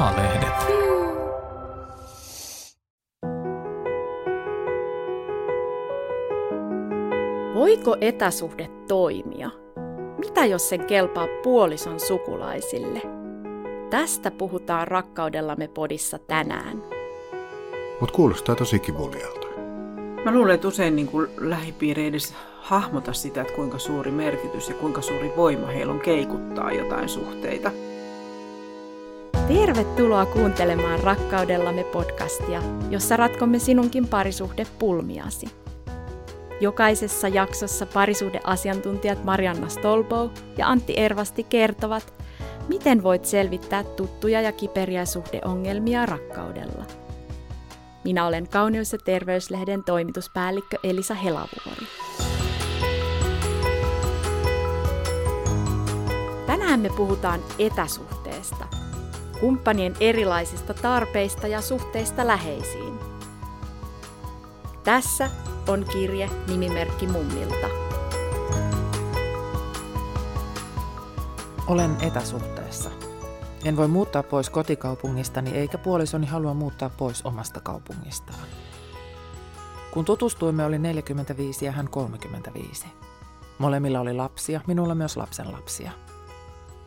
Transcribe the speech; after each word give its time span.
A-lehdet. 0.00 0.54
Voiko 7.54 7.96
etäsuhde 8.00 8.68
toimia? 8.88 9.50
Mitä 10.18 10.46
jos 10.46 10.68
sen 10.68 10.84
kelpaa 10.84 11.26
puolison 11.42 12.00
sukulaisille? 12.00 13.02
Tästä 13.90 14.30
puhutaan 14.30 14.88
rakkaudellamme 14.88 15.68
podissa 15.68 16.18
tänään. 16.18 16.82
Mutta 18.00 18.16
kuulostaa 18.16 18.54
tosi 18.54 18.78
kivulialta. 18.78 19.46
Mä 20.24 20.32
luulen, 20.32 20.54
että 20.54 20.68
usein 20.68 20.96
niin 20.96 21.08
kuin 21.08 21.30
lähipiiri 21.38 22.06
edes 22.06 22.34
hahmota 22.60 23.12
sitä, 23.12 23.40
että 23.40 23.54
kuinka 23.54 23.78
suuri 23.78 24.10
merkitys 24.10 24.68
ja 24.68 24.74
kuinka 24.74 25.00
suuri 25.00 25.32
voima 25.36 25.66
heillä 25.66 25.92
on 25.92 26.00
keikuttaa 26.00 26.72
jotain 26.72 27.08
suhteita. 27.08 27.70
Tervetuloa 29.54 30.26
kuuntelemaan 30.26 31.00
Rakkaudellamme 31.00 31.84
podcastia, 31.84 32.62
jossa 32.90 33.16
ratkomme 33.16 33.58
sinunkin 33.58 34.08
parisuhde 34.08 34.66
pulmiasi. 34.78 35.46
Jokaisessa 36.60 37.28
jaksossa 37.28 37.86
parisuhdeasiantuntijat 37.86 39.24
Marianna 39.24 39.68
Stolbow 39.68 40.30
ja 40.58 40.68
Antti 40.68 40.94
Ervasti 40.96 41.44
kertovat, 41.44 42.14
miten 42.68 43.02
voit 43.02 43.24
selvittää 43.24 43.84
tuttuja 43.84 44.40
ja 44.40 44.52
kiperiä 44.52 45.04
suhdeongelmia 45.04 46.06
rakkaudella. 46.06 46.84
Minä 48.04 48.26
olen 48.26 48.48
Kauneus- 48.48 48.92
ja 48.92 48.98
terveyslehden 48.98 49.84
toimituspäällikkö 49.84 50.76
Elisa 50.84 51.14
Helavuori. 51.14 51.86
Tänään 56.46 56.80
me 56.80 56.88
puhutaan 56.96 57.40
etäsuhteesta, 57.58 58.79
kumppanien 59.40 59.96
erilaisista 60.00 60.74
tarpeista 60.74 61.46
ja 61.46 61.60
suhteista 61.60 62.26
läheisiin. 62.26 62.98
Tässä 64.84 65.30
on 65.68 65.84
kirje 65.92 66.30
nimimerkki 66.48 67.06
Mummilta. 67.06 67.66
Olen 71.66 71.96
etäsuhteessa. 72.02 72.90
En 73.64 73.76
voi 73.76 73.88
muuttaa 73.88 74.22
pois 74.22 74.50
kotikaupungistani 74.50 75.50
eikä 75.50 75.78
puolisoni 75.78 76.26
halua 76.26 76.54
muuttaa 76.54 76.90
pois 76.90 77.22
omasta 77.26 77.60
kaupungistaan. 77.60 78.38
Kun 79.90 80.04
tutustuimme, 80.04 80.64
oli 80.64 80.78
45 80.78 81.64
ja 81.64 81.72
hän 81.72 81.88
35. 81.88 82.86
Molemmilla 83.58 84.00
oli 84.00 84.14
lapsia, 84.14 84.60
minulla 84.66 84.94
myös 84.94 85.16
lapsenlapsia. 85.16 85.90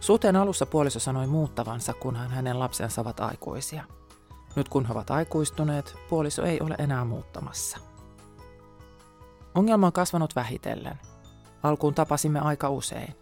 Suhteen 0.03 0.35
alussa 0.35 0.65
puoliso 0.65 0.99
sanoi 0.99 1.27
muuttavansa, 1.27 1.93
kunhan 1.93 2.29
hänen 2.29 2.59
lapsensa 2.59 3.01
ovat 3.01 3.19
aikuisia. 3.19 3.83
Nyt 4.55 4.69
kun 4.69 4.85
he 4.85 4.91
ovat 4.91 5.11
aikuistuneet, 5.11 5.95
puoliso 6.09 6.43
ei 6.43 6.61
ole 6.61 6.75
enää 6.77 7.05
muuttamassa. 7.05 7.77
Ongelma 9.55 9.87
on 9.87 9.93
kasvanut 9.93 10.35
vähitellen. 10.35 10.99
Alkuun 11.63 11.93
tapasimme 11.93 12.39
aika 12.39 12.69
usein. 12.69 13.15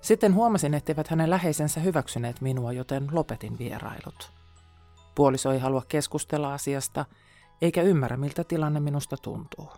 Sitten 0.00 0.34
huomasin, 0.34 0.74
etteivät 0.74 1.08
hänen 1.08 1.30
läheisensä 1.30 1.80
hyväksyneet 1.80 2.40
minua, 2.40 2.72
joten 2.72 3.08
lopetin 3.12 3.58
vierailut. 3.58 4.32
Puoliso 5.14 5.52
ei 5.52 5.58
halua 5.58 5.82
keskustella 5.88 6.54
asiasta, 6.54 7.04
eikä 7.62 7.82
ymmärrä, 7.82 8.16
miltä 8.16 8.44
tilanne 8.44 8.80
minusta 8.80 9.16
tuntuu. 9.16 9.72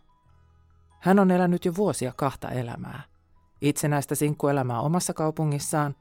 Hän 1.00 1.18
on 1.18 1.30
elänyt 1.30 1.64
jo 1.64 1.74
vuosia 1.76 2.12
kahta 2.16 2.50
elämää. 2.50 3.02
Itsenäistä 3.60 4.14
sinkkuelämää 4.14 4.80
omassa 4.80 5.14
kaupungissaan 5.14 5.94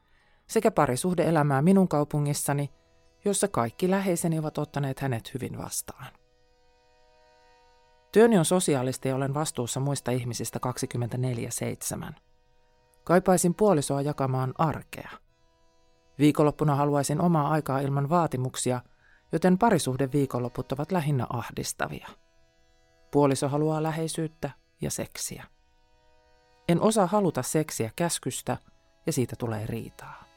sekä 0.52 0.72
parisuhdeelämää 0.72 1.62
minun 1.62 1.88
kaupungissani, 1.88 2.70
jossa 3.26 3.48
kaikki 3.48 3.90
läheiseni 3.90 4.40
ovat 4.40 4.58
ottaneet 4.58 5.00
hänet 5.00 5.34
hyvin 5.34 5.58
vastaan. 5.58 6.08
Työni 8.12 8.38
on 8.38 8.46
sosiaalista 8.46 9.08
ja 9.08 9.16
olen 9.16 9.34
vastuussa 9.34 9.80
muista 9.80 10.12
ihmisistä 10.12 10.60
24-7. 12.10 12.14
Kaipaisin 13.04 13.56
puolisoa 13.56 14.02
jakamaan 14.02 14.54
arkea. 14.58 15.10
Viikonloppuna 16.20 16.76
haluaisin 16.76 17.22
omaa 17.22 17.50
aikaa 17.50 17.80
ilman 17.80 18.10
vaatimuksia, 18.10 18.82
joten 19.32 19.58
parisuhde 19.58 20.10
viikonloput 20.14 20.72
ovat 20.72 20.92
lähinnä 20.92 21.28
ahdistavia. 21.30 22.08
Puoliso 23.12 23.50
haluaa 23.50 23.84
läheisyyttä 23.84 24.50
ja 24.82 24.92
seksiä. 24.92 25.44
En 26.70 26.82
osaa 26.82 27.08
haluta 27.08 27.42
seksiä 27.44 27.92
käskystä 27.96 28.58
ja 29.06 29.14
siitä 29.14 29.36
tulee 29.36 29.66
riitaa. 29.66 30.31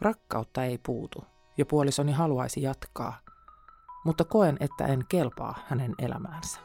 Rakkautta 0.00 0.64
ei 0.64 0.78
puutu 0.78 1.24
ja 1.56 1.66
puolisoni 1.66 2.12
haluaisi 2.12 2.62
jatkaa, 2.62 3.18
mutta 4.04 4.24
koen, 4.24 4.56
että 4.60 4.86
en 4.86 5.04
kelpaa 5.08 5.58
hänen 5.66 5.94
elämäänsä. 5.98 6.60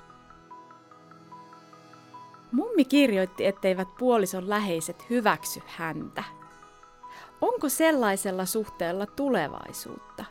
Mummi 2.51 2.85
kirjoitti, 2.85 3.45
etteivät 3.45 3.87
puolison 3.97 4.49
läheiset 4.49 5.09
hyväksy 5.09 5.61
häntä. 5.67 6.23
Onko 7.41 7.69
sellaisella 7.69 8.45
suhteella 8.45 9.05
tulevaisuutta? 9.05 10.25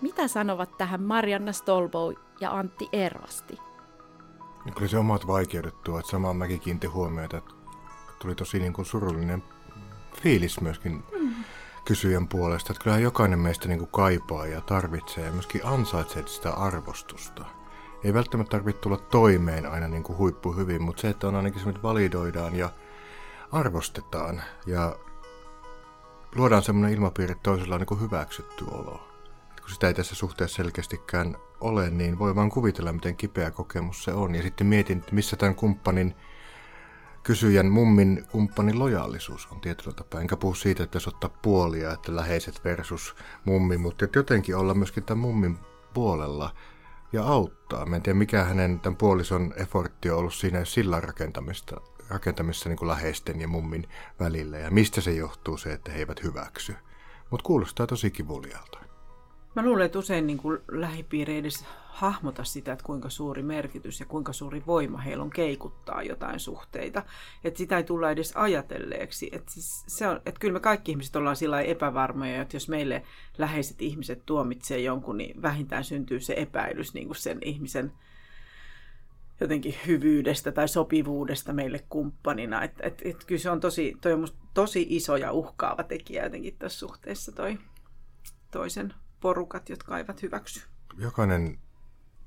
Mitä 0.00 0.28
sanovat 0.28 0.78
tähän 0.78 1.02
Marianna 1.02 1.52
Stolbow 1.52 2.14
ja 2.40 2.50
Antti 2.50 2.88
Ervasti? 2.92 3.58
Kyllä 4.74 4.88
se 4.88 4.98
omat 4.98 5.26
vaikeudet 5.26 5.82
tuo, 5.82 5.98
että 5.98 6.10
samaan 6.10 6.36
mäkin 6.36 6.60
kiinti 6.60 6.86
huomiota, 6.86 7.36
että 7.36 7.54
tuli 8.22 8.34
tosi 8.34 8.58
niin 8.58 8.72
kuin 8.72 8.84
surullinen 8.84 9.42
fiilis 10.22 10.60
myöskin 10.60 11.04
mm. 11.20 11.34
kysyjän 11.84 12.28
puolesta, 12.28 12.72
että 12.72 12.84
kyllä 12.84 12.98
jokainen 12.98 13.38
meistä 13.38 13.68
niin 13.68 13.78
kuin 13.78 13.90
kaipaa 13.90 14.46
ja 14.46 14.60
tarvitsee 14.60 15.24
ja 15.24 15.32
myöskin 15.32 15.60
ansaitsee 15.64 16.26
sitä 16.26 16.50
arvostusta 16.50 17.44
ei 18.04 18.14
välttämättä 18.14 18.50
tarvitse 18.50 18.80
tulla 18.80 18.96
toimeen 18.96 19.66
aina 19.66 19.88
niin 19.88 20.02
kuin 20.02 20.18
huippu 20.18 20.52
hyvin, 20.52 20.82
mutta 20.82 21.00
se, 21.00 21.08
että 21.08 21.28
on 21.28 21.36
ainakin 21.36 21.60
semmoinen, 21.60 21.82
validoidaan 21.82 22.56
ja 22.56 22.70
arvostetaan 23.52 24.42
ja 24.66 24.96
luodaan 26.34 26.62
semmoinen 26.62 26.96
ilmapiiri, 26.96 27.32
että 27.32 27.42
toisella 27.42 27.74
on 27.74 27.80
niin 27.80 27.86
kuin 27.86 28.00
hyväksytty 28.00 28.64
olo. 28.70 29.08
Et 29.50 29.60
kun 29.60 29.70
sitä 29.70 29.88
ei 29.88 29.94
tässä 29.94 30.14
suhteessa 30.14 30.56
selkeästikään 30.56 31.36
ole, 31.60 31.90
niin 31.90 32.18
voi 32.18 32.34
vaan 32.34 32.50
kuvitella, 32.50 32.92
miten 32.92 33.16
kipeä 33.16 33.50
kokemus 33.50 34.04
se 34.04 34.12
on. 34.12 34.34
Ja 34.34 34.42
sitten 34.42 34.66
mietin, 34.66 34.98
että 34.98 35.14
missä 35.14 35.36
tämän 35.36 35.54
kumppanin, 35.54 36.14
kysyjän 37.28 37.66
mummin 37.66 38.24
kumppanin 38.32 38.78
lojaalisuus 38.78 39.48
on 39.52 39.60
tietyllä 39.60 39.92
tapaa. 39.92 40.20
Enkä 40.20 40.36
puhu 40.36 40.54
siitä, 40.54 40.82
että 40.82 40.90
pitäisi 40.90 41.08
ottaa 41.08 41.38
puolia, 41.42 41.92
että 41.92 42.16
läheiset 42.16 42.64
versus 42.64 43.16
mummi, 43.44 43.76
mutta 43.76 44.04
että 44.04 44.18
jotenkin 44.18 44.56
olla 44.56 44.74
myöskin 44.74 45.04
tämän 45.04 45.22
mummin 45.22 45.58
puolella– 45.94 46.54
ja 47.12 47.24
auttaa. 47.24 47.86
Mä 47.86 47.96
en 47.96 48.02
tiedä, 48.02 48.18
mikä 48.18 48.44
hänen 48.44 48.80
tämän 48.80 48.96
puolison 48.96 49.54
effortti 49.56 50.10
on 50.10 50.18
ollut 50.18 50.34
siinä 50.34 50.64
sillan 50.64 51.02
rakentamista, 51.02 51.80
rakentamissa 52.08 52.68
niin 52.68 52.76
kuin 52.76 52.88
läheisten 52.88 53.40
ja 53.40 53.48
mummin 53.48 53.88
välillä. 54.20 54.58
Ja 54.58 54.70
mistä 54.70 55.00
se 55.00 55.12
johtuu 55.12 55.56
se, 55.56 55.72
että 55.72 55.92
he 55.92 55.98
eivät 55.98 56.22
hyväksy. 56.22 56.76
Mutta 57.30 57.44
kuulostaa 57.46 57.86
tosi 57.86 58.10
kivulialta. 58.10 58.78
Mä 59.58 59.64
luulen, 59.64 59.86
että 59.86 59.98
usein 59.98 60.26
niin 60.26 60.38
kuin 60.38 60.58
lähipiiri 60.68 61.38
edes 61.38 61.64
hahmota 61.88 62.44
sitä, 62.44 62.72
että 62.72 62.84
kuinka 62.84 63.10
suuri 63.10 63.42
merkitys 63.42 64.00
ja 64.00 64.06
kuinka 64.06 64.32
suuri 64.32 64.62
voima 64.66 64.98
heillä 64.98 65.22
on 65.22 65.30
keikuttaa 65.30 66.02
jotain 66.02 66.40
suhteita. 66.40 67.02
Että 67.44 67.58
sitä 67.58 67.76
ei 67.76 67.84
tulla 67.84 68.10
edes 68.10 68.32
ajatelleeksi. 68.36 69.28
Että 69.32 69.52
siis 69.52 69.84
se 69.86 70.08
on, 70.08 70.16
että 70.16 70.40
kyllä 70.40 70.52
me 70.52 70.60
kaikki 70.60 70.90
ihmiset 70.90 71.16
ollaan 71.16 71.36
sillä 71.36 71.60
epävarmoja, 71.60 72.42
että 72.42 72.56
jos 72.56 72.68
meille 72.68 73.02
läheiset 73.38 73.82
ihmiset 73.82 74.26
tuomitsee 74.26 74.80
jonkun, 74.80 75.18
niin 75.18 75.42
vähintään 75.42 75.84
syntyy 75.84 76.20
se 76.20 76.34
epäilys 76.36 76.94
niin 76.94 77.06
kuin 77.06 77.16
sen 77.16 77.38
ihmisen 77.44 77.92
jotenkin 79.40 79.74
hyvyydestä 79.86 80.52
tai 80.52 80.68
sopivuudesta 80.68 81.52
meille 81.52 81.84
kumppanina. 81.88 82.64
Että 82.64 82.86
et, 82.86 83.02
et 83.04 83.24
kyllä 83.24 83.40
se 83.40 83.50
on 83.50 83.60
tosi, 83.60 83.96
toi 84.00 84.12
on 84.12 84.28
tosi 84.54 84.86
iso 84.90 85.16
ja 85.16 85.32
uhkaava 85.32 85.82
tekijä 85.82 86.24
jotenkin 86.24 86.56
tässä 86.58 86.78
suhteessa 86.78 87.32
toi 87.32 87.58
toisen 88.50 88.94
porukat, 89.20 89.68
jotka 89.68 89.98
eivät 89.98 90.22
hyväksy. 90.22 90.60
Jokainen 90.98 91.58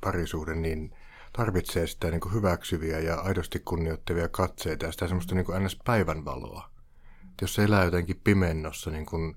parisuhde 0.02 0.56
niin 0.56 0.96
tarvitsee 1.34 1.88
sitä 1.88 2.12
niin 2.12 2.22
kuin 2.22 2.34
hyväksyviä 2.34 3.00
ja 3.00 3.16
aidosti 3.16 3.60
kunnioittavia 3.60 4.30
katseita 4.30 4.86
ja 4.86 4.92
sitä 4.92 5.08
semmoista 5.08 5.36
niin 5.36 5.46
kuin 5.46 5.64
ns. 5.64 5.80
päivänvaloa. 5.86 6.72
Et 7.24 7.42
jos 7.42 7.54
se 7.54 7.64
elää 7.64 7.86
jotenkin 7.86 8.22
pimennossa, 8.24 8.92
niin, 8.92 9.06
kuin, 9.06 9.36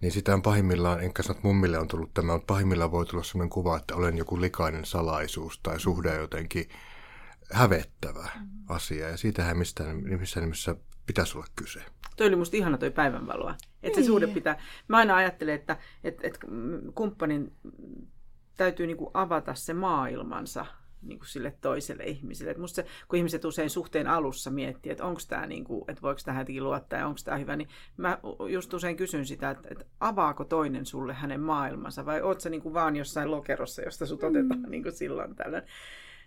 niin 0.00 0.12
sitä 0.12 0.34
on 0.34 0.42
pahimmillaan, 0.42 1.02
enkä 1.02 1.22
sano, 1.22 1.32
että 1.32 1.48
mummille 1.48 1.78
on 1.78 1.88
tullut 1.88 2.14
tämä, 2.14 2.32
mutta 2.32 2.52
pahimmillaan 2.54 2.92
voi 2.92 3.06
tulla 3.06 3.24
sellainen 3.24 3.50
kuva, 3.50 3.76
että 3.76 3.96
olen 3.96 4.18
joku 4.18 4.40
likainen 4.40 4.84
salaisuus 4.84 5.60
tai 5.62 5.80
suhde 5.80 6.16
jotenkin 6.16 6.68
hävettävä 7.52 8.28
asia. 8.68 9.08
Ja 9.08 9.16
siitähän 9.16 9.58
mistään, 9.58 9.96
missään 10.18 10.44
nimessä 10.44 10.76
pitäisi 11.08 11.38
olla 11.38 11.46
kyse. 11.56 11.80
Toi 12.16 12.26
oli 12.26 12.36
musta 12.36 12.56
ihana 12.56 12.78
toi 12.78 12.90
päivänvaloa. 12.90 13.54
Että 13.82 14.00
se 14.00 14.06
suhde 14.06 14.26
pitää... 14.26 14.62
Mä 14.88 14.96
aina 14.96 15.16
ajattelen, 15.16 15.54
että, 15.54 15.76
että, 16.04 16.26
että 16.26 16.40
kumppanin 16.94 17.52
täytyy 18.56 18.86
niin 18.86 18.96
kuin 18.96 19.10
avata 19.14 19.54
se 19.54 19.74
maailmansa 19.74 20.66
niin 21.02 21.18
kuin 21.18 21.28
sille 21.28 21.54
toiselle 21.60 22.04
ihmiselle. 22.04 22.50
Et 22.50 22.58
musta 22.58 22.76
se, 22.76 22.86
kun 23.08 23.16
ihmiset 23.16 23.44
usein 23.44 23.70
suhteen 23.70 24.06
alussa 24.06 24.50
miettii, 24.50 24.92
että 24.92 25.04
onko 25.04 25.20
tämä, 25.28 25.46
niin 25.46 25.64
kuin, 25.64 25.84
että 25.88 26.02
voiko 26.02 26.20
tähän 26.24 26.40
jotenkin 26.40 26.64
luottaa 26.64 26.98
ja 26.98 27.06
onko 27.06 27.20
tämä 27.24 27.36
hyvä, 27.36 27.56
niin 27.56 27.68
mä 27.96 28.18
just 28.50 28.74
usein 28.74 28.96
kysyn 28.96 29.26
sitä, 29.26 29.50
että, 29.50 29.68
että 29.70 29.84
avaako 30.00 30.44
toinen 30.44 30.86
sulle 30.86 31.14
hänen 31.14 31.40
maailmansa 31.40 32.06
vai 32.06 32.22
oot 32.22 32.40
sä 32.40 32.50
niin 32.50 32.62
kuin 32.62 32.74
vaan 32.74 32.96
jossain 32.96 33.30
lokerossa, 33.30 33.82
josta 33.82 34.06
sut 34.06 34.22
otetaan 34.22 34.60
mm. 34.60 34.70
niin 34.70 34.82
kuin 34.82 34.92
silloin 34.92 35.36
tällöin. 35.36 35.64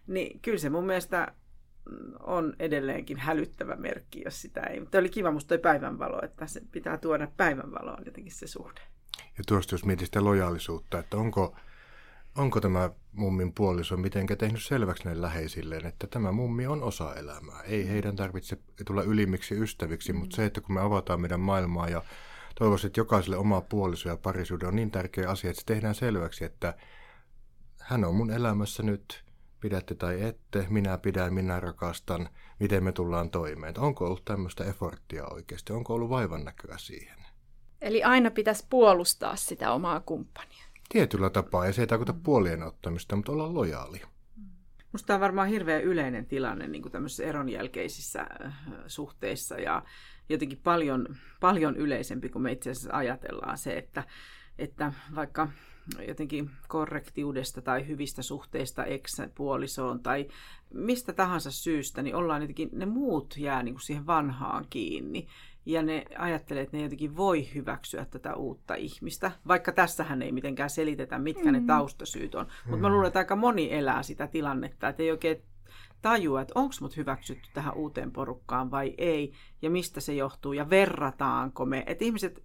Niin 0.07 0.39
kyllä 0.39 0.57
se 0.57 0.69
mun 0.69 0.86
mielestä 0.86 1.33
on 2.19 2.54
edelleenkin 2.60 3.18
hälyttävä 3.18 3.75
merkki, 3.75 4.22
jos 4.25 4.42
sitä 4.42 4.62
ei. 4.62 4.80
Mutta 4.80 4.98
oli 4.98 5.10
kiva 5.10 5.31
musta 5.31 5.48
toi 5.48 5.57
päivänvalo, 5.57 6.22
että 6.24 6.48
se 6.48 6.62
pitää 6.72 6.98
tuoda 6.98 7.28
päivänvaloon 7.38 8.04
jotenkin 8.06 8.33
se 8.33 8.48
suhde. 8.48 8.81
Ja 9.38 9.44
tuosta 9.48 9.74
jos 9.74 9.86
mietit 9.86 10.06
sitä 10.06 10.24
lojaalisuutta, 10.24 11.00
että 11.00 11.18
onko, 11.18 11.56
onko 12.38 12.62
tämä 12.62 12.89
mummin 13.12 13.54
puoliso 13.54 13.98
mitenkä 13.98 14.36
tehnyt 14.36 14.63
selväksi 14.63 15.06
näille 15.06 15.22
läheisilleen, 15.22 15.86
että 15.86 16.07
tämä 16.07 16.31
mummi 16.31 16.68
on 16.68 16.83
osa 16.83 17.16
elämää. 17.16 17.62
Ei 17.62 17.88
heidän 17.88 18.16
tarvitse 18.16 18.57
tulla 18.86 19.04
ylimmiksi 19.04 19.56
ystäviksi, 19.56 20.13
mutta 20.13 20.36
se, 20.36 20.45
että 20.45 20.62
kun 20.62 20.75
me 20.75 20.81
avataan 20.81 21.22
meidän 21.22 21.39
maailmaa 21.39 21.89
ja 21.89 22.04
toivoisin, 22.60 22.88
että 22.88 23.00
jokaiselle 23.00 23.38
oma 23.38 23.62
puoliso 23.62 24.10
ja 24.10 24.18
parisuuden 24.18 24.68
on 24.68 24.75
niin 24.75 24.92
tärkeä 24.92 25.30
asia, 25.30 25.50
että 25.50 25.60
se 25.60 25.66
tehdään 25.66 25.95
selväksi, 25.95 26.45
että 26.45 26.74
hän 27.80 28.06
on 28.06 28.16
mun 28.16 28.31
elämässä 28.31 28.83
nyt, 28.83 29.24
pidätte 29.62 29.96
tai 29.96 30.22
ette, 30.22 30.66
minä 30.69 30.98
pidän, 30.98 31.34
minä 31.34 31.60
rakastan, 31.60 32.30
miten 32.60 32.84
me 32.84 32.92
tullaan 32.92 33.30
toimeen. 33.30 33.80
Onko 33.80 34.06
ollut 34.06 34.25
tämmöistä 34.25 34.63
efforttia 34.63 35.25
oikeasti, 35.25 35.74
onko 35.74 35.94
ollut 35.94 36.10
vaivan 36.10 36.46
näköä 36.46 36.78
siihen? 36.78 37.18
Eli 37.81 38.04
aina 38.04 38.31
pitäisi 38.31 38.66
puolustaa 38.69 39.36
sitä 39.36 39.72
omaa 39.72 40.00
kumppania. 40.00 40.66
Tietyllä 40.90 41.30
tapaa, 41.30 41.66
ja 41.66 41.74
se 41.74 41.81
ei 41.81 41.88
tarkoita 41.88 42.13
puolien 42.13 42.63
ottamista, 42.63 43.16
mutta 43.16 43.31
olla 43.31 43.54
lojaali. 43.54 44.02
Minusta 44.92 45.08
tämä 45.08 45.16
on 45.16 45.22
varmaan 45.22 45.48
hirveän 45.48 45.84
yleinen 45.84 46.25
tilanne 46.25 46.68
niin 46.68 46.81
kuin 46.81 46.92
tämmöisissä 46.92 47.24
eron 47.24 47.50
jälkeisissä 47.50 48.22
äh, 48.46 48.54
suhteissa 48.88 49.56
ja 49.56 49.84
jotenkin 50.30 50.60
paljon, 50.64 51.16
paljon 51.40 51.78
yleisempi 51.78 52.30
kuin 52.30 52.44
me 52.44 52.52
itse 52.52 52.72
asiassa 52.72 52.98
ajatellaan 52.98 53.57
se, 53.57 53.78
että, 53.78 54.04
että 54.57 54.94
vaikka 55.16 55.48
jotenkin 56.07 56.50
korrektiudesta 56.68 57.62
tai 57.62 57.88
hyvistä 57.88 58.22
suhteista 58.22 58.86
ex-puolisoon 58.86 60.00
tai 60.00 60.28
mistä 60.74 61.13
tahansa 61.13 61.51
syystä, 61.51 62.01
niin 62.01 62.16
ollaan 62.16 62.42
jotenkin, 62.42 62.69
ne 62.72 62.86
muut 62.86 63.36
jää 63.38 63.63
niin 63.63 63.74
kuin 63.74 63.81
siihen 63.81 64.07
vanhaan 64.07 64.66
kiinni 64.69 65.28
ja 65.66 65.83
ne 65.83 66.06
ajattelee, 66.18 66.63
että 66.63 66.78
ne 66.78 66.83
jotenkin 66.83 67.18
voi 67.18 67.54
hyväksyä 67.56 68.06
tätä 68.06 68.36
uutta 68.36 68.75
ihmistä, 68.75 69.31
vaikka 69.48 69.72
tässähän 69.72 70.22
ei 70.22 70.31
mitenkään 70.31 70.69
selitetä, 70.69 71.19
mitkä 71.19 71.45
mm. 71.45 71.51
ne 71.51 71.62
taustasyyt 71.68 72.36
on. 72.36 72.45
Mm. 72.45 72.69
Mutta 72.69 72.81
mä 72.81 72.89
luulen, 72.89 73.07
että 73.07 73.19
aika 73.19 73.36
moni 73.36 73.74
elää 73.74 74.04
sitä 74.04 74.28
tilannetta, 74.28 74.89
että 74.89 75.04
ei 75.04 75.12
oikein 75.12 75.42
tajua, 76.01 76.42
että 76.42 76.54
onko 76.56 76.75
mut 76.81 76.98
hyväksytty 76.98 77.50
tähän 77.54 77.74
uuteen 77.74 78.12
porukkaan 78.12 78.72
vai 78.72 78.94
ei, 78.98 79.33
ja 79.62 79.69
mistä 79.69 80.00
se 80.00 80.13
johtuu, 80.13 80.54
ja 80.54 80.69
verrataanko 80.69 81.66
me. 81.66 81.83
Että 81.88 82.06
ihmiset 82.06 82.44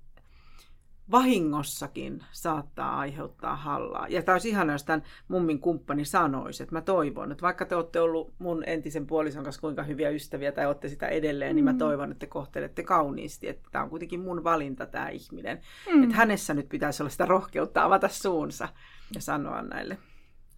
vahingossakin 1.10 2.24
saattaa 2.32 2.98
aiheuttaa 2.98 3.56
hallaa. 3.56 4.08
Ja 4.08 4.22
tämä 4.22 4.34
olisi 4.34 4.48
ihana, 4.48 4.72
jos 4.72 4.84
tämän 4.84 5.02
mummin 5.28 5.60
kumppani 5.60 6.04
sanoisi, 6.04 6.62
että 6.62 6.74
mä 6.74 6.80
toivon, 6.80 7.32
että 7.32 7.42
vaikka 7.42 7.64
te 7.64 7.76
olette 7.76 8.00
ollut 8.00 8.34
mun 8.38 8.62
entisen 8.66 9.06
puolison 9.06 9.44
kanssa 9.44 9.60
kuinka 9.60 9.82
hyviä 9.82 10.10
ystäviä 10.10 10.52
tai 10.52 10.66
olette 10.66 10.88
sitä 10.88 11.08
edelleen, 11.08 11.52
mm. 11.52 11.54
niin 11.54 11.64
mä 11.64 11.72
mm. 11.72 11.78
toivon, 11.78 12.10
että 12.12 12.20
te 12.20 12.26
kohtelette 12.26 12.82
kauniisti, 12.82 13.48
että 13.48 13.68
tämä 13.72 13.84
on 13.84 13.90
kuitenkin 13.90 14.20
mun 14.20 14.44
valinta 14.44 14.86
tämä 14.86 15.08
ihminen. 15.08 15.60
Mm. 15.92 16.02
Että 16.02 16.16
hänessä 16.16 16.54
nyt 16.54 16.68
pitäisi 16.68 17.02
olla 17.02 17.10
sitä 17.10 17.26
rohkeutta 17.26 17.84
avata 17.84 18.08
suunsa 18.08 18.68
ja 19.14 19.20
sanoa 19.20 19.62
näille 19.62 19.98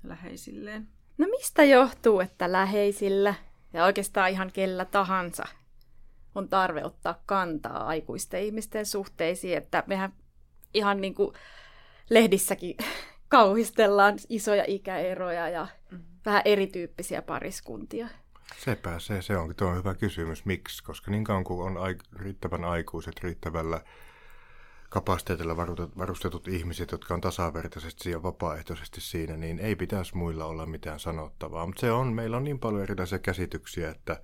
läheisilleen. 0.04 0.88
No 1.18 1.26
mistä 1.30 1.64
johtuu, 1.64 2.20
että 2.20 2.52
läheisillä 2.52 3.34
ja 3.72 3.84
oikeastaan 3.84 4.30
ihan 4.30 4.50
kellä 4.52 4.84
tahansa 4.84 5.44
on 6.34 6.48
tarve 6.48 6.84
ottaa 6.84 7.22
kantaa 7.26 7.86
aikuisten 7.86 8.42
ihmisten 8.42 8.86
suhteisiin, 8.86 9.58
että 9.58 9.84
mehän 9.86 10.12
ihan 10.74 11.00
niin 11.00 11.14
kuin 11.14 11.32
lehdissäkin 12.10 12.76
kauhistellaan 13.28 14.18
isoja 14.28 14.64
ikäeroja 14.66 15.48
ja 15.48 15.66
mm. 15.90 16.00
vähän 16.26 16.42
erityyppisiä 16.44 17.22
pariskuntia. 17.22 18.08
Sepä 18.56 18.98
se, 18.98 19.22
se 19.22 19.36
onkin 19.36 19.56
tuo 19.56 19.68
on 19.68 19.76
hyvä 19.76 19.94
kysymys. 19.94 20.44
Miksi? 20.44 20.84
Koska 20.84 21.10
niin 21.10 21.24
kauan 21.24 21.44
kuin 21.44 21.66
on 21.66 21.76
ai- 21.76 21.98
riittävän 22.16 22.64
aikuiset, 22.64 23.20
riittävällä 23.20 23.80
kapasiteetilla 24.88 25.56
varustetut 25.98 26.48
ihmiset, 26.48 26.92
jotka 26.92 27.14
on 27.14 27.20
tasavertaisesti 27.20 28.10
ja 28.10 28.22
vapaaehtoisesti 28.22 29.00
siinä, 29.00 29.36
niin 29.36 29.58
ei 29.58 29.76
pitäisi 29.76 30.16
muilla 30.16 30.44
olla 30.44 30.66
mitään 30.66 31.00
sanottavaa. 31.00 31.66
Mutta 31.66 31.80
se 31.80 31.92
on, 31.92 32.12
meillä 32.12 32.36
on 32.36 32.44
niin 32.44 32.58
paljon 32.58 32.82
erilaisia 32.82 33.18
käsityksiä, 33.18 33.90
että 33.90 34.22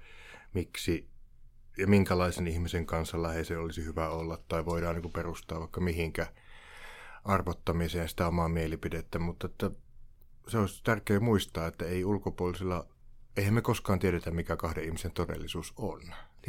miksi 0.53 1.09
ja 1.79 1.87
minkälaisen 1.87 2.47
ihmisen 2.47 2.87
kanssa 2.87 3.23
läheisen 3.23 3.59
olisi 3.59 3.85
hyvä 3.85 4.09
olla, 4.09 4.39
tai 4.49 4.65
voidaan 4.65 4.97
niin 4.97 5.13
perustaa 5.13 5.61
vaikka 5.61 5.81
mihinkä 5.81 6.27
arvottamiseen 7.25 8.09
sitä 8.09 8.27
omaa 8.27 8.49
mielipidettä, 8.49 9.19
mutta 9.19 9.47
että 9.47 9.71
se 10.49 10.59
olisi 10.59 10.85
tärkeää 10.85 11.21
muistaa, 11.21 11.67
että 11.67 11.85
ei 11.85 12.05
ulkopuolisilla, 12.05 12.87
eihän 13.37 13.55
me 13.55 13.63
koskaan 13.63 13.99
tiedetä, 13.99 14.31
mikä 14.31 14.57
kahden 14.57 14.85
ihmisen 14.85 15.13
todellisuus 15.13 15.73
on. 15.77 16.01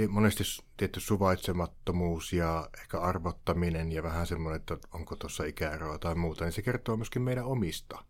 Monesti 0.09 0.43
tietty 0.77 0.99
suvaitsemattomuus 0.99 2.33
ja 2.33 2.69
ehkä 2.77 2.99
arvottaminen 2.99 3.91
ja 3.91 4.03
vähän 4.03 4.27
semmoinen, 4.27 4.59
että 4.59 4.77
onko 4.91 5.15
tuossa 5.15 5.43
ikäeroa 5.43 5.97
tai 5.97 6.15
muuta, 6.15 6.43
niin 6.43 6.53
se 6.53 6.61
kertoo 6.61 6.97
myöskin 6.97 7.21
meidän 7.21 7.45
omista 7.45 8.03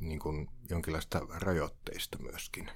niin 0.00 0.18
kuin 0.18 0.48
jonkinlaista 0.70 1.20
rajoitteista 1.30 2.18
myöskin. 2.18 2.70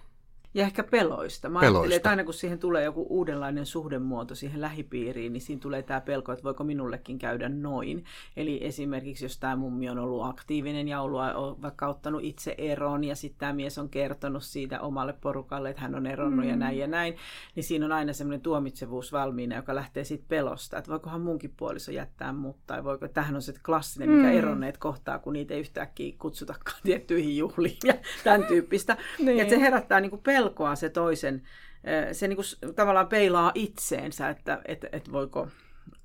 Ja 0.54 0.64
ehkä 0.64 0.84
peloista. 0.84 1.48
Mä 1.48 1.60
peloista. 1.60 1.96
että 1.96 2.10
aina 2.10 2.24
kun 2.24 2.34
siihen 2.34 2.58
tulee 2.58 2.84
joku 2.84 3.06
uudenlainen 3.08 3.66
suhdemuoto 3.66 4.34
siihen 4.34 4.60
lähipiiriin, 4.60 5.32
niin 5.32 5.40
siinä 5.40 5.60
tulee 5.60 5.82
tämä 5.82 6.00
pelko, 6.00 6.32
että 6.32 6.44
voiko 6.44 6.64
minullekin 6.64 7.18
käydä 7.18 7.48
noin. 7.48 8.04
Eli 8.36 8.64
esimerkiksi 8.64 9.24
jos 9.24 9.38
tämä 9.38 9.56
mummi 9.56 9.90
on 9.90 9.98
ollut 9.98 10.26
aktiivinen 10.26 10.88
ja 10.88 11.00
ollut 11.00 11.20
vaikka 11.62 11.88
ottanut 11.88 12.24
itse 12.24 12.54
eron 12.58 13.04
ja 13.04 13.16
sitten 13.16 13.38
tämä 13.38 13.52
mies 13.52 13.78
on 13.78 13.88
kertonut 13.88 14.42
siitä 14.42 14.80
omalle 14.80 15.12
porukalle, 15.12 15.70
että 15.70 15.82
hän 15.82 15.94
on 15.94 16.06
eronnut 16.06 16.44
mm. 16.44 16.50
ja 16.50 16.56
näin 16.56 16.78
ja 16.78 16.86
näin, 16.86 17.16
niin 17.54 17.64
siinä 17.64 17.86
on 17.86 17.92
aina 17.92 18.12
semmoinen 18.12 18.40
tuomitsevuus 18.40 19.12
valmiina, 19.12 19.56
joka 19.56 19.74
lähtee 19.74 20.04
siitä 20.04 20.24
pelosta, 20.28 20.78
että 20.78 20.90
voikohan 20.90 21.20
munkin 21.20 21.54
puoliso 21.56 21.92
jättää 21.92 22.32
mut 22.32 22.56
tai 22.66 22.84
voiko, 22.84 23.08
tähän 23.08 23.34
on 23.34 23.42
se 23.42 23.54
klassinen, 23.66 24.10
mikä 24.10 24.28
mm. 24.28 24.38
eronneet 24.38 24.78
kohtaa, 24.78 25.18
kun 25.18 25.32
niitä 25.32 25.54
ei 25.54 25.60
yhtäkkiä 25.60 26.14
kutsutakaan 26.18 26.80
tiettyihin 26.82 27.36
juhliin 27.36 27.78
ja 27.84 27.94
tämän 28.24 28.44
tyyppistä. 28.44 28.96
niin. 29.18 29.38
Ja 29.38 29.48
se 29.48 29.60
herättää 29.60 30.00
niin 30.00 30.10
kuin 30.10 30.22
pelkoa 30.44 30.76
se 30.76 30.88
toisen, 30.88 31.42
se 32.12 32.28
niin 32.28 32.36
kuin 32.36 32.74
tavallaan 32.74 33.08
peilaa 33.08 33.52
itseensä, 33.54 34.28
että 34.28 34.62
et, 34.64 34.86
et 34.92 35.12
voiko, 35.12 35.48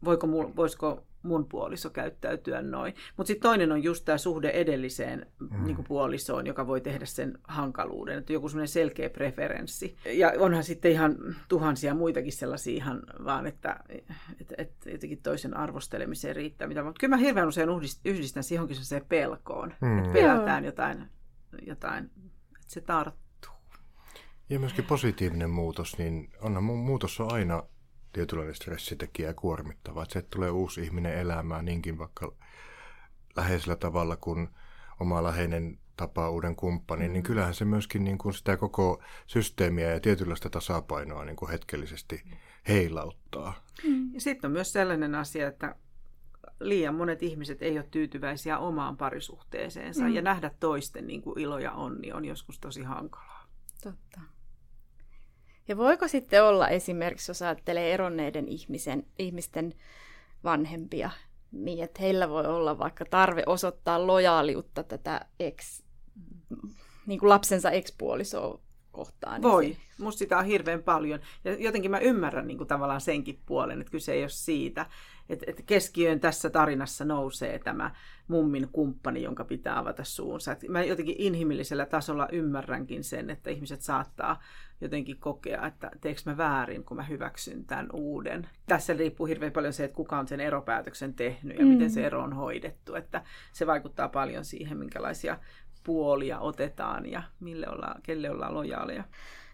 voiko, 0.05 0.27
voisiko 0.55 1.05
mun 1.23 1.45
puoliso 1.45 1.89
käyttäytyä 1.89 2.61
noin. 2.61 2.93
Mutta 3.17 3.27
sitten 3.27 3.49
toinen 3.49 3.71
on 3.71 3.83
just 3.83 4.05
tämä 4.05 4.17
suhde 4.17 4.49
edelliseen 4.49 5.25
mm. 5.39 5.65
niin 5.65 5.83
puolisoon, 5.87 6.47
joka 6.47 6.67
voi 6.67 6.81
tehdä 6.81 7.05
sen 7.05 7.37
hankaluuden, 7.43 8.17
että 8.17 8.33
joku 8.33 8.49
semmoinen 8.49 8.67
selkeä 8.67 9.09
preferenssi. 9.09 9.97
Ja 10.13 10.33
onhan 10.39 10.63
sitten 10.63 10.91
ihan 10.91 11.15
tuhansia 11.49 11.93
muitakin 11.95 12.33
sellaisia 12.33 12.75
ihan 12.75 13.03
vaan, 13.25 13.47
että, 13.47 13.79
että, 14.39 14.55
että 14.57 14.89
jotenkin 14.89 15.21
toisen 15.21 15.57
arvostelemiseen 15.57 16.35
riittää. 16.35 16.67
Mitä. 16.67 16.83
Mutta 16.83 16.99
kyllä 16.99 17.15
mä 17.15 17.21
hirveän 17.21 17.47
usein 17.47 17.69
yhdistän 18.05 18.43
siihen 18.43 18.59
johonkin 18.59 18.85
se 18.85 19.01
pelkoon, 19.09 19.73
mm. 19.81 19.97
että 19.97 20.13
pelätään 20.13 20.65
jotain, 20.65 21.07
jotain, 21.67 22.05
että 22.05 22.67
se 22.67 22.81
tarttuu. 22.81 23.28
Ja 24.49 24.59
myöskin 24.59 24.85
positiivinen 24.85 25.49
muutos, 25.49 25.97
niin 25.97 26.29
onhan 26.41 26.63
muutos 26.63 27.19
on 27.19 27.33
aina 27.33 27.63
tietynlainen 28.13 28.55
stressitekijä 28.55 29.27
ja 29.27 29.33
kuormittava. 29.33 30.03
Että 30.03 30.13
se, 30.13 30.19
että 30.19 30.35
tulee 30.35 30.51
uusi 30.51 30.81
ihminen 30.81 31.13
elämään 31.13 31.65
niinkin 31.65 31.97
vaikka 31.97 32.35
läheisellä 33.35 33.75
tavalla, 33.75 34.17
kun 34.17 34.49
oma 34.99 35.23
läheinen 35.23 35.79
tapaa 35.97 36.29
uuden 36.29 36.55
kumppanin, 36.55 37.01
niin 37.01 37.09
mm. 37.09 37.13
niin 37.13 37.23
kyllähän 37.23 37.53
se 37.53 37.65
myöskin 37.65 38.03
niin 38.03 38.17
kuin 38.17 38.33
sitä 38.33 38.57
koko 38.57 39.03
systeemiä 39.27 39.91
ja 39.91 39.99
tietynlaista 39.99 40.49
tasapainoa 40.49 41.25
niin 41.25 41.35
kuin 41.35 41.51
hetkellisesti 41.51 42.23
heilauttaa. 42.67 43.63
Mm. 43.83 44.11
Sitten 44.17 44.47
on 44.47 44.51
myös 44.51 44.73
sellainen 44.73 45.15
asia, 45.15 45.47
että 45.47 45.75
liian 46.59 46.95
monet 46.95 47.23
ihmiset 47.23 47.61
ei 47.61 47.77
ole 47.77 47.87
tyytyväisiä 47.91 48.57
omaan 48.57 48.97
parisuhteeseensa 48.97 50.03
mm. 50.03 50.13
ja 50.13 50.21
nähdä 50.21 50.51
toisten 50.59 51.07
niin 51.07 51.21
kuin 51.21 51.39
ilo 51.39 51.59
ja 51.59 51.71
onni 51.71 52.11
on 52.11 52.25
joskus 52.25 52.59
tosi 52.59 52.83
hankalaa. 52.83 53.47
Totta. 53.83 54.21
Ja 55.69 55.77
voiko 55.77 56.07
sitten 56.07 56.43
olla 56.43 56.67
esimerkiksi, 56.67 57.31
jos 57.31 57.41
ajattelee 57.41 57.93
eronneiden 57.93 58.47
ihmisen, 58.47 59.05
ihmisten 59.19 59.73
vanhempia, 60.43 61.09
niin 61.51 61.83
että 61.83 62.01
heillä 62.01 62.29
voi 62.29 62.45
olla 62.45 62.77
vaikka 62.77 63.05
tarve 63.05 63.43
osoittaa 63.45 64.07
lojaaliutta 64.07 64.83
tätä 64.83 65.25
ex, 65.39 65.83
niin 67.05 67.19
kuin 67.19 67.29
lapsensa 67.29 67.71
ekspuolisoa 67.71 68.59
kohtaan. 68.91 69.41
Voi. 69.41 69.65
Niin 69.65 69.77
se... 69.97 70.03
Musta 70.03 70.19
sitä 70.19 70.37
on 70.37 70.45
hirveän 70.45 70.83
paljon. 70.83 71.19
Ja 71.43 71.55
jotenkin 71.55 71.91
mä 71.91 71.99
ymmärrän 71.99 72.47
niin 72.47 72.57
kuin 72.57 72.67
tavallaan 72.67 73.01
senkin 73.01 73.39
puolen, 73.45 73.81
että 73.81 73.91
kyse 73.91 74.13
ei 74.13 74.21
ole 74.21 74.29
siitä. 74.29 74.85
Että, 75.29 75.45
että 75.47 75.63
keskiöön 75.65 76.19
tässä 76.19 76.49
tarinassa 76.49 77.05
nousee 77.05 77.59
tämä 77.59 77.91
mummin 78.27 78.69
kumppani, 78.71 79.23
jonka 79.23 79.43
pitää 79.43 79.79
avata 79.79 80.03
suunsa. 80.03 80.51
Että 80.51 80.71
mä 80.71 80.83
jotenkin 80.83 81.15
inhimillisellä 81.17 81.85
tasolla 81.85 82.27
ymmärränkin 82.31 83.03
sen, 83.03 83.29
että 83.29 83.49
ihmiset 83.49 83.81
saattaa 83.81 84.41
jotenkin 84.81 85.17
kokea, 85.19 85.67
että 85.67 85.91
teekö 86.01 86.21
mä 86.25 86.37
väärin, 86.37 86.83
kun 86.83 86.97
mä 86.97 87.03
hyväksyn 87.03 87.65
tämän 87.65 87.87
uuden. 87.93 88.49
Tässä 88.67 88.93
riippuu 88.93 89.25
hirveän 89.25 89.51
paljon 89.51 89.73
se, 89.73 89.83
että 89.83 89.95
kuka 89.95 90.19
on 90.19 90.27
sen 90.27 90.39
eropäätöksen 90.39 91.13
tehnyt 91.13 91.57
ja 91.57 91.65
mm. 91.65 91.71
miten 91.71 91.91
se 91.91 92.05
ero 92.05 92.23
on 92.23 92.33
hoidettu. 92.33 92.95
Että 92.95 93.23
se 93.53 93.67
vaikuttaa 93.67 94.09
paljon 94.09 94.45
siihen, 94.45 94.77
minkälaisia 94.77 95.37
puolia 95.89 96.39
otetaan 96.39 97.05
ja 97.05 97.23
mille 97.39 97.69
ollaan, 97.69 98.01
kelle 98.01 98.29
ollaan 98.29 98.53
lojaaleja. 98.53 99.03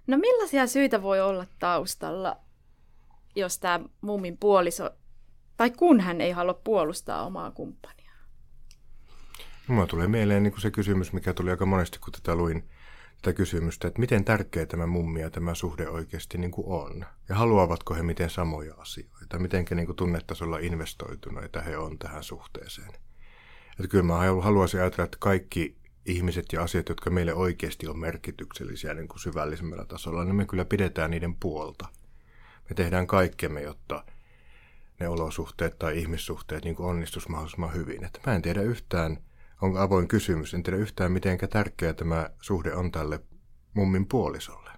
No 0.07 0.17
millaisia 0.17 0.67
syitä 0.67 1.01
voi 1.01 1.21
olla 1.21 1.45
taustalla, 1.59 2.37
jos 3.35 3.59
tämä 3.59 3.79
mummin 4.01 4.37
puoliso, 4.37 4.89
tai 5.57 5.71
kun 5.71 5.99
hän 5.99 6.21
ei 6.21 6.31
halua 6.31 6.53
puolustaa 6.53 7.25
omaa 7.25 7.51
kumppania? 7.51 8.11
Mulla 9.67 9.87
tulee 9.87 10.07
mieleen 10.07 10.43
niin 10.43 10.51
kuin 10.51 10.61
se 10.61 10.71
kysymys, 10.71 11.13
mikä 11.13 11.33
tuli 11.33 11.51
aika 11.51 11.65
monesti, 11.65 11.99
kun 11.99 12.13
tätä 12.13 12.35
luin 12.35 12.69
tätä 13.21 13.33
kysymystä, 13.33 13.87
että 13.87 13.99
miten 13.99 14.25
tärkeä 14.25 14.65
tämä 14.65 14.87
mummi 14.87 15.21
ja 15.21 15.29
tämä 15.29 15.55
suhde 15.55 15.89
oikeasti 15.89 16.37
niin 16.37 16.51
kuin 16.51 16.67
on. 16.67 17.05
Ja 17.29 17.35
haluavatko 17.35 17.93
he 17.93 18.03
miten 18.03 18.29
samoja 18.29 18.75
asioita, 18.77 19.39
miten 19.39 19.65
niin 19.75 19.85
kuin 19.85 19.95
tunnetasolla 19.95 20.57
investoituneita 20.57 21.61
he 21.61 21.77
on 21.77 21.99
tähän 21.99 22.23
suhteeseen. 22.23 22.93
Että 23.71 23.87
kyllä 23.89 24.03
mä 24.03 24.13
haluaisin 24.41 24.79
ajatella, 24.79 25.03
että 25.05 25.17
kaikki 25.19 25.84
ihmiset 26.05 26.45
ja 26.53 26.63
asiat, 26.63 26.89
jotka 26.89 27.09
meille 27.09 27.33
oikeasti 27.33 27.87
on 27.87 27.99
merkityksellisiä 27.99 28.93
niin 28.93 29.07
kuin 29.07 29.19
syvällisemmällä 29.19 29.85
tasolla, 29.85 30.25
niin 30.25 30.35
me 30.35 30.45
kyllä 30.45 30.65
pidetään 30.65 31.11
niiden 31.11 31.35
puolta. 31.35 31.87
Me 32.69 32.75
tehdään 32.75 33.07
kaikkemme, 33.07 33.61
jotta 33.61 34.05
ne 34.99 35.07
olosuhteet 35.07 35.79
tai 35.79 35.99
ihmissuhteet 35.99 36.63
niin 36.63 36.75
kuin 36.75 37.05
mahdollisimman 37.29 37.73
hyvin. 37.73 38.03
Että 38.03 38.19
mä 38.25 38.35
en 38.35 38.41
tiedä 38.41 38.61
yhtään, 38.61 39.17
on 39.61 39.77
avoin 39.77 40.07
kysymys, 40.07 40.53
en 40.53 40.63
tiedä 40.63 40.77
yhtään 40.77 41.11
miten 41.11 41.37
tärkeä 41.49 41.93
tämä 41.93 42.29
suhde 42.41 42.73
on 42.73 42.91
tälle 42.91 43.19
mummin 43.73 44.05
puolisolle. 44.05 44.71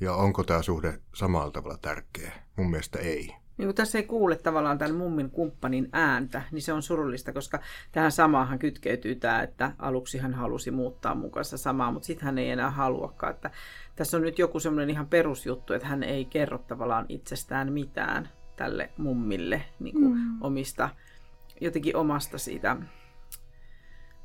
Ja 0.00 0.14
onko 0.14 0.44
tämä 0.44 0.62
suhde 0.62 1.00
samalla 1.14 1.50
tavalla 1.50 1.78
tärkeä? 1.78 2.32
Mun 2.56 2.70
mielestä 2.70 2.98
ei 2.98 3.34
niin 3.58 3.68
kun 3.68 3.74
tässä 3.74 3.98
ei 3.98 4.04
kuule 4.04 4.36
tavallaan 4.36 4.78
tämän 4.78 4.94
mummin 4.94 5.30
kumppanin 5.30 5.88
ääntä, 5.92 6.42
niin 6.52 6.62
se 6.62 6.72
on 6.72 6.82
surullista, 6.82 7.32
koska 7.32 7.58
tähän 7.92 8.12
samaahan 8.12 8.58
kytkeytyy 8.58 9.14
tämä, 9.14 9.42
että 9.42 9.72
aluksi 9.78 10.18
hän 10.18 10.34
halusi 10.34 10.70
muuttaa 10.70 11.14
mukansa 11.14 11.58
samaa, 11.58 11.92
mutta 11.92 12.06
sitten 12.06 12.24
hän 12.24 12.38
ei 12.38 12.50
enää 12.50 12.70
haluakaan. 12.70 13.34
Että 13.34 13.50
tässä 13.96 14.16
on 14.16 14.22
nyt 14.22 14.38
joku 14.38 14.60
semmoinen 14.60 14.90
ihan 14.90 15.06
perusjuttu, 15.06 15.72
että 15.72 15.88
hän 15.88 16.02
ei 16.02 16.24
kerro 16.24 16.58
tavallaan 16.58 17.06
itsestään 17.08 17.72
mitään 17.72 18.28
tälle 18.56 18.90
mummille 18.96 19.64
niin 19.80 19.94
kuin 19.94 20.14
mm. 20.14 20.42
omista, 20.42 20.88
jotenkin 21.60 21.96
omasta 21.96 22.38
siitä, 22.38 22.76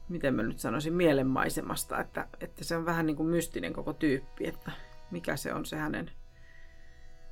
miten 0.09 0.35
mä 0.35 0.43
nyt 0.43 0.59
sanoisin, 0.59 0.93
mielenmaisemasta, 0.93 1.99
että, 1.99 2.27
että 2.41 2.63
se 2.63 2.77
on 2.77 2.85
vähän 2.85 3.05
niin 3.05 3.17
kuin 3.17 3.29
mystinen 3.29 3.73
koko 3.73 3.93
tyyppi, 3.93 4.47
että 4.47 4.71
mikä 5.11 5.35
se 5.35 5.53
on 5.53 5.65
se 5.65 5.75
hänen 5.75 6.11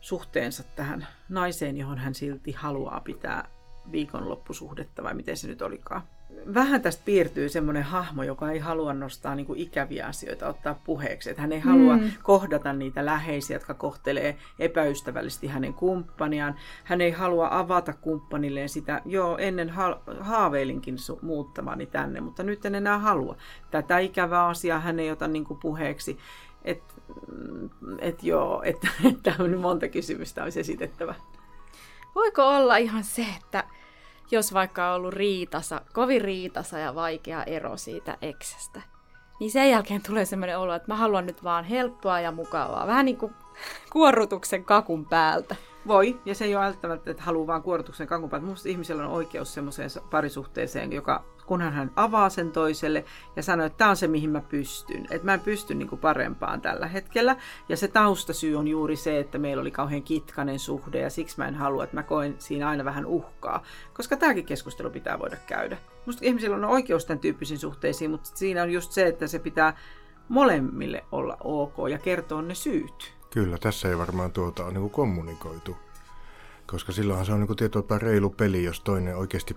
suhteensa 0.01 0.63
tähän 0.63 1.07
naiseen, 1.29 1.77
johon 1.77 1.97
hän 1.97 2.13
silti 2.13 2.51
haluaa 2.51 2.99
pitää 2.99 3.47
viikonloppusuhdetta, 3.91 5.03
vai 5.03 5.13
miten 5.13 5.37
se 5.37 5.47
nyt 5.47 5.61
olikaan. 5.61 6.01
Vähän 6.53 6.81
tästä 6.81 7.01
piirtyy 7.05 7.49
semmoinen 7.49 7.83
hahmo, 7.83 8.23
joka 8.23 8.51
ei 8.51 8.59
halua 8.59 8.93
nostaa 8.93 9.35
niin 9.35 9.47
ikäviä 9.55 10.07
asioita, 10.07 10.47
ottaa 10.47 10.79
puheeksi. 10.85 11.29
Että 11.29 11.41
hän 11.41 11.51
ei 11.51 11.59
halua 11.59 11.97
mm. 11.97 12.11
kohdata 12.23 12.73
niitä 12.73 13.05
läheisiä, 13.05 13.55
jotka 13.55 13.73
kohtelee 13.73 14.37
epäystävällisesti 14.59 15.47
hänen 15.47 15.73
kumppaniaan. 15.73 16.55
Hän 16.83 17.01
ei 17.01 17.11
halua 17.11 17.47
avata 17.51 17.93
kumppanilleen 17.93 18.69
sitä, 18.69 19.01
joo, 19.05 19.37
ennen 19.37 19.69
ha- 19.69 20.01
haaveilinkin 20.19 20.95
su- 20.95 21.19
muuttamani 21.21 21.85
tänne, 21.85 22.21
mutta 22.21 22.43
nyt 22.43 22.65
en 22.65 22.75
enää 22.75 22.99
halua. 22.99 23.37
Tätä 23.71 23.99
ikävää 23.99 24.47
asiaa 24.47 24.79
hän 24.79 24.99
ei 24.99 25.11
ota 25.11 25.27
niin 25.27 25.45
puheeksi. 25.61 26.17
Että 26.63 26.93
et 27.99 28.23
joo, 28.23 28.61
että, 28.63 28.87
että 29.11 29.35
monta 29.59 29.87
kysymystä 29.87 30.43
olisi 30.43 30.59
esitettävä. 30.59 31.15
Voiko 32.15 32.47
olla 32.47 32.77
ihan 32.77 33.03
se, 33.03 33.25
että 33.37 33.63
jos 34.31 34.53
vaikka 34.53 34.89
on 34.89 34.95
ollut 34.95 35.13
riitasa, 35.13 35.81
kovin 35.93 36.21
riitasa 36.21 36.79
ja 36.79 36.95
vaikea 36.95 37.43
ero 37.43 37.77
siitä 37.77 38.17
eksestä, 38.21 38.81
niin 39.39 39.51
sen 39.51 39.69
jälkeen 39.69 40.01
tulee 40.07 40.25
sellainen 40.25 40.59
olo, 40.59 40.73
että 40.73 40.87
mä 40.87 40.95
haluan 40.95 41.25
nyt 41.25 41.43
vaan 41.43 41.63
helppoa 41.63 42.19
ja 42.19 42.31
mukavaa. 42.31 42.87
Vähän 42.87 43.05
niin 43.05 43.17
kuin 43.17 43.33
kuorrutuksen 43.91 44.65
kakun 44.65 45.05
päältä. 45.05 45.55
Voi, 45.87 46.19
ja 46.25 46.35
se 46.35 46.45
ei 46.45 46.55
ole 46.55 46.65
välttämättä, 46.65 47.11
että 47.11 47.23
haluaa 47.23 47.47
vaan 47.47 47.63
kuorrutuksen 47.63 48.07
kakun 48.07 48.29
päältä. 48.29 48.45
Minusta 48.45 48.69
ihmisellä 48.69 49.03
on 49.03 49.11
oikeus 49.11 49.53
semmoiseen 49.53 49.89
parisuhteeseen, 50.11 50.93
joka 50.93 51.23
kunhan 51.51 51.73
hän 51.73 51.91
avaa 51.95 52.29
sen 52.29 52.51
toiselle 52.51 53.05
ja 53.35 53.43
sanoo, 53.43 53.65
että 53.65 53.77
tämä 53.77 53.89
on 53.89 53.97
se, 53.97 54.07
mihin 54.07 54.29
mä 54.29 54.41
pystyn. 54.41 55.07
Että 55.09 55.25
mä 55.25 55.33
en 55.33 55.39
pysty 55.39 55.75
niin 55.75 55.87
kuin 55.87 55.99
parempaan 55.99 56.61
tällä 56.61 56.87
hetkellä. 56.87 57.35
Ja 57.69 57.77
se 57.77 57.87
taustasyy 57.87 58.55
on 58.55 58.67
juuri 58.67 58.95
se, 58.95 59.19
että 59.19 59.37
meillä 59.37 59.61
oli 59.61 59.71
kauhean 59.71 60.03
kitkanen 60.03 60.59
suhde 60.59 60.99
ja 60.99 61.09
siksi 61.09 61.37
mä 61.37 61.47
en 61.47 61.55
halua, 61.55 61.83
että 61.83 61.95
mä 61.95 62.03
koen 62.03 62.35
siinä 62.39 62.69
aina 62.69 62.85
vähän 62.85 63.05
uhkaa. 63.05 63.63
Koska 63.93 64.17
tämäkin 64.17 64.45
keskustelu 64.45 64.89
pitää 64.89 65.19
voida 65.19 65.37
käydä. 65.47 65.77
Musta 66.05 66.25
ihmisillä 66.25 66.55
on 66.55 66.65
oikeus 66.65 67.05
tämän 67.05 67.19
tyyppisiin 67.19 67.59
suhteisiin, 67.59 68.11
mutta 68.11 68.29
siinä 68.33 68.63
on 68.63 68.71
just 68.71 68.91
se, 68.91 69.07
että 69.07 69.27
se 69.27 69.39
pitää 69.39 69.77
molemmille 70.29 71.05
olla 71.11 71.37
ok 71.43 71.75
ja 71.89 71.97
kertoa 71.97 72.41
ne 72.41 72.55
syyt. 72.55 73.13
Kyllä, 73.29 73.57
tässä 73.57 73.89
ei 73.89 73.97
varmaan 73.97 74.31
tuota 74.31 74.63
ole 74.63 74.73
niin 74.73 74.81
kuin 74.81 74.91
kommunikoitu. 74.91 75.77
Koska 76.65 76.91
silloinhan 76.91 77.25
se 77.25 77.33
on 77.33 77.39
niin 77.39 77.55
tietyllä 77.55 77.97
reilu 77.97 78.29
peli, 78.29 78.63
jos 78.63 78.81
toinen 78.81 79.17
oikeasti 79.17 79.53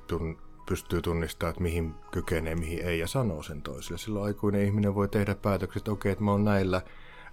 pystyy 0.66 1.02
tunnistamaan, 1.02 1.50
että 1.50 1.62
mihin 1.62 1.94
kykenee, 2.11 2.54
mihin 2.54 2.85
ei, 2.85 2.99
ja 2.99 3.06
sanoo 3.06 3.42
sen 3.42 3.62
toiselle. 3.62 3.99
Silloin 3.99 4.26
aikuinen 4.26 4.64
ihminen 4.64 4.94
voi 4.94 5.09
tehdä 5.09 5.35
päätökset, 5.35 5.80
että 5.80 5.92
okei, 5.92 6.12
että 6.12 6.25
mä 6.25 6.30
oon 6.30 6.44
näillä 6.44 6.83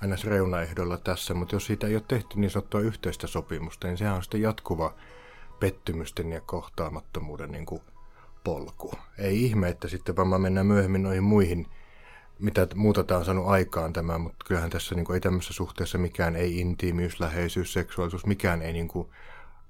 ns. 0.07 0.25
reunaehdolla 0.25 0.97
tässä, 0.97 1.33
mutta 1.33 1.55
jos 1.55 1.65
siitä 1.65 1.87
ei 1.87 1.95
ole 1.95 2.03
tehty 2.07 2.39
niin 2.39 2.51
sanottua 2.51 2.81
yhteistä 2.81 3.27
sopimusta, 3.27 3.87
niin 3.87 3.97
sehän 3.97 4.15
on 4.15 4.23
sitten 4.23 4.41
jatkuva 4.41 4.95
pettymysten 5.59 6.31
ja 6.31 6.41
kohtaamattomuuden 6.41 7.51
niin 7.51 7.65
kuin 7.65 7.81
polku. 8.43 8.91
Ei 9.17 9.43
ihme, 9.43 9.69
että 9.69 9.87
sitten 9.87 10.15
vaan 10.15 10.41
mennään 10.41 10.67
myöhemmin 10.67 11.03
noihin 11.03 11.23
muihin, 11.23 11.67
mitä 12.39 12.67
muuta 12.75 13.03
tämä 13.03 13.17
on 13.17 13.25
saanut 13.25 13.47
aikaan 13.47 13.93
tämä, 13.93 14.17
mutta 14.17 14.45
kyllähän 14.45 14.69
tässä 14.69 14.95
niin 14.95 15.05
kuin, 15.05 15.13
ei 15.13 15.21
tämmöisessä 15.21 15.53
suhteessa 15.53 15.97
mikään 15.97 16.35
ei 16.35 16.59
intiimiys, 16.59 17.19
läheisyys, 17.19 17.73
seksuaalisuus, 17.73 18.25
mikään 18.25 18.61
ei 18.61 18.73
niin 18.73 18.87
kuin, 18.87 19.09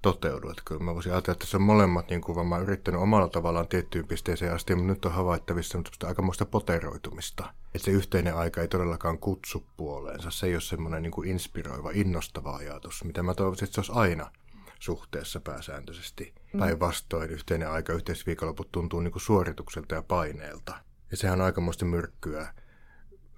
toteudu. 0.02 0.50
Että 0.50 0.62
kyllä 0.66 0.84
mä 0.84 0.94
voisin 0.94 1.12
ajatella, 1.12 1.34
että 1.34 1.46
se 1.46 1.58
on 1.58 1.64
molemmat 1.64 2.10
niin 2.10 2.22
kuin, 2.22 2.48
mä 2.48 2.58
yrittänyt 2.58 3.02
omalla 3.02 3.28
tavallaan 3.28 3.68
tiettyyn 3.68 4.08
pisteeseen 4.08 4.54
asti, 4.54 4.76
mutta 4.76 4.94
nyt 4.94 5.06
on 5.06 5.12
havaittavissa 5.12 5.82
aikamoista 6.04 6.46
poteroitumista. 6.46 7.54
Että 7.76 7.86
se 7.86 7.92
yhteinen 7.92 8.36
aika 8.36 8.62
ei 8.62 8.68
todellakaan 8.68 9.20
kutsu 9.20 9.66
puoleensa. 9.78 10.32
Se 10.32 10.48
ei 10.48 10.56
ole 10.56 10.62
semmoinen 10.62 11.04
niin 11.04 11.12
kuin 11.12 11.30
inspiroiva, 11.30 11.92
innostava 11.94 12.56
ajatus, 12.56 13.04
mitä 13.04 13.24
mä 13.24 13.34
toivoisin, 13.34 13.66
että 13.66 13.76
se 13.76 13.82
olisi 13.82 13.92
aina 13.96 14.32
suhteessa 14.80 15.40
pääsääntöisesti. 15.40 16.34
Mm. 16.54 16.60
Päinvastoin 16.60 17.30
yhteinen 17.30 17.70
aika, 17.70 17.94
yhteisviikonloput 17.94 18.72
tuntuu 18.72 19.00
niin 19.00 19.12
kuin 19.12 19.22
suoritukselta 19.22 19.96
ja 19.96 20.02
paineelta. 20.02 20.74
Ja 21.12 21.18
sehän 21.18 21.40
on 21.42 21.46
aikamoista 21.46 21.86
myrkkyä 21.86 22.54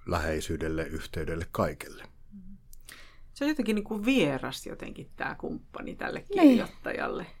läheisyydelle, 0.06 0.82
yhteydelle, 0.82 1.46
kaikelle 1.52 2.13
se 3.34 3.44
on 3.44 3.48
jotenkin 3.48 3.74
niin 3.74 3.84
kuin 3.84 4.04
vieras 4.04 4.66
jotenkin 4.66 5.10
tämä 5.16 5.34
kumppani 5.34 5.94
tälle 5.94 6.24
niin. 6.34 6.48
kirjoittajalle. 6.48 7.22
Niin. 7.22 7.32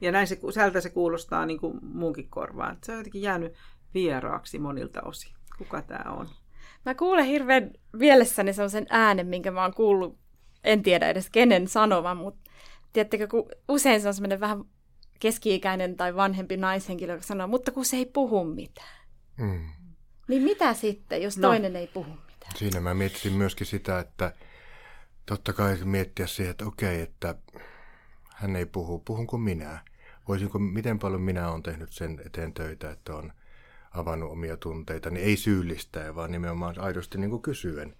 Ja 0.00 0.12
näin 0.12 0.26
se, 0.26 0.38
sieltä 0.54 0.80
se 0.80 0.90
kuulostaa 0.90 1.46
niin 1.46 1.60
kuin 1.60 1.78
muunkin 1.82 2.30
korvaan. 2.30 2.78
Se 2.84 2.92
on 2.92 2.98
jotenkin 2.98 3.22
jäänyt 3.22 3.52
vieraaksi 3.94 4.58
monilta 4.58 5.02
osin. 5.02 5.32
Kuka 5.58 5.82
tämä 5.82 6.12
on? 6.12 6.28
Mä 6.84 6.94
kuulen 6.94 7.24
hirveän 7.24 7.70
mielessäni 7.92 8.52
sellaisen 8.52 8.86
äänen, 8.90 9.26
minkä 9.26 9.50
mä 9.50 9.62
oon 9.62 9.74
kuullut, 9.74 10.18
en 10.64 10.82
tiedä 10.82 11.08
edes 11.08 11.30
kenen 11.30 11.68
sanovan, 11.68 12.16
mutta 12.16 12.50
tiedättekö, 12.92 13.26
kun 13.28 13.50
usein 13.68 14.00
se 14.00 14.08
on 14.08 14.14
semmoinen 14.14 14.40
vähän 14.40 14.64
keski-ikäinen 15.20 15.96
tai 15.96 16.16
vanhempi 16.16 16.56
naishenkilö, 16.56 17.12
joka 17.12 17.24
sanoo, 17.24 17.46
mutta 17.46 17.70
kun 17.70 17.84
se 17.84 17.96
ei 17.96 18.06
puhu 18.06 18.44
mitään. 18.44 18.98
Mm. 19.36 19.68
Niin 20.28 20.42
mitä 20.42 20.74
sitten, 20.74 21.22
jos 21.22 21.38
no, 21.38 21.48
toinen 21.48 21.76
ei 21.76 21.86
puhu 21.86 22.10
mitään? 22.10 22.56
Siinä 22.56 22.80
mä 22.80 22.94
miettisin 22.94 23.32
myöskin 23.32 23.66
sitä, 23.66 23.98
että 23.98 24.32
totta 25.28 25.52
kai 25.52 25.78
miettiä 25.84 26.26
siihen, 26.26 26.50
että 26.50 26.66
okei, 26.66 27.00
että 27.00 27.34
hän 28.34 28.56
ei 28.56 28.66
puhu, 28.66 28.98
puhunko 28.98 29.38
minä? 29.38 29.84
Voisinko, 30.28 30.58
miten 30.58 30.98
paljon 30.98 31.22
minä 31.22 31.50
olen 31.50 31.62
tehnyt 31.62 31.92
sen 31.92 32.20
eteen 32.26 32.54
töitä, 32.54 32.90
että 32.90 33.14
on 33.14 33.32
avannut 33.90 34.32
omia 34.32 34.56
tunteita, 34.56 35.10
niin 35.10 35.26
ei 35.26 35.36
syyllistää, 35.36 36.14
vaan 36.14 36.32
nimenomaan 36.32 36.80
aidosti 36.80 37.18
niin 37.18 37.30
kuin 37.30 37.42
kysyen 37.42 37.96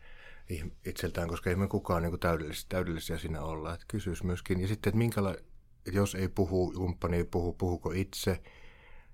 itseltään, 0.86 1.28
koska 1.28 1.50
ei 1.50 1.56
me 1.56 1.68
kukaan 1.68 2.02
niin 2.02 2.10
kuin 2.10 2.20
täydellisiä, 2.20 2.66
täydellisiä 2.68 3.18
siinä 3.18 3.42
olla. 3.42 3.74
Että 3.74 3.86
kysyisi 3.88 4.26
myöskin, 4.26 4.60
ja 4.60 4.68
sitten, 4.68 4.90
että 4.90 4.98
minkäla, 4.98 5.36
jos 5.92 6.14
ei 6.14 6.28
puhu, 6.28 6.72
kumppani 6.72 7.16
ei 7.16 7.24
puhu, 7.24 7.52
puhuko 7.52 7.90
itse, 7.90 8.40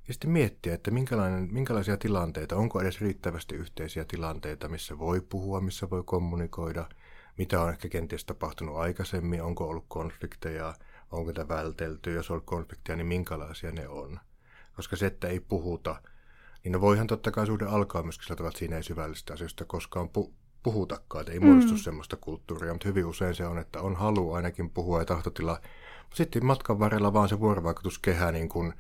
Ja 0.09 0.14
sitten 0.14 0.30
miettiä, 0.30 0.75
että 0.75 0.90
minkälainen, 0.90 1.49
minkälaisia 1.52 1.97
tilanteita, 1.97 2.56
onko 2.56 2.80
edes 2.80 3.00
riittävästi 3.00 3.54
yhteisiä 3.54 4.04
tilanteita, 4.04 4.68
missä 4.68 4.99
voi 4.99 5.21
puhua, 5.21 5.61
missä 5.61 5.90
voi 5.90 6.02
kommunikoida, 6.06 6.88
mitä 7.38 7.60
on 7.60 7.70
ehkä 7.70 7.88
kenties 7.88 8.24
tapahtunut 8.24 8.76
aikaisemmin, 8.76 9.42
onko 9.42 9.68
ollut 9.68 9.84
konflikteja, 9.88 10.74
onko 11.10 11.32
tätä 11.32 11.48
vältelty, 11.48 12.12
jos 12.12 12.30
on 12.30 12.34
ollut 12.34 12.46
konflikteja, 12.46 12.96
niin 12.96 13.06
minkälaisia 13.06 13.72
ne 13.72 13.88
on. 13.88 14.20
Koska 14.76 14.96
se, 14.96 15.06
että 15.06 15.28
ei 15.28 15.40
puhuta, 15.40 15.96
niin 16.64 16.72
no 16.72 16.80
voihan 16.80 17.06
totta 17.06 17.30
kai 17.30 17.46
suhde 17.46 17.64
alkaa 17.64 18.02
myöskin 18.02 18.26
sillä 18.26 18.48
että 18.48 18.58
siinä 18.58 18.76
ei 18.76 18.82
syvällistä 18.82 19.32
asioista 19.34 19.64
koskaan 19.64 20.10
pu- 20.18 20.32
puhutakaan, 20.62 21.20
että 21.20 21.32
ei 21.32 21.40
mm. 21.40 21.46
muodostu 21.46 21.76
semmoista 21.76 22.16
kulttuuria, 22.16 22.72
mutta 22.72 22.88
hyvin 22.88 23.06
usein 23.06 23.34
se 23.34 23.46
on, 23.46 23.58
että 23.58 23.80
on 23.80 23.96
halu 23.96 24.32
ainakin 24.32 24.70
puhua 24.70 24.98
ja 24.98 25.04
tahtotila. 25.04 25.60
Sitten 26.14 26.46
matkan 26.46 26.78
varrella 26.78 27.12
vaan 27.12 27.28
se 27.28 27.40
vuorovaikutuskehä 27.40 28.32
niin 28.32 28.48
kuin 28.48 28.74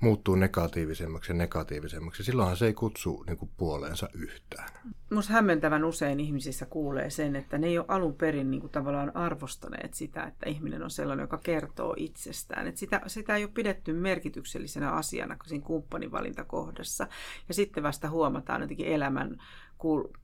muuttuu 0.00 0.34
negatiivisemmaksi 0.34 1.32
ja 1.32 1.36
negatiivisemmaksi. 1.36 2.24
Silloinhan 2.24 2.56
se 2.56 2.66
ei 2.66 2.74
kutsu 2.74 3.24
niin 3.26 3.38
kuin 3.38 3.50
puoleensa 3.56 4.08
yhtään. 4.14 4.68
Minusta 5.10 5.32
hämmentävän 5.32 5.84
usein 5.84 6.20
ihmisissä 6.20 6.66
kuulee 6.66 7.10
sen, 7.10 7.36
että 7.36 7.58
ne 7.58 7.66
ei 7.66 7.78
ole 7.78 7.86
alun 7.88 8.14
perin 8.14 8.50
niin 8.50 8.60
kuin 8.60 8.70
tavallaan 8.70 9.16
arvostaneet 9.16 9.94
sitä, 9.94 10.22
että 10.22 10.48
ihminen 10.48 10.82
on 10.82 10.90
sellainen, 10.90 11.24
joka 11.24 11.38
kertoo 11.38 11.94
itsestään. 11.96 12.66
Että 12.66 12.80
sitä, 12.80 13.00
sitä 13.06 13.36
ei 13.36 13.44
ole 13.44 13.50
pidetty 13.54 13.92
merkityksellisenä 13.92 14.90
asiana 14.90 15.36
siinä 15.46 15.64
kumppanivalintakohdassa. 15.64 17.06
Ja 17.48 17.54
sitten 17.54 17.82
vasta 17.82 18.10
huomataan 18.10 18.60
jotenkin 18.60 18.86
elämän 18.86 19.42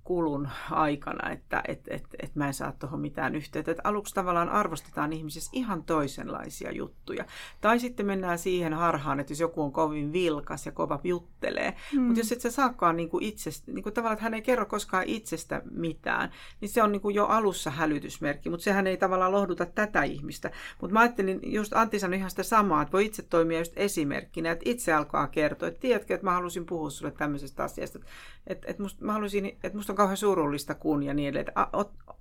kulun 0.05 0.49
aikana, 0.71 1.31
että 1.31 1.63
et, 1.69 1.81
et, 1.89 2.05
et 2.23 2.35
mä 2.35 2.47
en 2.47 2.55
saa 2.55 2.73
tuohon 2.73 3.01
mitään 3.01 3.35
yhteyttä. 3.35 3.73
Et 3.73 3.79
aluksi 3.85 4.15
tavallaan 4.15 4.49
arvostetaan 4.49 5.13
ihmisissä 5.13 5.51
ihan 5.55 5.85
toisenlaisia 5.85 6.73
juttuja. 6.73 7.25
Tai 7.61 7.79
sitten 7.79 8.07
mennään 8.07 8.39
siihen 8.39 8.75
harhaan, 8.75 9.21
että 9.21 9.33
jos 9.33 9.41
joku 9.41 9.63
on 9.63 9.73
kovin 9.73 10.13
vilkas 10.13 10.67
ja 10.67 10.73
kova 10.73 11.01
juttelee, 11.05 11.77
mm. 11.93 12.01
mutta 12.01 12.21
jos 12.21 12.33
et 12.33 12.41
sä 12.41 12.51
saakaan 12.51 12.97
niinku 12.97 13.19
itsestä, 13.21 13.73
niinku 13.73 13.91
tavallaan, 13.91 14.13
että 14.13 14.23
hän 14.23 14.35
ei 14.35 14.43
kerro 14.43 14.67
koskaan 14.67 15.05
itsestä 15.07 15.63
mitään, 15.71 16.31
niin 16.61 16.69
se 16.69 16.83
on 16.83 16.93
niinku 16.93 17.11
jo 17.11 17.27
alussa 17.27 17.71
hälytysmerkki, 17.71 18.51
mutta 18.51 18.65
sehän 18.65 18.87
ei 18.87 18.97
tavallaan 18.97 19.33
lohduta 19.33 19.67
tätä 19.67 20.03
ihmistä. 20.03 20.51
Mutta 20.81 20.95
mä 20.95 21.01
ajattelin, 21.01 21.41
just 21.43 21.73
Antti 21.73 21.99
sanoi 21.99 22.19
ihan 22.19 22.31
sitä 22.31 22.43
samaa, 22.43 22.83
että 22.83 22.93
voi 22.93 23.07
itse 23.07 23.23
toimia 23.23 23.59
just 23.59 23.73
esimerkkinä, 23.77 24.51
että 24.51 24.71
itse 24.71 24.93
alkaa 24.93 25.27
kertoa, 25.27 25.69
että 25.69 25.81
tiedätkö, 25.81 26.15
että 26.15 26.27
mä 26.27 26.33
halusin 26.33 26.67
puhua 26.67 26.91
sulle 26.91 27.11
tämmöisestä 27.11 27.65
asiasta, 27.65 27.99
että, 28.47 28.71
että, 28.71 28.83
musta, 28.83 29.05
mä 29.05 29.13
halusin 29.13 29.46
niin, 29.47 29.59
että 29.63 29.79
musta 29.79 29.93
on 29.93 29.97
kauhean 29.97 30.17
surullista 30.17 30.75
kun 30.75 31.03
ja 31.03 31.15
niin 31.15 31.29
edelleen. 31.29 31.55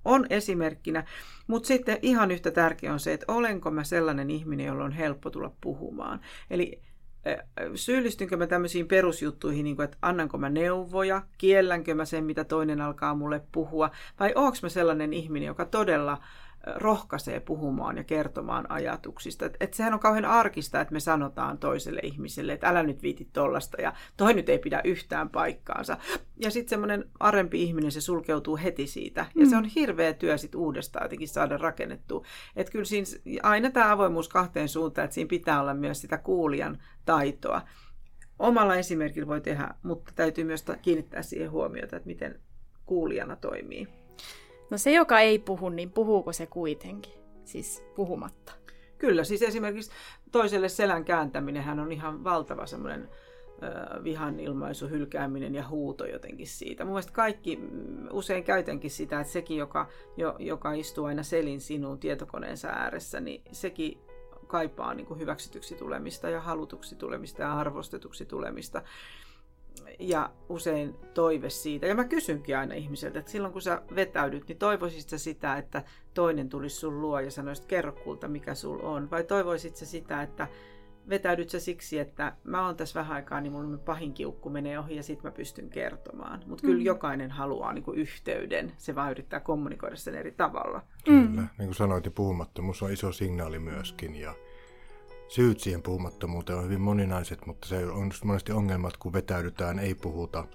On 0.05 0.25
esimerkkinä, 0.29 1.03
mutta 1.47 1.67
sitten 1.67 1.99
ihan 2.01 2.31
yhtä 2.31 2.51
tärkeä 2.51 2.93
on 2.93 2.99
se, 2.99 3.13
että 3.13 3.25
olenko 3.27 3.71
mä 3.71 3.83
sellainen 3.83 4.29
ihminen, 4.29 4.65
jolla 4.65 4.83
on 4.83 4.91
helppo 4.91 5.29
tulla 5.29 5.51
puhumaan. 5.61 6.19
Eli 6.49 6.81
syyllistynkö 7.75 8.37
mä 8.37 8.47
tämmöisiin 8.47 8.87
perusjuttuihin, 8.87 9.63
niin 9.63 9.75
kuin, 9.75 9.83
että 9.83 9.97
annanko 10.01 10.37
mä 10.37 10.49
neuvoja, 10.49 11.21
kiellänkö 11.37 11.95
mä 11.95 12.05
sen, 12.05 12.23
mitä 12.23 12.43
toinen 12.43 12.81
alkaa 12.81 13.15
mulle 13.15 13.41
puhua, 13.51 13.91
vai 14.19 14.31
onko 14.35 14.57
mä 14.63 14.69
sellainen 14.69 15.13
ihminen, 15.13 15.47
joka 15.47 15.65
todella 15.65 16.17
rohkaisee 16.75 17.39
puhumaan 17.39 17.97
ja 17.97 18.03
kertomaan 18.03 18.71
ajatuksista. 18.71 19.45
Et, 19.45 19.57
et 19.59 19.73
sehän 19.73 19.93
on 19.93 19.99
kauhean 19.99 20.25
arkista, 20.25 20.81
että 20.81 20.93
me 20.93 20.99
sanotaan 20.99 21.57
toiselle 21.57 21.99
ihmiselle, 22.03 22.53
että 22.53 22.67
älä 22.67 22.83
nyt 22.83 23.03
viiti 23.03 23.29
tollasta 23.33 23.81
ja 23.81 23.93
toi 24.17 24.33
nyt 24.33 24.49
ei 24.49 24.59
pidä 24.59 24.81
yhtään 24.83 25.29
paikkaansa. 25.29 25.97
Ja 26.37 26.51
sitten 26.51 26.69
semmoinen 26.69 27.09
arempi 27.19 27.63
ihminen, 27.63 27.91
se 27.91 28.01
sulkeutuu 28.01 28.57
heti 28.57 28.87
siitä. 28.87 29.25
Ja 29.35 29.45
mm. 29.45 29.49
se 29.49 29.57
on 29.57 29.65
hirveä 29.65 30.13
työ 30.13 30.37
sitten 30.37 30.61
uudestaan 30.61 31.05
jotenkin 31.05 31.27
saada 31.27 31.57
rakennettua. 31.57 32.25
Että 32.55 32.71
kyllä 32.71 32.85
siinä 32.85 33.07
aina 33.43 33.71
tämä 33.71 33.91
avoimuus 33.91 34.29
kahteen 34.29 34.69
suuntaan, 34.69 35.05
että 35.05 35.15
siinä 35.15 35.27
pitää 35.27 35.61
olla 35.61 35.73
myös 35.73 36.01
sitä 36.01 36.17
kuulijan 36.17 36.77
taitoa. 37.05 37.61
Omalla 38.39 38.75
esimerkillä 38.75 39.27
voi 39.27 39.41
tehdä, 39.41 39.69
mutta 39.83 40.11
täytyy 40.15 40.43
myös 40.43 40.65
kiinnittää 40.81 41.21
siihen 41.21 41.51
huomiota, 41.51 41.95
että 41.95 42.07
miten 42.07 42.39
kuulijana 42.85 43.35
toimii. 43.35 44.04
No 44.71 44.77
se, 44.77 44.91
joka 44.91 45.19
ei 45.19 45.39
puhu, 45.39 45.69
niin 45.69 45.91
puhuuko 45.91 46.33
se 46.33 46.45
kuitenkin? 46.45 47.13
Siis 47.43 47.83
puhumatta. 47.95 48.53
Kyllä, 48.97 49.23
siis 49.23 49.41
esimerkiksi 49.41 49.91
toiselle 50.31 50.69
selän 50.69 51.05
kääntäminen 51.05 51.79
on 51.79 51.91
ihan 51.91 52.23
valtava 52.23 52.65
semmoinen 52.65 53.09
vihan 54.03 54.39
ilmaisu, 54.39 54.87
hylkääminen 54.87 55.55
ja 55.55 55.67
huuto 55.67 56.05
jotenkin 56.05 56.47
siitä. 56.47 56.83
Mun 56.83 56.93
mielestä 56.93 57.13
kaikki, 57.13 57.55
mm, 57.55 58.07
usein 58.11 58.43
käytänkin 58.43 58.91
sitä, 58.91 59.19
että 59.19 59.33
sekin, 59.33 59.57
joka, 59.57 59.87
jo, 60.17 60.35
joka 60.39 60.73
istuu 60.73 61.05
aina 61.05 61.23
selin 61.23 61.61
sinuun 61.61 61.99
tietokoneensa 61.99 62.67
ääressä, 62.67 63.19
niin 63.19 63.41
sekin 63.51 63.97
kaipaa 64.47 64.93
niin 64.93 65.05
kuin 65.05 65.19
hyväksytyksi 65.19 65.75
tulemista 65.75 66.29
ja 66.29 66.41
halutuksi 66.41 66.95
tulemista 66.95 67.41
ja 67.41 67.53
arvostetuksi 67.53 68.25
tulemista 68.25 68.81
ja 69.99 70.31
usein 70.49 70.95
toive 71.13 71.49
siitä. 71.49 71.87
Ja 71.87 71.95
mä 71.95 72.03
kysynkin 72.03 72.57
aina 72.57 72.75
ihmiseltä, 72.75 73.19
että 73.19 73.31
silloin 73.31 73.53
kun 73.53 73.61
sä 73.61 73.81
vetäydyt, 73.95 74.47
niin 74.47 74.57
toivoisit 74.57 75.09
sä 75.09 75.17
sitä, 75.17 75.57
että 75.57 75.83
toinen 76.13 76.49
tulisi 76.49 76.75
sun 76.75 77.01
luo 77.01 77.19
ja 77.19 77.31
sanoisi, 77.31 77.61
että 77.61 77.69
kerro 77.69 77.91
kulta, 77.91 78.27
mikä 78.27 78.55
sul 78.55 78.79
on. 78.83 79.11
Vai 79.11 79.23
toivoisit 79.23 79.75
sä 79.75 79.85
sitä, 79.85 80.21
että 80.21 80.47
vetäydyt 81.09 81.49
sä 81.49 81.59
siksi, 81.59 81.99
että 81.99 82.33
mä 82.43 82.65
oon 82.65 82.75
tässä 82.75 82.99
vähän 82.99 83.15
aikaa, 83.15 83.41
niin 83.41 83.51
mun 83.51 83.81
pahin 83.85 84.13
kiukku 84.13 84.49
menee 84.49 84.79
ohi 84.79 84.95
ja 84.95 85.03
sit 85.03 85.23
mä 85.23 85.31
pystyn 85.31 85.69
kertomaan. 85.69 86.43
Mutta 86.47 86.61
kyllä 86.61 86.79
mm. 86.79 86.85
jokainen 86.85 87.31
haluaa 87.31 87.73
niin 87.73 87.83
kuin 87.83 87.97
yhteyden, 87.97 88.71
se 88.77 88.95
vaan 88.95 89.11
yrittää 89.11 89.39
kommunikoida 89.39 89.95
sen 89.95 90.15
eri 90.15 90.31
tavalla. 90.31 90.81
Kyllä, 91.05 91.41
mm. 91.41 91.47
niin 91.57 91.67
kuin 91.67 91.75
sanoit, 91.75 92.03
niin 92.03 92.13
puhumattomuus 92.13 92.83
on 92.83 92.91
iso 92.91 93.11
signaali 93.11 93.59
myöskin 93.59 94.15
ja 94.15 94.35
syyt 95.27 95.59
siihen 95.59 95.81
puhumattomuuteen 95.81 96.59
on 96.59 96.65
hyvin 96.65 96.81
moninaiset, 96.81 97.45
mutta 97.45 97.67
se 97.67 97.85
on 97.87 98.11
monesti 98.23 98.51
ongelma, 98.51 98.87
että 98.87 98.99
kun 98.99 99.13
vetäydytään, 99.13 99.79
ei 99.79 99.95
puhuta, 99.95 100.47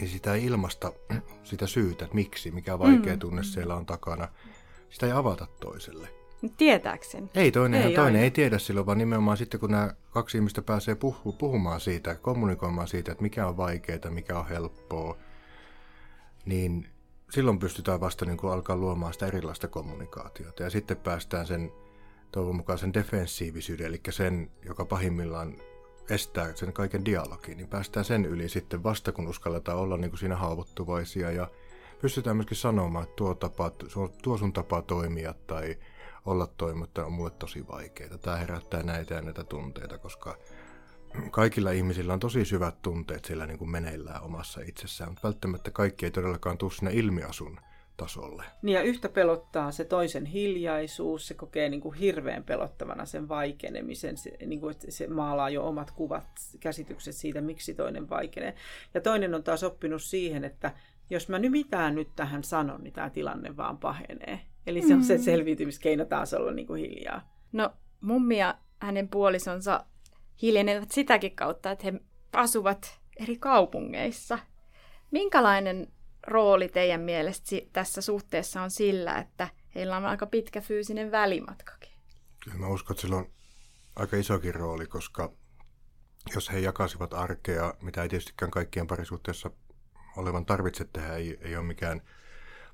ja 0.00 0.06
sitä 0.06 0.34
ei 0.34 0.44
ilmasta 0.44 0.92
sitä 1.42 1.66
syytä, 1.66 2.04
että 2.04 2.14
miksi, 2.14 2.50
mikä 2.50 2.78
vaikea 2.78 3.12
mm. 3.12 3.18
tunne 3.18 3.42
siellä 3.42 3.74
on 3.74 3.86
takana, 3.86 4.28
sitä 4.90 5.06
ei 5.06 5.12
avata 5.12 5.46
toiselle. 5.60 6.08
Tietääkseni. 6.56 7.30
Ei, 7.34 7.52
toinen, 7.52 7.82
ei, 7.82 7.94
toinen 7.94 8.22
ei 8.22 8.30
tiedä 8.30 8.58
silloin, 8.58 8.86
vaan 8.86 8.98
nimenomaan 8.98 9.36
sitten, 9.36 9.60
kun 9.60 9.70
nämä 9.70 9.94
kaksi 10.10 10.38
ihmistä 10.38 10.62
pääsee 10.62 10.94
puhu, 10.94 11.32
puhumaan 11.32 11.80
siitä, 11.80 12.14
kommunikoimaan 12.14 12.88
siitä, 12.88 13.12
että 13.12 13.22
mikä 13.22 13.46
on 13.46 13.56
vaikeaa, 13.56 14.10
mikä 14.10 14.38
on 14.38 14.48
helppoa, 14.48 15.16
niin 16.44 16.88
silloin 17.30 17.58
pystytään 17.58 18.00
vasta 18.00 18.24
niin 18.24 18.36
kuin 18.36 18.52
alkaa 18.52 18.76
luomaan 18.76 19.12
sitä 19.12 19.26
erilaista 19.26 19.68
kommunikaatiota. 19.68 20.62
Ja 20.62 20.70
sitten 20.70 20.96
päästään 20.96 21.46
sen 21.46 21.72
toivon 22.32 22.56
mukaan 22.56 22.78
sen 22.78 22.94
defensiivisyyden, 22.94 23.86
eli 23.86 24.00
sen, 24.10 24.50
joka 24.64 24.84
pahimmillaan 24.84 25.56
estää 26.10 26.54
sen 26.54 26.72
kaiken 26.72 27.04
dialogin, 27.04 27.56
niin 27.56 27.68
päästään 27.68 28.04
sen 28.04 28.24
yli 28.24 28.48
sitten 28.48 28.82
vasta, 28.82 29.12
kun 29.12 29.28
uskalletaan 29.28 29.78
olla 29.78 29.96
niin 29.96 30.10
kuin 30.10 30.18
siinä 30.18 30.36
haavoittuvaisia 30.36 31.30
ja 31.30 31.50
pystytään 32.00 32.36
myöskin 32.36 32.56
sanomaan, 32.56 33.04
että 33.04 33.16
tuo, 33.16 33.34
tapa, 33.34 33.70
tuo 34.22 34.38
sun 34.38 34.52
tapa 34.52 34.82
toimia 34.82 35.34
tai 35.46 35.78
olla 36.26 36.46
toimitta 36.46 37.06
on 37.06 37.12
mulle 37.12 37.30
tosi 37.30 37.68
vaikeaa. 37.68 38.18
Tämä 38.18 38.36
herättää 38.36 38.82
näitä 38.82 39.14
ja 39.14 39.22
näitä 39.22 39.44
tunteita, 39.44 39.98
koska 39.98 40.38
kaikilla 41.30 41.70
ihmisillä 41.70 42.12
on 42.12 42.20
tosi 42.20 42.44
syvät 42.44 42.82
tunteet 42.82 43.24
siellä 43.24 43.46
niin 43.46 43.58
kuin 43.58 43.70
meneillään 43.70 44.22
omassa 44.22 44.60
itsessään, 44.60 45.10
mutta 45.10 45.28
välttämättä 45.28 45.70
kaikki 45.70 46.06
ei 46.06 46.10
todellakaan 46.10 46.58
tule 46.58 46.70
sinne 46.72 46.92
ilmiasun 46.92 47.60
tasolle. 48.00 48.44
Niin 48.62 48.74
ja 48.74 48.82
yhtä 48.82 49.08
pelottaa 49.08 49.72
se 49.72 49.84
toisen 49.84 50.26
hiljaisuus, 50.26 51.28
se 51.28 51.34
kokee 51.34 51.68
niin 51.68 51.80
kuin 51.80 51.94
hirveän 51.94 52.44
pelottavana 52.44 53.04
sen 53.06 53.28
vaikenemisen, 53.28 54.16
se, 54.16 54.32
niin 54.46 54.60
kuin, 54.60 54.70
että 54.70 54.90
se 54.90 55.06
maalaa 55.06 55.50
jo 55.50 55.66
omat 55.66 55.90
kuvat, 55.90 56.26
käsitykset 56.60 57.14
siitä, 57.14 57.40
miksi 57.40 57.74
toinen 57.74 58.10
vaikenee. 58.10 58.54
Ja 58.94 59.00
toinen 59.00 59.34
on 59.34 59.42
taas 59.42 59.62
oppinut 59.62 60.02
siihen, 60.02 60.44
että 60.44 60.72
jos 61.10 61.28
mä 61.28 61.38
nyt 61.38 61.52
mitään 61.52 61.94
nyt 61.94 62.08
tähän 62.16 62.44
sanon, 62.44 62.82
niin 62.82 62.92
tämä 62.92 63.10
tilanne 63.10 63.56
vaan 63.56 63.78
pahenee. 63.78 64.40
Eli 64.66 64.82
se 64.82 64.94
on 64.94 65.04
se 65.04 65.16
mm. 65.16 65.22
selviytymiskeino 65.22 66.04
taas 66.04 66.34
olla 66.34 66.52
niin 66.52 66.66
kuin 66.66 66.80
hiljaa. 66.80 67.30
No 67.52 67.70
mummi 68.00 68.38
ja 68.38 68.58
hänen 68.80 69.08
puolisonsa 69.08 69.84
hiljenevät 70.42 70.90
sitäkin 70.90 71.36
kautta, 71.36 71.70
että 71.70 71.84
he 71.84 72.00
asuvat 72.32 73.00
eri 73.16 73.36
kaupungeissa. 73.36 74.38
Minkälainen 75.10 75.88
rooli 76.26 76.68
teidän 76.68 77.00
mielestä 77.00 77.56
tässä 77.72 78.00
suhteessa 78.00 78.62
on 78.62 78.70
sillä, 78.70 79.18
että 79.18 79.48
heillä 79.74 79.96
on 79.96 80.04
aika 80.04 80.26
pitkä 80.26 80.60
fyysinen 80.60 81.10
välimatkakin? 81.10 81.92
Kyllä 82.44 82.56
mä 82.56 82.68
uskon, 82.68 82.94
että 82.94 83.00
sillä 83.00 83.16
on 83.16 83.30
aika 83.96 84.16
isokin 84.16 84.54
rooli, 84.54 84.86
koska 84.86 85.32
jos 86.34 86.52
he 86.52 86.58
jakasivat 86.58 87.14
arkea, 87.14 87.74
mitä 87.82 88.02
ei 88.02 88.08
tietystikään 88.08 88.50
kaikkien 88.50 88.86
parisuhteessa 88.86 89.50
olevan 90.16 90.46
tarvitse 90.46 90.84
tehdä, 90.92 91.14
ei, 91.14 91.38
ei 91.40 91.56
ole 91.56 91.66
mikään 91.66 92.02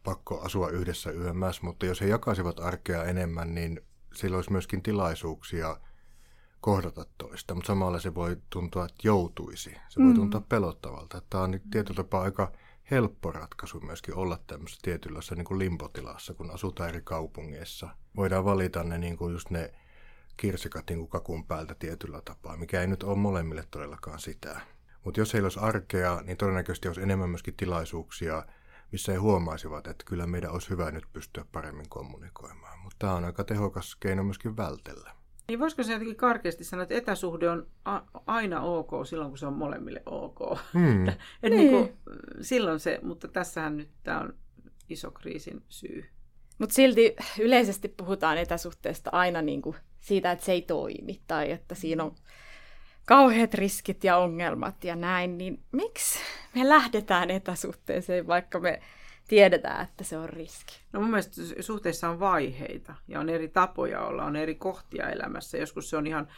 pakko 0.05 0.41
asua 0.41 0.69
yhdessä 0.69 1.11
yömmässä, 1.11 1.63
mutta 1.63 1.87
jos 1.87 2.01
he 2.01 2.07
jakasivat 2.07 2.61
arkea 2.61 3.05
enemmän, 3.05 3.55
niin 3.55 3.81
sillä 4.15 4.37
olisi 4.37 4.53
myöskin 4.53 4.83
tilaisuuksia 4.83 5.77
kohdata 6.61 7.07
toista, 7.19 7.55
mutta 7.55 7.67
samalla 7.67 8.01
se 8.01 8.15
voi 8.15 8.37
tuntua, 8.51 8.85
että 8.85 8.97
joutuisi. 9.05 9.71
Se 9.89 10.01
voi 10.01 10.09
mm. 10.09 10.15
tuntua 10.15 10.41
pelottavalta. 10.41 11.23
Tämä 11.31 11.45
on 11.45 11.61
tietyllä 11.71 11.97
tapaa 11.97 12.23
aika 12.23 12.53
helppo 12.91 13.33
ratkaisu 13.33 13.81
myöskin 13.81 14.15
olla 14.15 14.39
tämmöisessä 14.47 14.81
tietynlaisessa 14.83 15.35
niin 15.35 15.45
kuin 15.45 15.59
limpotilassa, 15.59 16.35
kun 16.35 16.51
asutaan 16.51 16.89
eri 16.89 17.01
kaupungeissa. 17.05 17.89
Voidaan 18.17 18.45
valita 18.45 18.85
ne, 18.85 18.99
niin 18.99 19.17
kuin 19.17 19.33
just 19.33 19.51
ne 19.51 19.75
kirsikat 20.37 20.85
niin 20.89 20.99
kuin 20.99 21.09
kakun 21.09 21.47
päältä 21.47 21.75
tietyllä 21.75 22.21
tapaa, 22.25 22.57
mikä 22.57 22.81
ei 22.81 22.87
nyt 22.87 23.03
ole 23.03 23.17
molemmille 23.17 23.65
todellakaan 23.71 24.19
sitä. 24.19 24.61
Mutta 25.05 25.21
jos 25.21 25.35
ei 25.35 25.41
olisi 25.41 25.61
arkea, 25.61 26.23
niin 26.23 26.37
todennäköisesti 26.37 26.89
olisi 26.89 27.03
enemmän 27.03 27.31
myöskin 27.31 27.55
tilaisuuksia, 27.57 28.47
missä 28.93 29.13
he 29.13 29.19
huomaisivat, 29.19 29.87
että 29.87 30.05
kyllä 30.05 30.27
meidän 30.27 30.51
olisi 30.53 30.71
hyvä 30.71 30.91
nyt 30.91 31.05
pystyä 31.13 31.45
paremmin 31.53 31.89
kommunikoimaan. 31.89 32.79
Mutta 32.79 32.97
tämä 32.99 33.15
on 33.15 33.25
aika 33.25 33.45
tehokas 33.45 33.97
keino 33.97 34.25
myöskin 34.25 34.57
vältellä. 34.57 35.16
Niin 35.49 35.59
voisiko 35.59 35.83
se 35.83 35.93
jotenkin 35.93 36.17
karkeasti 36.17 36.65
sanoa, 36.65 36.83
että 36.83 36.95
etäsuhde 36.95 37.51
on 37.51 37.67
a- 37.85 38.03
aina 38.27 38.61
ok 38.63 38.91
silloin, 39.07 39.31
kun 39.31 39.39
se 39.39 39.47
on 39.47 39.53
molemmille 39.53 40.03
ok. 40.07 40.59
Hmm. 40.75 41.09
Et 41.09 41.17
Niin. 41.43 41.57
niin 41.57 41.71
kuin, 41.71 41.93
silloin 42.41 42.81
se, 42.81 42.99
mutta 43.03 43.29
tässähän 43.29 43.77
nyt 43.77 43.89
tämä 44.03 44.21
on 44.21 44.35
iso 44.89 45.11
kriisin 45.11 45.63
syy. 45.69 46.05
Mutta 46.59 46.75
silti 46.75 47.17
yleisesti 47.41 47.89
puhutaan 47.89 48.39
etäsuhteesta 48.39 49.11
aina 49.13 49.43
niin 49.43 49.63
kuin 49.63 49.77
siitä, 50.01 50.33
että 50.33 50.45
se 50.45 50.53
ei 50.53 50.63
toimi 50.63 51.21
tai 51.27 51.51
että 51.51 51.75
siinä 51.75 52.05
on 52.05 52.15
kauheat 53.07 53.55
riskit 53.55 54.05
ja 54.05 54.17
ongelmat 54.17 54.85
ja 54.85 54.97
näin, 54.97 55.39
niin 55.39 55.63
miksi 55.73 56.19
me 56.55 56.69
lähdetään 56.69 57.31
etäsuhteeseen, 57.31 58.27
vaikka 58.27 58.61
me 58.61 58.81
tiedetään, 59.27 59.85
että 59.85 60.05
se 60.05 60.19
on 60.19 60.29
riski? 60.29 60.81
No 60.93 61.01
mun 61.01 61.11
mielestä 61.11 61.43
suhteessa 61.61 62.09
on 62.09 62.21
vaiheita 62.21 62.95
ja 63.09 63.21
on 63.21 63.29
eri 63.29 63.49
tapoja 63.49 64.01
olla, 64.01 64.25
on 64.25 64.37
eri 64.37 64.55
kohtia 64.55 65.11
elämässä. 65.11 65.59
Joskus 65.59 65.91
se 65.91 65.97
on 65.97 66.07
ihan, 66.07 66.29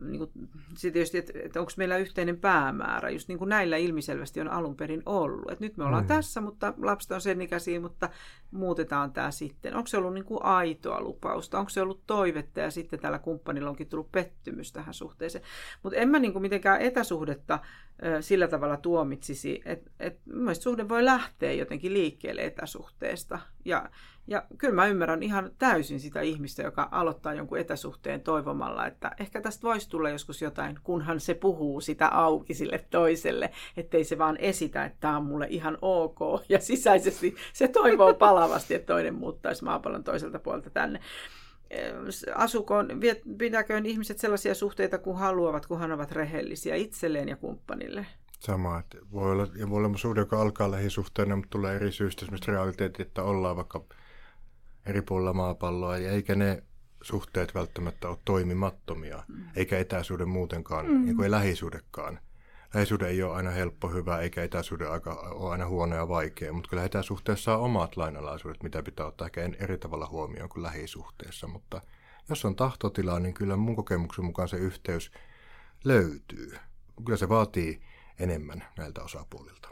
niin 0.00 0.18
kuin, 0.18 0.30
se 0.76 0.90
tietysti, 0.90 1.18
että, 1.18 1.32
että 1.44 1.60
onko 1.60 1.72
meillä 1.76 1.96
yhteinen 1.96 2.40
päämäärä, 2.40 3.10
just 3.10 3.28
niin 3.28 3.38
kuin 3.38 3.48
näillä 3.48 3.76
ilmiselvästi 3.76 4.40
on 4.40 4.48
alun 4.48 4.76
perin 4.76 5.02
ollut. 5.06 5.50
Että 5.50 5.64
nyt 5.64 5.76
me 5.76 5.84
ollaan 5.84 6.02
Mm. 6.02 6.08
mm. 6.08 6.16
tässä, 6.16 6.40
mutta 6.40 6.74
lapset 6.82 7.12
on 7.12 7.20
sen 7.20 7.42
ikäisiä, 7.42 7.80
mutta 7.80 8.08
muutetaan 8.50 9.12
tämä 9.12 9.30
sitten. 9.30 9.74
Onko 9.74 9.86
se 9.86 9.96
ollut 9.96 10.14
niin 10.14 10.24
kuin 10.24 10.44
aitoa 10.44 11.00
lupausta, 11.00 11.58
onko 11.58 11.68
se 11.68 11.82
ollut 11.82 12.02
toivetta 12.06 12.60
ja 12.60 12.70
sitten 12.70 12.98
tällä 12.98 13.18
kumppanilla 13.18 13.70
onkin 13.70 13.88
tullut 13.88 14.12
pettymys 14.12 14.72
tähän 14.72 14.94
suhteeseen. 14.94 15.44
Mutta 15.82 15.98
en 15.98 16.08
mä 16.08 16.18
niin 16.18 16.32
kuin 16.32 16.42
mitenkään 16.42 16.80
etäsuhdetta 16.80 17.58
sillä 18.20 18.48
tavalla 18.48 18.76
tuomitsisi, 18.76 19.62
että 19.64 19.90
et, 20.00 20.18
mielestäni 20.26 20.62
suhde 20.62 20.88
voi 20.88 21.04
lähteä 21.04 21.52
jotenkin 21.52 21.94
liikkeelle 21.94 22.44
etäsuhteesta. 22.44 23.38
Ja, 23.64 23.90
ja 24.26 24.42
kyllä 24.58 24.74
mä 24.74 24.86
ymmärrän 24.86 25.22
ihan 25.22 25.50
täysin 25.58 26.00
sitä 26.00 26.20
ihmistä, 26.20 26.62
joka 26.62 26.88
aloittaa 26.90 27.34
jonkun 27.34 27.58
etäsuhteen 27.58 28.20
toivomalla, 28.20 28.86
että 28.86 29.10
ehkä 29.20 29.40
tästä 29.40 29.62
voisi 29.62 29.90
tulla 29.90 30.10
joskus 30.10 30.42
jotain, 30.42 30.78
kunhan 30.82 31.20
se 31.20 31.34
puhuu 31.34 31.80
sitä 31.80 32.08
auki 32.08 32.54
sille 32.54 32.84
toiselle, 32.90 33.50
ettei 33.76 34.04
se 34.04 34.18
vaan 34.18 34.36
esitä, 34.36 34.84
että 34.84 34.98
tämä 35.00 35.16
on 35.16 35.26
mulle 35.26 35.46
ihan 35.50 35.78
ok. 35.82 36.18
Ja 36.48 36.60
sisäisesti 36.60 37.34
se 37.52 37.68
toivoo 37.68 38.14
palavasti, 38.40 38.74
että 38.74 38.86
toinen 38.86 39.14
muuttaisi 39.14 39.64
maapallon 39.64 40.04
toiselta 40.04 40.38
puolelta 40.38 40.70
tänne 40.70 41.00
asukoon, 42.34 42.88
viet- 42.88 43.38
pidäköön 43.38 43.86
ihmiset 43.86 44.18
sellaisia 44.18 44.54
suhteita 44.54 44.98
kuin 44.98 45.16
haluavat, 45.16 45.66
kunhan 45.66 45.92
ovat 45.92 46.12
rehellisiä 46.12 46.74
itselleen 46.74 47.28
ja 47.28 47.36
kumppanille. 47.36 48.06
Sama, 48.38 48.78
että 48.78 48.98
voi 49.12 49.32
olla, 49.32 49.46
ja 49.56 49.70
voi 49.70 49.84
olla 49.84 49.96
suhde, 49.96 50.20
joka 50.20 50.40
alkaa 50.40 50.70
lähisuhteena, 50.70 51.36
mutta 51.36 51.50
tulee 51.50 51.76
eri 51.76 51.92
syystä 51.92 52.24
esimerkiksi 52.24 52.50
realiteetti, 52.50 53.02
että 53.02 53.22
ollaan 53.22 53.56
vaikka 53.56 53.84
eri 54.86 55.02
puolilla 55.02 55.32
maapalloa, 55.32 55.98
ja 55.98 56.10
eikä 56.10 56.34
ne 56.34 56.62
suhteet 57.02 57.54
välttämättä 57.54 58.08
ole 58.08 58.18
toimimattomia, 58.24 59.22
mm. 59.28 59.44
eikä 59.56 59.78
etäisyyden 59.78 60.28
muutenkaan, 60.28 60.86
mm. 60.86 61.04
niin 61.04 61.16
kuin 61.16 61.24
ei 61.24 61.30
lähisuudekaan. 61.30 62.18
Lähisuhde 62.74 63.08
ei 63.08 63.22
ole 63.22 63.36
aina 63.36 63.50
helppo, 63.50 63.88
hyvä, 63.88 64.18
eikä 64.18 64.42
etäisuuden 64.42 64.90
aika 64.90 65.12
ole 65.14 65.52
aina 65.52 65.66
huono 65.66 65.96
ja 65.96 66.08
vaikea, 66.08 66.52
mutta 66.52 66.70
kyllä 66.70 66.84
etäsuhteessa 66.84 67.56
on 67.56 67.64
omat 67.64 67.96
lainalaisuudet, 67.96 68.62
mitä 68.62 68.82
pitää 68.82 69.06
ottaa 69.06 69.26
ehkä 69.26 69.50
eri 69.58 69.78
tavalla 69.78 70.06
huomioon 70.06 70.48
kuin 70.48 70.62
lähisuhteessa, 70.62 71.46
mutta 71.46 71.80
jos 72.28 72.44
on 72.44 72.56
tahtotilaa, 72.56 73.20
niin 73.20 73.34
kyllä 73.34 73.56
mun 73.56 73.76
kokemuksen 73.76 74.24
mukaan 74.24 74.48
se 74.48 74.56
yhteys 74.56 75.12
löytyy. 75.84 76.56
Kyllä 77.04 77.16
se 77.16 77.28
vaatii 77.28 77.82
enemmän 78.18 78.64
näiltä 78.76 79.02
osapuolilta. 79.02 79.68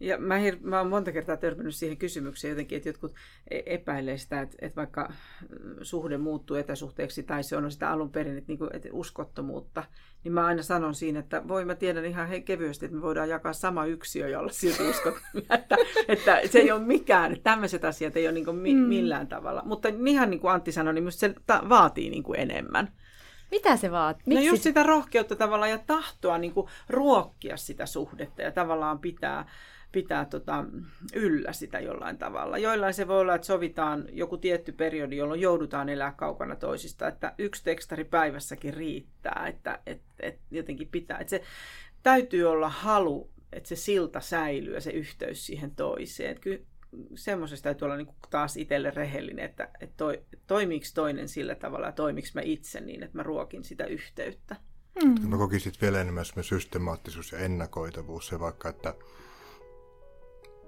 Ja 0.00 0.18
mä, 0.18 0.38
hir- 0.38 0.58
mä 0.60 0.78
oon 0.78 0.88
monta 0.90 1.12
kertaa 1.12 1.36
törmännyt 1.36 1.74
siihen 1.74 1.96
kysymykseen 1.96 2.50
jotenkin, 2.50 2.76
että 2.76 2.88
jotkut 2.88 3.14
e- 3.50 3.62
epäilee 3.66 4.18
sitä, 4.18 4.40
että, 4.40 4.56
että 4.60 4.76
vaikka 4.76 5.12
mm, 5.50 5.74
suhde 5.82 6.18
muuttuu 6.18 6.56
etäsuhteeksi 6.56 7.22
tai 7.22 7.42
se 7.42 7.56
on 7.56 7.70
sitä 7.72 7.90
alun 7.90 8.10
perin, 8.10 8.38
että, 8.38 8.48
niin 8.48 8.58
kuin, 8.58 8.70
että 8.72 8.88
uskottomuutta, 8.92 9.84
niin 10.24 10.32
mä 10.32 10.46
aina 10.46 10.62
sanon 10.62 10.94
siinä, 10.94 11.18
että 11.20 11.48
voi 11.48 11.64
mä 11.64 11.74
tiedän 11.74 12.04
ihan 12.04 12.28
he- 12.28 12.40
kevyesti, 12.40 12.86
että 12.86 12.96
me 12.96 13.02
voidaan 13.02 13.28
jakaa 13.28 13.52
sama 13.52 13.86
yksiö 13.86 14.28
ja 14.28 14.40
olla 14.40 14.52
silti 14.52 14.88
uskottomia, 14.88 15.46
että, 15.58 15.76
että 16.08 16.38
se 16.48 16.58
ei 16.58 16.72
ole 16.72 16.80
mikään, 16.80 17.32
että 17.32 17.50
tämmöiset 17.50 17.84
asiat 17.84 18.16
ei 18.16 18.26
ole 18.26 18.34
niin 18.34 18.44
kuin 18.44 18.56
mi- 18.56 18.74
millään 18.74 19.26
tavalla. 19.26 19.62
Mutta 19.64 19.88
ihan 20.06 20.30
niin 20.30 20.40
kuin 20.40 20.52
Antti 20.52 20.72
sanoi, 20.72 20.94
niin 20.94 21.04
musta 21.04 21.20
se 21.20 21.34
ta- 21.46 21.62
vaatii 21.68 22.10
niin 22.10 22.22
kuin 22.22 22.40
enemmän. 22.40 22.92
Mitä 23.50 23.76
se 23.76 23.90
vaatii? 23.90 24.34
No 24.34 24.40
just 24.40 24.62
sitä 24.62 24.82
rohkeutta 24.82 25.36
tavallaan 25.36 25.70
ja 25.70 25.78
tahtoa 25.78 26.38
niin 26.38 26.52
kuin 26.52 26.66
ruokkia 26.88 27.56
sitä 27.56 27.86
suhdetta 27.86 28.42
ja 28.42 28.52
tavallaan 28.52 28.98
pitää, 28.98 29.48
pitää 29.94 30.24
tota, 30.24 30.64
yllä 31.14 31.52
sitä 31.52 31.80
jollain 31.80 32.18
tavalla. 32.18 32.58
Joillain 32.58 32.94
se 32.94 33.08
voi 33.08 33.20
olla, 33.20 33.34
että 33.34 33.46
sovitaan 33.46 34.04
joku 34.12 34.36
tietty 34.36 34.72
periodi, 34.72 35.16
jolloin 35.16 35.40
joudutaan 35.40 35.88
elää 35.88 36.12
kaukana 36.12 36.56
toisista, 36.56 37.08
että 37.08 37.34
yksi 37.38 37.64
tekstari 37.64 38.04
päivässäkin 38.04 38.74
riittää, 38.74 39.44
että 39.46 39.78
et, 39.86 40.02
et 40.20 40.40
jotenkin 40.50 40.88
pitää. 40.88 41.18
Että 41.18 41.30
se 41.30 41.42
täytyy 42.02 42.44
olla 42.44 42.68
halu, 42.68 43.30
että 43.52 43.68
se 43.68 43.76
silta 43.76 44.20
säilyy 44.20 44.74
ja 44.74 44.80
se 44.80 44.90
yhteys 44.90 45.46
siihen 45.46 45.74
toiseen. 45.74 46.30
Että 46.30 46.40
kyllä 46.40 46.58
semmoisesta 47.14 47.64
täytyy 47.64 47.86
olla 47.86 47.96
niin 47.96 48.06
kuin 48.06 48.16
taas 48.30 48.56
itselle 48.56 48.90
rehellinen, 48.90 49.44
että, 49.44 49.68
että 49.80 49.94
toi, 49.96 50.22
toimiiko 50.46 50.86
toinen 50.94 51.28
sillä 51.28 51.54
tavalla 51.54 51.86
ja 51.86 51.92
toimiks 51.92 52.34
mä 52.34 52.40
itse 52.40 52.80
niin, 52.80 53.02
että 53.02 53.18
mä 53.18 53.22
ruokin 53.22 53.64
sitä 53.64 53.84
yhteyttä. 53.84 54.56
Mm. 55.04 55.28
Mä 55.28 55.36
kokisin 55.36 55.72
vielä 55.82 56.00
enemmän 56.00 56.24
systemaattisuus 56.40 57.32
ja 57.32 57.38
ennakoitavuus, 57.38 58.26
se 58.26 58.40
vaikka, 58.40 58.68
että 58.68 58.94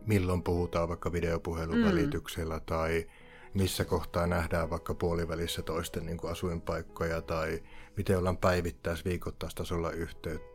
milloin 0.07 0.43
puhutaan 0.43 0.89
vaikka 0.89 1.13
videopuhelun 1.13 1.79
mm. 1.79 1.85
välityksellä 1.85 2.61
tai 2.61 3.07
missä 3.55 3.85
kohtaa 3.85 4.27
nähdään 4.27 4.71
vaikka 4.71 4.95
puolivälissä 4.95 5.63
toisten 5.63 6.07
niin 6.07 6.17
kuin 6.17 6.31
asuinpaikkoja 6.31 7.23
tai 7.23 7.63
miten 7.97 8.19
ollaan 8.19 8.37
päivittäis 8.37 9.05
viikoittaistasolla 9.05 9.91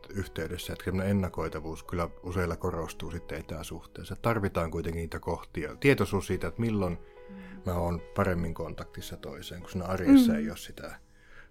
yhteydessä. 0.08 0.72
Että 0.72 1.04
ennakoitavuus 1.04 1.82
kyllä 1.82 2.08
useilla 2.22 2.56
korostuu 2.56 3.10
sitten 3.10 3.38
etäsuhteessa. 3.38 4.16
Tarvitaan 4.16 4.70
kuitenkin 4.70 5.00
niitä 5.00 5.20
kohtia. 5.20 5.76
Tietoisuus 5.76 6.26
siitä, 6.26 6.46
että 6.46 6.60
milloin 6.60 6.98
mä 7.66 7.74
oon 7.74 8.00
paremmin 8.14 8.54
kontaktissa 8.54 9.16
toiseen, 9.16 9.60
kun 9.60 9.70
siinä 9.70 9.86
arjessa 9.86 10.32
mm. 10.32 10.38
ei 10.38 10.50
ole 10.50 10.56
sitä 10.56 10.96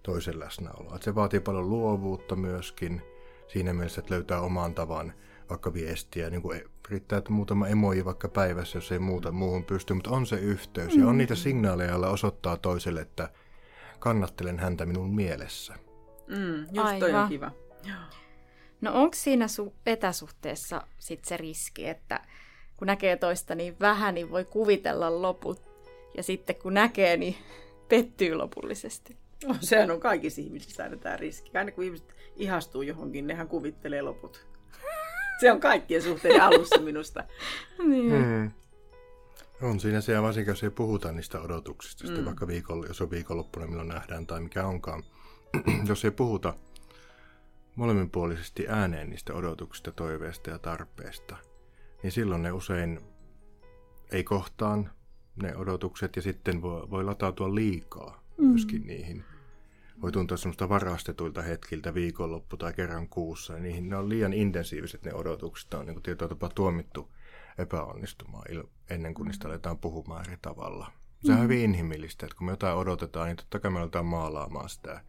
toisen 0.02 0.40
läsnäoloa. 0.40 0.94
Että 0.94 1.04
se 1.04 1.14
vaatii 1.14 1.40
paljon 1.40 1.70
luovuutta 1.70 2.36
myöskin 2.36 3.02
siinä 3.48 3.72
mielessä, 3.72 4.00
että 4.00 4.14
löytää 4.14 4.40
oman 4.40 4.74
tavan 4.74 5.12
vaikka 5.50 5.74
viestiä. 5.74 6.30
Niin 6.30 6.42
kuin 6.42 6.62
riittää, 6.88 7.18
että 7.18 7.32
muutama 7.32 7.68
emoji 7.68 8.04
vaikka 8.04 8.28
päivässä, 8.28 8.76
jos 8.78 8.92
ei 8.92 8.98
muuta 8.98 9.32
muuhun 9.32 9.64
pysty, 9.64 9.94
mutta 9.94 10.10
on 10.10 10.26
se 10.26 10.36
yhteys. 10.36 10.96
Ja 10.96 11.06
on 11.06 11.18
niitä 11.18 11.34
signaaleja, 11.34 11.90
joilla 11.90 12.08
osoittaa 12.08 12.56
toiselle, 12.56 13.00
että 13.00 13.28
kannattelen 13.98 14.58
häntä 14.58 14.86
minun 14.86 15.14
mielessä. 15.14 15.74
Mm, 16.28 16.58
just 16.58 16.98
toi 16.98 17.10
on 17.10 17.16
Aivan. 17.16 17.28
kiva. 17.28 17.50
No 18.80 18.94
onko 18.94 19.14
siinä 19.14 19.46
su- 19.46 19.72
etäsuhteessa 19.86 20.82
sit 20.98 21.24
se 21.24 21.36
riski, 21.36 21.88
että 21.88 22.20
kun 22.76 22.86
näkee 22.86 23.16
toista 23.16 23.54
niin 23.54 23.76
vähän, 23.80 24.14
niin 24.14 24.30
voi 24.30 24.44
kuvitella 24.44 25.22
loput. 25.22 25.62
Ja 26.16 26.22
sitten 26.22 26.56
kun 26.56 26.74
näkee, 26.74 27.16
niin 27.16 27.36
pettyy 27.88 28.34
lopullisesti. 28.34 29.16
No, 29.46 29.54
sehän 29.60 29.90
on 29.90 30.00
kaikissa 30.00 30.40
ihmisissä 30.40 30.82
aina 30.82 30.96
tämä 30.96 31.16
riski. 31.16 31.50
Aina 31.58 31.70
kun 31.72 31.84
ihmiset 31.84 32.14
ihastuu 32.36 32.82
johonkin, 32.82 33.26
nehän 33.26 33.48
kuvittelee 33.48 34.02
loput. 34.02 34.46
Se 35.42 35.52
on 35.52 35.60
kaikkien 35.60 36.02
suhteiden 36.02 36.42
alussa 36.42 36.80
minusta. 36.80 37.24
Niin. 37.88 38.10
Hmm. 38.10 38.50
On 39.62 39.80
siinä 39.80 40.00
se, 40.00 40.12
ja 40.12 40.22
varsinkin 40.22 40.52
jos 40.52 40.62
ei 40.62 40.70
puhuta 40.70 41.12
niistä 41.12 41.40
odotuksista, 41.40 42.06
sitten 42.06 42.24
vaikka 42.24 42.46
viikolla, 42.46 42.86
jos 42.86 43.00
on 43.00 43.10
viikonloppuna, 43.10 43.66
milloin 43.66 43.88
nähdään 43.88 44.26
tai 44.26 44.40
mikä 44.40 44.66
onkaan. 44.66 45.02
jos 45.88 46.04
ei 46.04 46.10
puhuta 46.10 46.54
molemminpuolisesti 47.76 48.68
ääneen 48.68 49.10
niistä 49.10 49.34
odotuksista, 49.34 49.92
toiveista 49.92 50.50
ja 50.50 50.58
tarpeista, 50.58 51.36
niin 52.02 52.12
silloin 52.12 52.42
ne 52.42 52.52
usein 52.52 53.00
ei 54.12 54.24
kohtaan 54.24 54.90
ne 55.42 55.56
odotukset 55.56 56.16
ja 56.16 56.22
sitten 56.22 56.62
voi, 56.62 56.90
voi 56.90 57.04
latautua 57.04 57.54
liikaa 57.54 58.22
myöskin 58.38 58.86
niihin. 58.86 59.24
Voi 60.02 60.12
tuntua 60.12 60.36
semmoista 60.36 60.68
varastetuilta 60.68 61.42
hetkiltä 61.42 61.94
viikonloppu 61.94 62.56
tai 62.56 62.72
kerran 62.72 63.08
kuussa. 63.08 63.58
Niihin 63.58 63.88
ne 63.88 63.96
on 63.96 64.08
liian 64.08 64.32
intensiiviset 64.32 65.04
ne 65.04 65.14
odotukset. 65.14 65.70
Ne 65.72 65.78
on 65.78 65.86
niin 65.86 66.02
tietyllä 66.02 66.28
tapaa 66.28 66.48
tuomittu 66.54 67.12
epäonnistumaan 67.58 68.44
ennen 68.90 69.14
kuin 69.14 69.26
niistä 69.26 69.48
aletaan 69.48 69.78
puhumaan 69.78 70.24
eri 70.28 70.38
tavalla. 70.42 70.92
Se 71.24 71.32
on 71.32 71.42
hyvin 71.42 71.60
inhimillistä, 71.60 72.26
että 72.26 72.36
kun 72.38 72.46
me 72.46 72.52
jotain 72.52 72.76
odotetaan, 72.76 73.26
niin 73.26 73.36
totta 73.36 73.60
kai 73.60 73.70
me 73.70 73.80
aletaan 73.80 74.06
maalaamaan 74.06 74.68
sitä 74.68 75.04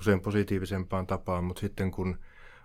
usein 0.00 0.20
positiivisempaan 0.20 1.06
tapaan, 1.06 1.44
mutta 1.44 1.60
sitten 1.60 1.90
kun 1.90 2.18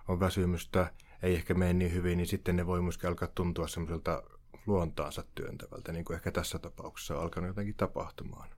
on 0.07 0.19
väsymystä, 0.19 0.91
ei 1.23 1.35
ehkä 1.35 1.53
mene 1.53 1.73
niin 1.73 1.93
hyvin, 1.93 2.17
niin 2.17 2.27
sitten 2.27 2.55
ne 2.55 2.67
voi 2.67 2.81
myöskin 2.81 3.09
alkaa 3.09 3.27
tuntua 3.27 3.67
semmoiselta 3.67 4.23
luontaansa 4.65 5.23
työntävältä, 5.35 5.91
niin 5.91 6.05
kuin 6.05 6.15
ehkä 6.15 6.31
tässä 6.31 6.59
tapauksessa 6.59 7.15
on 7.15 7.23
alkanut 7.23 7.47
jotenkin 7.47 7.75
tapahtumaan. 7.75 8.49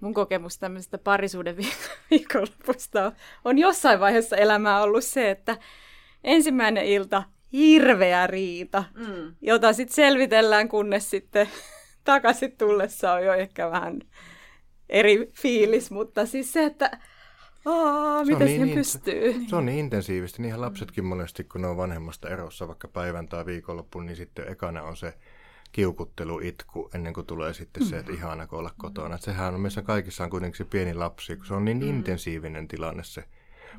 Mun 0.00 0.14
kokemus 0.14 0.58
tämmöisestä 0.58 0.98
parisuuden 0.98 1.56
viikonlopusta 2.10 3.12
on 3.44 3.58
jossain 3.58 4.00
vaiheessa 4.00 4.36
elämää 4.36 4.82
ollut 4.82 5.04
se, 5.04 5.30
että 5.30 5.56
ensimmäinen 6.24 6.84
ilta 6.84 7.22
hirveä 7.52 8.26
riita, 8.26 8.84
mm. 8.94 9.34
jota 9.40 9.72
sitten 9.72 9.94
selvitellään, 9.94 10.68
kunnes 10.68 11.10
sitten 11.10 11.48
takaisin 12.04 12.56
tullessa 12.56 13.12
on 13.12 13.24
jo 13.24 13.34
ehkä 13.34 13.70
vähän 13.70 14.00
eri 14.88 15.30
fiilis, 15.34 15.90
mutta 15.90 16.26
siis 16.26 16.52
se, 16.52 16.64
että 16.64 16.98
Aa, 17.66 18.24
miten 18.24 18.46
niin, 18.46 18.48
siihen 18.48 18.78
pystyy? 18.78 19.44
Se 19.48 19.56
on 19.56 19.66
niin 19.66 19.78
intensiivistä. 19.78 20.42
Niinhän 20.42 20.60
lapsetkin 20.60 21.04
monesti, 21.04 21.44
kun 21.44 21.60
ne 21.60 21.66
on 21.66 21.76
vanhemmasta 21.76 22.28
erossa 22.28 22.68
vaikka 22.68 22.88
päivän 22.88 23.28
tai 23.28 23.46
viikonloppuun, 23.46 24.06
niin 24.06 24.16
sitten 24.16 24.52
ekana 24.52 24.82
on 24.82 24.96
se 24.96 25.14
kiukuttelu, 25.72 26.40
itku, 26.42 26.90
ennen 26.94 27.14
kuin 27.14 27.26
tulee 27.26 27.54
sitten 27.54 27.84
se, 27.84 27.98
että 27.98 28.12
ihana 28.12 28.48
olla 28.52 28.70
kotona. 28.78 29.14
Että 29.14 29.24
sehän 29.24 29.54
on, 29.54 29.60
meissä 29.60 29.82
kaikissa 29.82 30.24
on 30.24 30.30
kuitenkin 30.30 30.58
se 30.58 30.64
pieni 30.64 30.94
lapsi, 30.94 31.36
kun 31.36 31.46
se 31.46 31.54
on 31.54 31.64
niin 31.64 31.78
mm. 31.78 31.88
intensiivinen 31.88 32.68
tilanne 32.68 33.04
se 33.04 33.24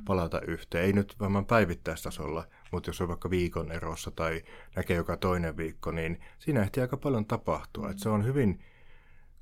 palata 0.06 0.42
yhteen. 0.42 0.86
Ei 0.86 0.94
nyt 0.94 1.16
varmaan 1.20 1.46
päivittäistasolla, 1.46 2.48
mutta 2.72 2.90
jos 2.90 3.02
on 3.02 3.08
vaikka 3.08 3.30
viikon 3.30 3.72
erossa 3.72 4.12
tai 4.12 4.44
näkee 4.76 4.98
joka 4.98 5.18
toinen 5.18 5.58
viikko, 5.58 5.92
niin 5.92 6.20
siinä 6.40 6.62
ehtii 6.62 6.82
aika 6.82 6.98
paljon 6.98 7.26
tapahtua. 7.26 7.90
Että 7.90 8.04
se 8.04 8.10
on 8.10 8.26
hyvin 8.26 8.64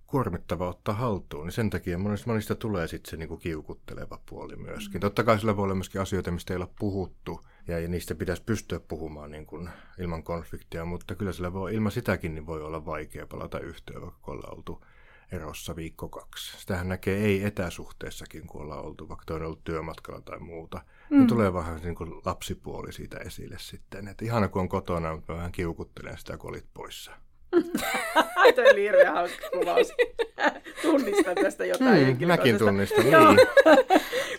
kuormittava 0.08 0.69
ottaa 0.69 0.95
haltuun, 0.95 1.45
niin 1.45 1.51
sen 1.51 1.69
takia 1.69 1.97
monista, 1.97 2.29
monista 2.29 2.55
tulee 2.55 2.88
sitten 2.88 3.10
se 3.10 3.17
niinku 3.17 3.38
kiukutteleva 3.38 4.19
puoli 4.29 4.55
myöskin. 4.55 5.01
Totta 5.01 5.23
kai 5.23 5.39
sillä 5.39 5.58
voi 5.58 5.63
olla 5.63 5.75
myöskin 5.75 6.01
asioita, 6.01 6.31
mistä 6.31 6.53
ei 6.53 6.58
ole 6.58 6.67
puhuttu, 6.79 7.47
ja, 7.67 7.80
ja 7.80 7.88
niistä 7.88 8.15
pitäisi 8.15 8.43
pystyä 8.43 8.80
puhumaan 8.80 9.32
niin 9.32 9.45
kuin 9.45 9.69
ilman 9.99 10.23
konfliktia, 10.23 10.86
mutta 10.86 11.15
kyllä 11.15 11.34
sillä 11.34 11.54
voi, 11.54 11.73
ilman 11.73 11.91
sitäkin 11.91 12.36
niin 12.36 12.45
voi 12.45 12.62
olla 12.62 12.86
vaikea 12.86 13.28
palata 13.28 13.60
yhteen, 13.60 14.01
vaikka 14.01 14.32
ollaan 14.32 14.58
oltu 14.58 14.86
erossa 15.32 15.75
viikko 15.75 16.10
kaksi. 16.10 16.60
Sitähän 16.60 16.89
näkee 16.89 17.17
ei 17.25 17.43
etäsuhteessakin, 17.43 18.47
kun 18.47 18.62
ollaan 18.62 18.86
oltu, 18.86 19.10
vaikka 19.10 19.25
toinen 19.25 19.43
on 19.43 19.47
ollut 19.47 19.63
työmatkalla 19.63 20.21
tai 20.21 20.39
muuta. 20.39 20.82
Mm. 21.10 21.17
Niin 21.17 21.28
tulee 21.28 21.54
vähän 21.54 21.82
niin 21.82 21.95
kuin 21.95 22.12
lapsipuoli 22.25 22.93
siitä 22.93 23.17
esille 23.17 23.56
sitten. 23.60 24.08
Että 24.08 24.25
ihana 24.25 24.47
kun 24.47 24.62
on 24.62 24.69
kotona, 24.69 25.15
mutta 25.15 25.34
mä 25.34 25.38
vähän 25.38 25.51
kiukuttelen 25.51 26.17
sitä, 26.17 26.38
kun 26.38 26.49
olit 26.49 26.67
poissa. 26.73 27.12
Toi 28.55 28.71
oli 28.71 28.81
hirveän 28.81 29.13
hauska 29.13 29.49
kuvaus. 29.53 29.93
Tunnistan 30.81 31.35
tästä 31.35 31.65
jotain 31.65 32.17
mm, 32.19 32.27
Mäkin 32.27 32.57
tunnistan, 32.57 33.03
niin. 33.03 33.47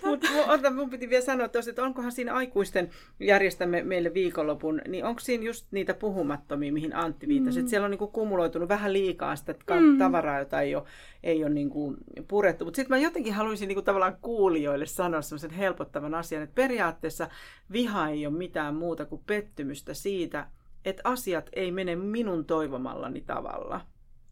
Mutta 0.07 0.70
mun 0.70 0.90
piti 0.90 1.11
vielä 1.11 1.24
sanoa 1.24 1.48
tuossa, 1.48 1.70
että 1.70 1.83
onkohan 1.83 2.12
siinä 2.12 2.35
aikuisten 2.35 2.90
järjestämme 3.20 3.83
meille 3.83 4.14
viikonlopun, 4.14 4.81
niin 4.88 5.05
onko 5.05 5.20
siinä 5.20 5.44
just 5.44 5.66
niitä 5.70 5.94
puhumattomia, 5.94 6.72
mihin 6.72 6.96
Antti 6.96 7.29
viittasi, 7.29 7.59
mm. 7.59 7.61
että 7.61 7.70
siellä 7.70 7.85
on 7.85 7.90
niinku 7.90 8.07
kumuloitunut 8.07 8.68
vähän 8.68 8.92
liikaa 8.92 9.37
sitä 9.37 9.55
mm. 9.81 9.98
tavaraa, 9.98 10.38
jota 10.38 10.61
ei 10.61 10.74
ole, 10.74 10.85
ei 11.22 11.44
ole 11.44 11.55
niinku 11.55 11.96
purettu. 12.29 12.64
Mutta 12.64 12.76
sitten 12.76 12.98
mä 12.98 13.02
jotenkin 13.02 13.35
haluaisin 13.35 13.68
niinku 13.68 13.83
tavallaan 13.83 14.18
kuulijoille 14.22 14.87
sanoa 14.87 15.22
sellaisen 15.22 15.50
helpottavan 15.50 16.14
asian, 16.14 16.42
että 16.42 16.55
periaatteessa 16.55 17.29
viha 17.72 18.09
ei 18.09 18.26
ole 18.26 18.37
mitään 18.37 18.74
muuta 18.74 19.05
kuin 19.05 19.22
pettymystä 19.26 19.94
siitä, 19.94 20.46
että 20.87 21.03
asiat 21.05 21.51
ei 21.53 21.72
mene 21.72 21.96
minun 21.96 22.44
toivomallani 22.44 23.20
tavalla. 23.20 23.81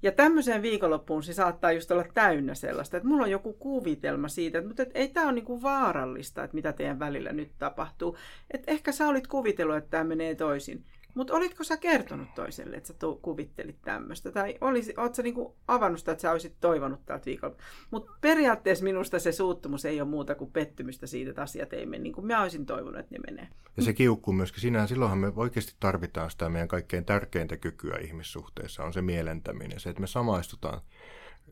Ja 0.02 0.12
tämmöiseen 0.12 0.62
viikonloppuun 0.62 1.22
se 1.22 1.32
saattaa 1.32 1.72
just 1.72 1.90
olla 1.90 2.04
täynnä 2.14 2.54
sellaista, 2.54 2.96
että 2.96 3.08
mulla 3.08 3.24
on 3.24 3.30
joku 3.30 3.52
kuvitelma 3.52 4.28
siitä, 4.28 4.58
että, 4.58 4.68
mutta 4.68 4.82
että 4.82 4.98
ei 4.98 5.08
tämä 5.08 5.26
ole 5.26 5.34
niin 5.34 5.62
vaarallista, 5.62 6.44
että 6.44 6.54
mitä 6.54 6.72
teidän 6.72 6.98
välillä 6.98 7.32
nyt 7.32 7.50
tapahtuu. 7.58 8.16
Että 8.50 8.72
ehkä 8.72 8.92
sä 8.92 9.08
olit 9.08 9.26
kuvitellut, 9.26 9.76
että 9.76 9.90
tämä 9.90 10.04
menee 10.04 10.34
toisin. 10.34 10.84
Mutta 11.14 11.34
olitko 11.34 11.64
sä 11.64 11.76
kertonut 11.76 12.34
toiselle, 12.34 12.76
että 12.76 12.86
sä 12.86 12.94
to- 12.94 13.18
kuvittelit 13.22 13.82
tämmöistä? 13.82 14.32
Tai 14.32 14.58
olisi, 14.60 14.94
oot 14.96 15.14
sä 15.14 15.22
niinku 15.22 15.56
avannut 15.68 15.98
sitä, 15.98 16.12
että 16.12 16.22
sä 16.22 16.32
olisit 16.32 16.54
toivonut 16.60 17.06
tältä 17.06 17.26
viikolla? 17.26 17.56
Mutta 17.90 18.12
periaatteessa 18.20 18.84
minusta 18.84 19.18
se 19.18 19.32
suuttumus 19.32 19.84
ei 19.84 20.00
ole 20.00 20.08
muuta 20.08 20.34
kuin 20.34 20.50
pettymystä 20.50 21.06
siitä, 21.06 21.30
että 21.30 21.42
asiat 21.42 21.72
ei 21.72 21.86
mene 21.86 22.02
niin 22.02 22.12
kuin 22.12 22.26
mä 22.26 22.42
olisin 22.42 22.66
toivonut, 22.66 23.00
että 23.00 23.14
ne 23.14 23.18
menee. 23.30 23.48
Ja 23.76 23.82
se 23.82 23.92
kiukkuu 23.92 24.34
myöskin 24.34 24.60
sinähän, 24.60 24.88
silloinhan 24.88 25.18
me 25.18 25.32
oikeasti 25.36 25.74
tarvitaan 25.80 26.30
sitä 26.30 26.48
meidän 26.48 26.68
kaikkein 26.68 27.04
tärkeintä 27.04 27.56
kykyä 27.56 27.98
ihmissuhteessa, 27.98 28.84
on 28.84 28.92
se 28.92 29.02
mielentäminen, 29.02 29.80
se, 29.80 29.90
että 29.90 30.00
me 30.00 30.06
samaistutaan 30.06 30.80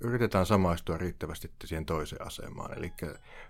yritetään 0.01 0.46
samaistua 0.46 0.98
riittävästi 0.98 1.51
siihen 1.64 1.87
toiseen 1.87 2.27
asemaan. 2.27 2.79
Eli 2.79 2.92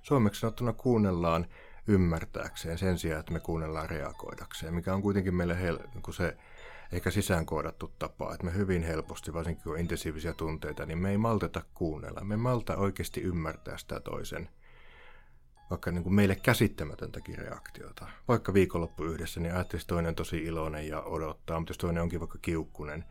suomeksi 0.02 0.40
sanottuna 0.40 0.72
kuunnellaan 0.72 1.46
ymmärtääkseen 1.86 2.78
sen 2.78 2.98
sijaan, 2.98 3.20
että 3.20 3.32
me 3.32 3.40
kuunnellaan 3.40 3.90
reagoidakseen, 3.90 4.74
mikä 4.74 4.94
on 4.94 5.02
kuitenkin 5.02 5.34
meille 5.34 5.54
hel- 5.54 5.88
niin 5.94 6.14
se 6.14 6.36
ehkä 6.92 7.10
sisäänkoodattu 7.10 7.92
tapa, 7.98 8.34
että 8.34 8.46
me 8.46 8.54
hyvin 8.54 8.82
helposti, 8.82 9.32
varsinkin 9.32 9.62
kun 9.64 9.72
on 9.72 9.80
intensiivisiä 9.80 10.32
tunteita, 10.32 10.86
niin 10.86 10.98
me 10.98 11.10
ei 11.10 11.18
malteta 11.18 11.62
kuunnella. 11.74 12.24
Me 12.24 12.36
malta 12.36 12.76
oikeasti 12.76 13.20
ymmärtää 13.20 13.78
sitä 13.78 14.00
toisen, 14.00 14.48
vaikka 15.70 15.90
niin 15.90 16.02
kuin 16.02 16.14
meille 16.14 16.36
käsittämätöntäkin 16.36 17.38
reaktiota. 17.38 18.08
Vaikka 18.28 18.54
viikonloppu 18.54 19.04
yhdessä, 19.04 19.40
niin 19.40 19.54
ajattelisi 19.54 19.86
toinen 19.86 20.14
tosi 20.14 20.38
iloinen 20.38 20.88
ja 20.88 21.02
odottaa, 21.02 21.60
mutta 21.60 21.70
jos 21.70 21.78
toinen 21.78 22.02
onkin 22.02 22.20
vaikka 22.20 22.38
kiukkunen, 22.42 23.04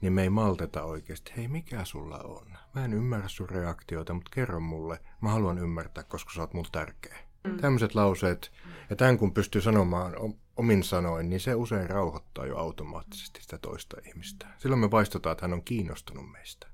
niin 0.00 0.12
me 0.12 0.22
ei 0.22 0.30
malteta 0.30 0.82
oikeasti, 0.82 1.32
hei 1.36 1.48
mikä 1.48 1.84
sulla 1.84 2.18
on? 2.18 2.46
Mä 2.74 2.84
en 2.84 2.92
ymmärrä 2.92 3.28
sun 3.28 3.48
reaktiota, 3.48 4.14
mutta 4.14 4.30
kerro 4.34 4.60
mulle, 4.60 5.00
mä 5.20 5.30
haluan 5.30 5.58
ymmärtää, 5.58 6.04
koska 6.04 6.32
sä 6.34 6.40
oot 6.40 6.54
mulle 6.54 6.68
tärkeä. 6.72 7.18
Mm. 7.44 7.56
Tämmöiset 7.56 7.94
lauseet, 7.94 8.52
ja 8.90 8.96
tämän 8.96 9.18
kun 9.18 9.34
pystyy 9.34 9.60
sanomaan 9.60 10.14
omin 10.56 10.82
sanoin, 10.82 11.30
niin 11.30 11.40
se 11.40 11.54
usein 11.54 11.90
rauhoittaa 11.90 12.46
jo 12.46 12.56
automaattisesti 12.56 13.42
sitä 13.42 13.58
toista 13.58 13.96
ihmistä. 14.06 14.46
Silloin 14.58 14.80
me 14.80 14.90
vaistotaan, 14.90 15.32
että 15.32 15.44
hän 15.44 15.52
on 15.52 15.64
kiinnostunut 15.64 16.32
meistä. 16.32 16.66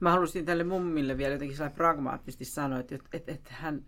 Mä 0.00 0.10
halusin 0.10 0.44
tälle 0.44 0.64
mummille 0.64 1.16
vielä 1.16 1.34
jotenkin 1.34 1.56
pragmaattisesti 1.74 2.44
sanoa, 2.44 2.78
että, 2.78 2.98
että, 3.12 3.32
että 3.32 3.50
hän, 3.54 3.84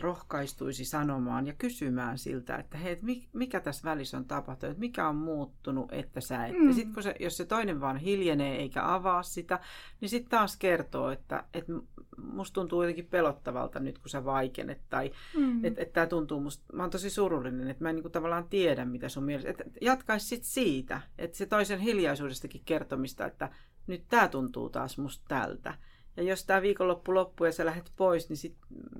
rohkaistuisi 0.00 0.84
sanomaan 0.84 1.46
ja 1.46 1.52
kysymään 1.52 2.18
siltä, 2.18 2.56
että 2.56 2.78
hei, 2.78 3.00
mikä 3.32 3.60
tässä 3.60 3.90
välissä 3.90 4.16
on 4.16 4.24
tapahtunut, 4.24 4.78
mikä 4.78 5.08
on 5.08 5.16
muuttunut, 5.16 5.92
että 5.92 6.20
sä 6.20 6.46
et. 6.46 6.58
Mm. 6.58 6.68
Ja 6.68 6.74
sitten 6.74 7.02
se, 7.02 7.14
jos 7.20 7.36
se 7.36 7.44
toinen 7.44 7.80
vaan 7.80 7.96
hiljenee 7.96 8.56
eikä 8.56 8.94
avaa 8.94 9.22
sitä, 9.22 9.60
niin 10.00 10.08
sitten 10.08 10.30
taas 10.30 10.56
kertoo, 10.56 11.10
että, 11.10 11.44
että 11.54 11.72
musta 12.16 12.54
tuntuu 12.54 12.82
jotenkin 12.82 13.06
pelottavalta 13.06 13.80
nyt, 13.80 13.98
kun 13.98 14.10
sä 14.10 14.24
vaikenet. 14.24 14.80
Tai 14.90 15.10
mm. 15.36 15.64
että, 15.64 15.82
että 15.82 15.92
tämä 15.92 16.06
tuntuu 16.06 16.40
musta, 16.40 16.64
mä 16.72 16.82
oon 16.82 16.90
tosi 16.90 17.10
surullinen, 17.10 17.68
että 17.68 17.84
mä 17.84 17.88
en 17.88 17.96
niin 17.96 18.02
kuin 18.02 18.12
tavallaan 18.12 18.48
tiedä, 18.48 18.84
mitä 18.84 19.08
sun 19.08 19.24
mielestä. 19.24 19.50
Että 19.50 19.64
jatkaisi 19.80 20.26
sitten 20.26 20.50
siitä, 20.50 21.00
että 21.18 21.36
se 21.36 21.46
toisen 21.46 21.80
hiljaisuudestakin 21.80 22.62
kertomista, 22.64 23.26
että 23.26 23.50
nyt 23.86 24.04
tämä 24.08 24.28
tuntuu 24.28 24.70
taas 24.70 24.98
musta 24.98 25.24
tältä. 25.28 25.74
Ja 26.16 26.22
jos 26.22 26.44
tämä 26.44 26.62
viikonloppu 26.62 27.14
loppuu 27.14 27.46
ja 27.46 27.52
sä 27.52 27.64
lähdet 27.64 27.92
pois, 27.96 28.28
niin 28.28 28.36
sit, 28.36 28.56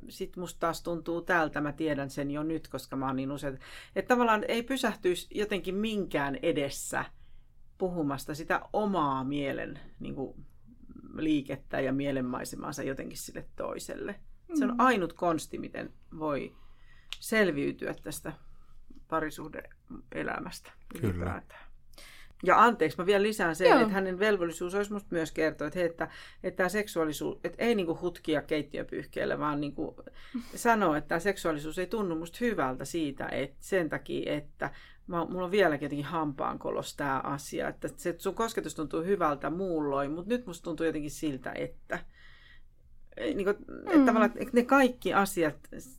sit 0.09 0.37
musta 0.37 0.61
taas 0.61 0.83
tuntuu 0.83 1.23
tältä. 1.23 1.61
Mä 1.61 1.73
tiedän 1.73 2.11
sen 2.11 2.31
jo 2.31 2.43
nyt, 2.43 2.69
koska 2.69 2.97
mä 2.97 3.07
oon 3.07 3.17
niin 3.17 3.33
usein. 3.33 3.59
Että 3.97 4.15
tavallaan 4.15 4.45
ei 4.49 4.63
pysähtyisi 4.63 5.29
jotenkin 5.31 5.75
minkään 5.75 6.39
edessä 6.43 7.05
puhumasta 7.79 8.35
sitä 8.35 8.61
omaa 8.73 9.25
mielen 9.25 9.81
niin 10.01 10.15
kuin, 10.15 10.47
liikettä 11.17 11.81
ja 11.81 11.93
mielenmaisemaansa 11.93 12.83
jotenkin 12.83 13.19
sille 13.19 13.49
toiselle. 13.57 14.21
Mm. 14.49 14.57
Se 14.57 14.65
on 14.65 14.71
mm. 14.71 14.81
ainut 14.81 15.13
konsti, 15.13 15.59
miten 15.59 15.93
voi 16.19 16.57
selviytyä 17.21 17.95
tästä 18.03 18.33
parisuhdeelämästä. 19.09 20.73
Kyllä. 21.01 21.15
Ylipäätään. 21.15 21.64
Ja 22.45 22.63
anteeksi, 22.63 22.99
mä 22.99 23.07
vielä 23.07 23.23
lisään 23.23 23.57
sen, 23.57 23.69
Joo. 23.69 23.81
että 23.81 23.95
hänen 23.95 24.19
velvollisuus 24.19 24.75
olisi 24.75 24.93
musta 24.93 25.09
myös 25.11 25.33
kertoa, 25.33 25.67
että, 25.67 25.79
he, 25.79 25.85
että, 25.85 26.09
että 26.43 26.57
tämä 26.57 26.69
seksuaalisuus, 26.69 27.39
että 27.45 27.65
ei 27.65 27.75
niinku 27.75 27.99
hutkia 28.01 28.43
keittiöpyyhkeellä, 28.43 29.39
vaan 29.39 29.61
niinku 29.61 29.97
sanoa, 30.55 30.97
että 30.97 31.09
tämä 31.09 31.19
seksuaalisuus 31.19 31.79
ei 31.79 31.87
tunnu 31.87 32.17
musta 32.17 32.39
hyvältä 32.41 32.85
siitä, 32.85 33.29
että 33.29 33.57
sen 33.61 33.89
takia, 33.89 34.33
että 34.33 34.71
mä, 35.07 35.25
mulla 35.25 35.45
on 35.45 35.51
vieläkin 35.51 35.85
jotenkin 35.87 36.07
hampaankolos 36.07 36.97
tämä 36.97 37.21
asia, 37.21 37.69
että 37.69 37.89
se, 37.97 38.15
sun 38.19 38.35
kosketus 38.35 38.75
tuntuu 38.75 39.03
hyvältä 39.03 39.51
muulloin, 39.51 40.11
mutta 40.11 40.29
nyt 40.29 40.47
musta 40.47 40.65
tuntuu 40.65 40.87
jotenkin 40.87 41.11
siltä, 41.11 41.53
että, 41.53 41.99
niin 43.17 43.45
kuin, 43.45 43.57
mm. 43.69 44.09
että, 44.09 44.25
että 44.37 44.53
ne 44.53 44.63
kaikki 44.63 45.15
asiat, 45.15 45.57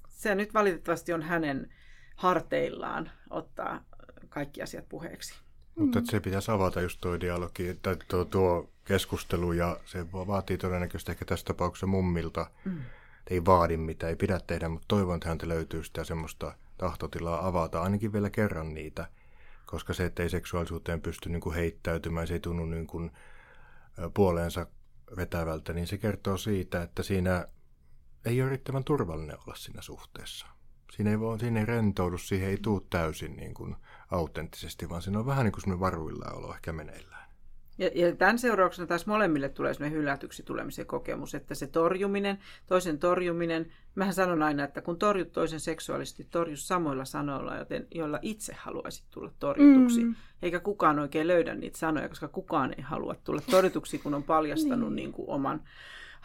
se 0.10 0.36
nyt 0.36 0.54
valitettavasti 0.54 1.14
on 1.14 1.22
hänen 1.22 1.74
harteillaan 2.16 3.12
ottaa 3.30 3.86
kaikki 4.30 4.62
asiat 4.62 4.90
puheeksi. 4.90 5.45
Mutta 5.76 6.00
mm. 6.00 6.06
se 6.06 6.20
pitäisi 6.20 6.52
avata 6.52 6.82
just 6.82 7.02
tuo 7.02 7.20
dialogi, 7.20 7.80
tai 7.82 7.98
tuo, 8.08 8.26
tuo 8.26 8.70
keskustelu, 8.86 9.52
ja 9.52 9.80
se 9.86 10.12
vaatii 10.12 10.58
todennäköisesti 10.58 11.12
ehkä 11.12 11.26
tässä 11.26 11.46
tapauksessa 11.46 11.88
mummilta. 11.88 12.50
Mm. 12.66 12.82
Ei 13.30 13.46
vaadi 13.46 13.78
mitä, 13.78 14.08
ei 14.08 14.16
pidä 14.16 14.40
tehdä, 14.48 14.70
mutta 14.70 14.86
toivon, 14.88 15.16
että 15.16 15.30
häntä 15.30 15.48
löytyy 15.48 15.84
sitä 15.84 16.04
semmoista 16.04 16.56
tahtotilaa 16.78 17.48
avata 17.48 17.82
ainakin 17.82 18.14
vielä 18.14 18.30
kerran 18.30 18.74
niitä, 18.74 19.08
koska 19.66 19.94
se, 19.94 20.06
että 20.06 20.24
ei 20.24 20.30
seksuaalisuuteen 20.30 21.02
pysty 21.02 21.30
niin 21.30 21.42
kuin 21.42 21.56
heittäytymään, 21.56 22.28
se 22.28 22.34
ei 22.34 22.40
tunnu 22.40 22.66
niin 22.66 22.88
kuin 22.88 23.12
puoleensa 24.14 24.68
vetävältä, 25.18 25.74
niin 25.74 25.88
se 25.88 25.98
kertoo 25.98 26.38
siitä, 26.38 26.82
että 26.82 27.04
siinä 27.04 27.48
ei 28.26 28.42
ole 28.42 28.50
riittävän 28.50 28.84
turvallinen 28.84 29.38
olla 29.46 29.56
siinä 29.56 29.82
suhteessa. 29.82 30.55
Siinä 30.92 31.10
ei, 31.10 31.20
voi, 31.20 31.40
siinä 31.40 31.60
ei 31.60 31.66
rentoudu, 31.66 32.18
siihen 32.18 32.50
ei 32.50 32.58
tule 32.62 32.82
täysin 32.90 33.36
niin 33.36 33.54
kuin 33.54 33.76
autenttisesti, 34.12 34.90
vaan 34.90 35.02
siinä 35.02 35.20
on 35.20 35.26
vähän 35.26 35.46
niin 35.46 35.52
kuin 35.52 35.62
semmoinen 35.62 35.80
varuilla 35.80 36.32
olo 36.32 36.54
ehkä 36.54 36.74
meneillään. 36.74 37.26
Ja, 37.78 37.90
ja 37.96 38.16
tämän 38.16 38.40
seurauksena 38.40 38.88
taas 38.88 39.06
molemmille 39.06 39.50
tulee 39.50 39.74
sellainen 39.74 40.00
hylätyksi 40.00 40.44
tulemisen 40.44 40.86
kokemus, 40.86 41.36
että 41.36 41.56
se 41.56 41.68
torjuminen, 41.68 42.40
toisen 42.68 43.00
torjuminen, 43.00 43.72
mähän 43.96 44.14
sanon 44.14 44.44
aina, 44.44 44.64
että 44.64 44.82
kun 44.82 45.00
torjut 45.00 45.32
toisen 45.32 45.60
seksuaalisesti, 45.60 46.28
torju 46.32 46.58
samoilla 46.58 47.06
sanoilla, 47.06 47.56
joten, 47.56 47.88
joilla 47.92 48.20
itse 48.22 48.54
haluaisit 48.58 49.06
tulla 49.12 49.32
torjutuksi. 49.40 50.04
Mm. 50.04 50.16
Eikä 50.42 50.60
kukaan 50.60 51.00
oikein 51.00 51.28
löydä 51.28 51.56
niitä 51.56 51.78
sanoja, 51.78 52.10
koska 52.10 52.28
kukaan 52.28 52.74
ei 52.78 52.84
halua 52.84 53.16
tulla 53.24 53.42
torjutuksi, 53.52 53.98
kun 54.00 54.14
on 54.14 54.24
paljastanut 54.24 54.90
niin. 54.90 54.96
Niin 54.96 55.12
kuin 55.12 55.30
oman 55.30 55.62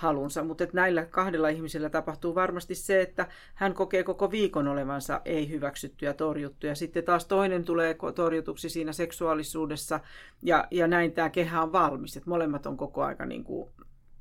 halunsa. 0.00 0.44
Mutta 0.44 0.66
näillä 0.72 1.04
kahdella 1.04 1.48
ihmisellä 1.48 1.90
tapahtuu 1.90 2.34
varmasti 2.34 2.74
se, 2.74 3.00
että 3.00 3.28
hän 3.54 3.74
kokee 3.74 4.02
koko 4.02 4.30
viikon 4.30 4.68
olevansa 4.68 5.20
ei 5.24 5.50
hyväksytty 5.50 6.04
ja 6.04 6.14
torjuttu. 6.14 6.66
Ja 6.66 6.74
sitten 6.74 7.04
taas 7.04 7.26
toinen 7.26 7.64
tulee 7.64 7.96
torjutuksi 8.14 8.68
siinä 8.68 8.92
seksuaalisuudessa 8.92 10.00
ja, 10.42 10.68
ja 10.70 10.86
näin 10.86 11.12
tämä 11.12 11.30
kehä 11.30 11.62
on 11.62 11.72
valmis. 11.72 12.16
Että 12.16 12.30
molemmat 12.30 12.66
on 12.66 12.76
koko 12.76 13.02
aika 13.02 13.26
niin 13.26 13.44
kuin 13.44 13.70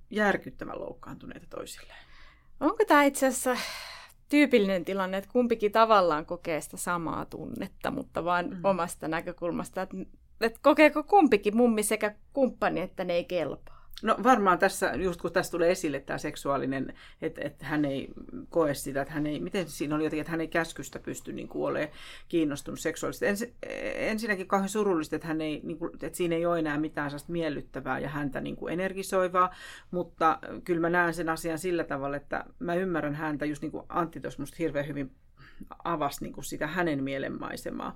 järkyttävän 0.09 0.79
loukkaantuneita 0.79 1.47
toisilleen. 1.49 1.99
Onko 2.59 2.85
tämä 2.87 3.03
itse 3.03 3.27
asiassa 3.27 3.57
tyypillinen 4.29 4.85
tilanne, 4.85 5.17
että 5.17 5.29
kumpikin 5.33 5.71
tavallaan 5.71 6.25
kokee 6.25 6.61
sitä 6.61 6.77
samaa 6.77 7.25
tunnetta, 7.25 7.91
mutta 7.91 8.23
vaan 8.23 8.49
mm. 8.49 8.59
omasta 8.63 9.07
näkökulmasta, 9.07 9.81
että, 9.81 9.97
että 10.41 10.59
kokeeko 10.61 11.03
kumpikin 11.03 11.57
mummi 11.57 11.83
sekä 11.83 12.15
kumppani, 12.33 12.79
että 12.81 13.03
ne 13.03 13.13
ei 13.13 13.25
kelpaa? 13.25 13.78
No 14.03 14.17
varmaan 14.23 14.59
tässä, 14.59 14.93
just 14.95 15.21
kun 15.21 15.31
tässä 15.31 15.51
tulee 15.51 15.71
esille 15.71 15.99
tämä 15.99 16.17
seksuaalinen, 16.17 16.93
että, 17.21 17.41
että 17.43 17.65
hän 17.65 17.85
ei 17.85 18.07
koe 18.49 18.73
sitä, 18.73 19.01
että 19.01 19.13
hän 19.13 19.27
ei, 19.27 19.39
miten 19.39 19.69
siinä 19.69 19.95
oli 19.95 20.03
jotenkin, 20.03 20.21
että 20.21 20.31
hän 20.31 20.41
ei 20.41 20.47
käskystä 20.47 20.99
pysty 20.99 21.33
niin 21.33 21.47
kuin 21.47 21.65
olemaan 21.65 21.97
kiinnostunut 22.27 22.79
seksuaalisesti. 22.79 23.25
Ens, 23.25 23.45
ensinnäkin 23.95 24.47
kauhean 24.47 24.69
surullista, 24.69 25.15
että, 25.15 25.27
hän 25.27 25.41
ei, 25.41 25.61
niin 25.63 25.77
kuin, 25.77 25.91
että 25.93 26.17
siinä 26.17 26.35
ei 26.35 26.45
ole 26.45 26.59
enää 26.59 26.77
mitään 26.77 27.09
sellaista 27.09 27.31
miellyttävää 27.31 27.99
ja 27.99 28.09
häntä 28.09 28.41
niin 28.41 28.55
kuin 28.55 28.73
energisoivaa, 28.73 29.55
mutta 29.91 30.39
kyllä 30.63 30.81
mä 30.81 30.89
näen 30.89 31.13
sen 31.13 31.29
asian 31.29 31.59
sillä 31.59 31.83
tavalla, 31.83 32.17
että 32.17 32.45
mä 32.59 32.75
ymmärrän 32.75 33.15
häntä, 33.15 33.45
just 33.45 33.61
niin 33.61 33.71
kuin 33.71 33.85
Antti 33.89 34.19
tuossa 34.19 34.41
musta 34.41 34.55
hirveän 34.59 34.87
hyvin 34.87 35.11
avasi 35.83 36.23
niin 36.23 36.33
kuin 36.33 36.45
sitä 36.45 36.67
hänen 36.67 37.03
mielenmaisemaa. 37.03 37.95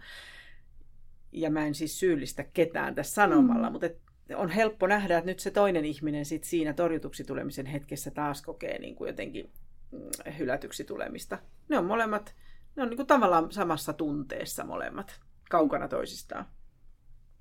Ja 1.31 1.49
mä 1.49 1.65
en 1.65 1.75
siis 1.75 1.99
syyllistä 1.99 2.43
ketään 2.43 2.95
tässä 2.95 3.13
sanomalla, 3.13 3.67
mm. 3.67 3.71
mutta 3.71 3.85
et, 3.85 4.01
on 4.35 4.49
helppo 4.49 4.87
nähdä, 4.87 5.17
että 5.17 5.31
nyt 5.31 5.39
se 5.39 5.51
toinen 5.51 5.85
ihminen 5.85 6.25
sit 6.25 6.43
siinä 6.43 6.73
torjutuksi 6.73 7.23
tulemisen 7.23 7.65
hetkessä 7.65 8.11
taas 8.11 8.41
kokee 8.41 8.79
niin 8.79 8.95
kuin 8.95 9.07
jotenkin 9.07 9.51
mm, 9.91 10.33
hylätyksi 10.37 10.83
tulemista. 10.83 11.37
Ne 11.69 11.77
on 11.77 11.85
molemmat, 11.85 12.35
ne 12.75 12.83
on 12.83 12.89
niin 12.89 12.97
kuin 12.97 13.07
tavallaan 13.07 13.51
samassa 13.51 13.93
tunteessa 13.93 14.63
molemmat, 14.63 15.19
kaukana 15.49 15.87
toisistaan. 15.87 16.45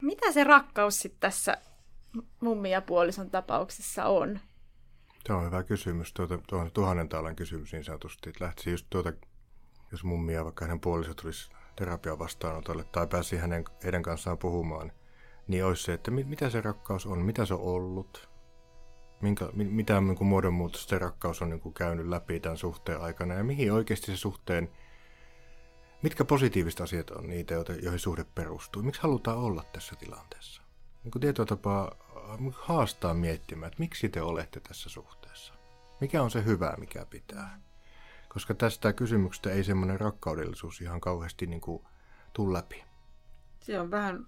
Mitä 0.03 0.33
se 0.33 0.45
rakkaus 0.45 0.99
sitten 0.99 1.21
tässä 1.21 1.57
mummi 2.41 2.71
ja 2.71 2.81
puolison 2.81 3.31
tapauksessa 3.31 4.05
on? 4.05 4.41
Tämä 5.25 5.39
on 5.39 5.47
hyvä 5.47 5.63
kysymys. 5.63 6.13
Tuota, 6.13 6.39
tuo 6.49 6.59
on 6.59 6.71
tuhannen 6.73 7.09
taalan 7.09 7.37
kysymys 7.37 7.73
niin 7.73 7.85
sanotusti. 7.85 8.31
Että 8.31 8.45
lähtisi 8.45 8.71
just 8.71 8.87
tuota, 8.91 9.13
jos 9.93 10.05
mummi 10.05 10.35
ja 10.35 10.45
vaikka 10.45 10.65
hänen 10.65 10.81
puoliso 10.81 11.15
tulisi 11.15 11.51
terapian 11.77 12.19
vastaanotolle 12.19 12.85
tai 12.85 13.07
pääsi 13.07 13.37
hänen, 13.37 13.65
heidän 13.85 14.03
kanssaan 14.03 14.39
puhumaan– 14.39 14.93
niin 15.49 15.65
olisi 15.65 15.83
se, 15.83 15.93
että 15.93 16.11
mitä 16.11 16.51
se 16.51 16.61
rakkaus 16.61 17.07
on, 17.07 17.19
mitä 17.19 17.47
se 17.47 17.55
on 17.55 17.61
ollut, 17.61 18.29
minkä, 19.21 19.49
mitä 19.53 20.01
niin 20.01 20.17
kuin 20.17 20.29
muodonmuutosta 20.29 20.91
se 20.91 20.99
rakkaus 20.99 21.43
on 21.43 21.51
niin 21.51 21.61
kuin 21.61 21.75
käynyt 21.75 22.09
läpi 22.09 22.41
tämän 22.41 22.57
suhteen 22.59 23.01
aikana 23.01 23.35
ja 23.35 23.45
mihin 23.45 23.73
oikeasti 23.73 24.07
se 24.07 24.17
suhteen, 24.17 24.71
mitkä 26.03 26.25
positiiviset 26.25 26.81
asiat 26.81 27.11
on 27.11 27.29
niitä, 27.29 27.55
joihin 27.55 27.99
suhde 27.99 28.25
perustuu. 28.35 28.83
Miksi 28.83 29.03
halutaan 29.03 29.39
olla 29.39 29.65
tässä 29.73 29.97
tilanteessa? 29.97 30.63
Niin 31.05 31.13
kuin 31.13 31.21
tietyllä 31.21 31.47
tapaa 31.47 31.93
äh, 32.17 32.39
haastaa 32.53 33.15
miettimään, 33.15 33.69
että 33.69 33.81
miksi 33.81 34.09
te 34.09 34.23
olette 34.23 34.61
tässä 34.61 34.91
suhteessa. 34.91 35.55
Mikä 36.01 36.23
on 36.23 36.31
se 36.31 36.45
hyvä, 36.45 36.75
mikä 36.79 37.07
pitää. 37.11 37.61
Koska 38.29 38.55
tästä 38.55 38.93
kysymyksestä 38.93 39.51
ei 39.51 39.65
semmoinen 39.65 40.01
rakkaudellisuus 40.01 40.81
ihan 40.81 41.01
kauheasti 41.01 41.47
niin 41.47 41.61
kuin 41.61 41.85
tule 42.33 42.53
läpi. 42.53 42.85
Se 43.61 43.81
on 43.81 43.91
vähän 43.91 44.27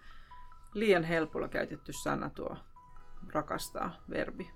liian 0.75 1.05
helpolla 1.05 1.49
käytetty 1.49 1.93
sana 1.93 2.31
tuo 2.31 2.57
rakastaa 3.33 3.97
verbi. 4.11 4.51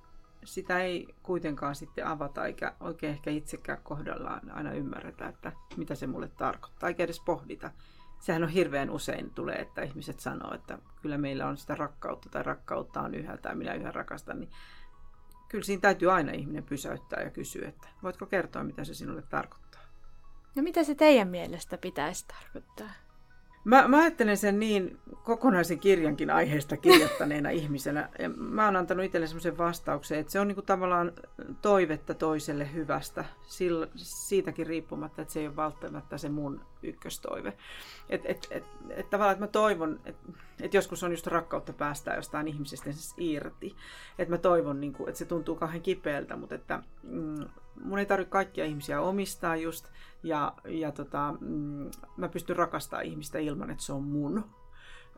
Sitä 0.45 0.79
ei 0.81 1.15
kuitenkaan 1.23 1.75
sitten 1.75 2.07
avata 2.07 2.47
eikä 2.47 2.75
oikein 2.81 3.13
ehkä 3.13 3.31
itsekään 3.31 3.83
kohdallaan 3.83 4.51
aina 4.51 4.73
ymmärretä, 4.73 5.29
että 5.29 5.53
mitä 5.77 5.95
se 5.95 6.07
mulle 6.07 6.29
tarkoittaa, 6.29 6.89
eikä 6.89 7.05
edes 7.05 7.21
pohdita. 7.21 7.71
Sehän 8.21 8.43
on 8.43 8.49
hirveän 8.49 8.91
usein 8.91 9.31
tulee, 9.31 9.57
että 9.57 9.83
ihmiset 9.83 10.21
sanoo, 10.21 10.55
että 10.55 10.79
kyllä 11.03 11.19
meillä 11.19 11.47
on 11.47 11.57
sitä 11.57 11.75
rakkautta 11.75 12.29
tai 12.29 12.43
rakkautta 12.43 13.01
on 13.01 13.15
yhä 13.15 13.37
tai 13.37 13.55
minä 13.55 13.75
yhä 13.75 13.93
rakastan, 13.93 14.41
niin 14.41 14.51
kyllä 15.49 15.65
siinä 15.65 15.81
täytyy 15.81 16.13
aina 16.13 16.33
ihminen 16.33 16.65
pysäyttää 16.65 17.23
ja 17.23 17.31
kysyä, 17.31 17.69
että 17.69 17.89
voitko 18.03 18.27
kertoa, 18.27 18.65
mitä 18.65 18.85
se 18.85 18.95
sinulle 18.95 19.23
tarkoittaa. 19.23 19.83
No 20.57 20.63
mitä 20.63 20.85
se 20.85 20.95
teidän 20.95 21.29
mielestä 21.29 21.79
pitäisi 21.79 22.27
tarkoittaa? 22.27 23.08
Mä, 23.69 23.89
mä 23.89 23.99
ajattelen 23.99 24.37
sen 24.37 24.59
niin 24.59 24.99
kokonaisen 25.25 25.79
kirjankin 25.79 26.31
aiheesta 26.31 26.77
kirjoittaneena 26.77 27.51
ihmisenä. 27.51 28.09
Mä 28.37 28.65
oon 28.65 28.77
antanut 28.77 29.05
itselle 29.05 29.27
sellaisen 29.27 29.59
vastauksen, 29.59 30.19
että 30.19 30.33
se 30.33 30.41
on 30.41 30.49
niinku 30.49 30.63
tavallaan 30.63 31.13
toivetta 31.63 32.15
toiselle 32.15 32.73
hyvästä, 32.73 33.25
sillä, 33.47 33.89
siitäkin 33.97 34.67
riippumatta, 34.67 35.23
että 35.23 35.35
se 35.35 35.41
ei 35.41 35.47
ole 35.47 35.57
välttämättä 35.57 36.19
se 36.19 36.29
mun 36.29 36.61
ykköstoive. 36.83 37.53
Et, 38.09 38.23
et, 38.25 38.49
et, 38.51 38.65
et 38.91 39.11
tavallaan, 39.11 39.33
että 39.33 39.45
mä 39.45 39.49
toivon, 39.49 40.01
että 40.05 40.33
et 40.63 40.75
joskus 40.75 41.03
on 41.03 41.11
just 41.11 41.27
rakkautta 41.27 41.73
päästää 41.73 42.17
jostain 42.17 42.49
ihmisestä 42.49 42.93
siis 42.93 43.15
irti. 43.19 43.77
Että 44.19 44.35
mä 44.35 44.39
toivon, 44.39 44.81
niinku, 44.81 45.07
että 45.07 45.19
se 45.19 45.25
tuntuu 45.25 45.57
kauhean 45.57 45.83
kipeältä, 45.83 46.37
mutta 46.37 46.55
että 46.55 46.83
mm, 47.03 47.45
mun 47.83 47.99
ei 47.99 48.07
tarvitse 48.07 48.31
kaikkia 48.31 48.65
ihmisiä 48.65 49.01
omistaa 49.01 49.57
just, 49.57 49.89
ja, 50.23 50.55
ja 50.65 50.93
tota, 50.93 51.35
mm, 51.41 51.91
mä 52.17 52.29
pystyn 52.29 52.57
rakastamaan 52.57 53.07
ihmistä 53.07 53.39
ilman, 53.39 53.71
että 53.71 53.85
se 53.85 53.93
on 53.93 54.05
mun. 54.05 54.45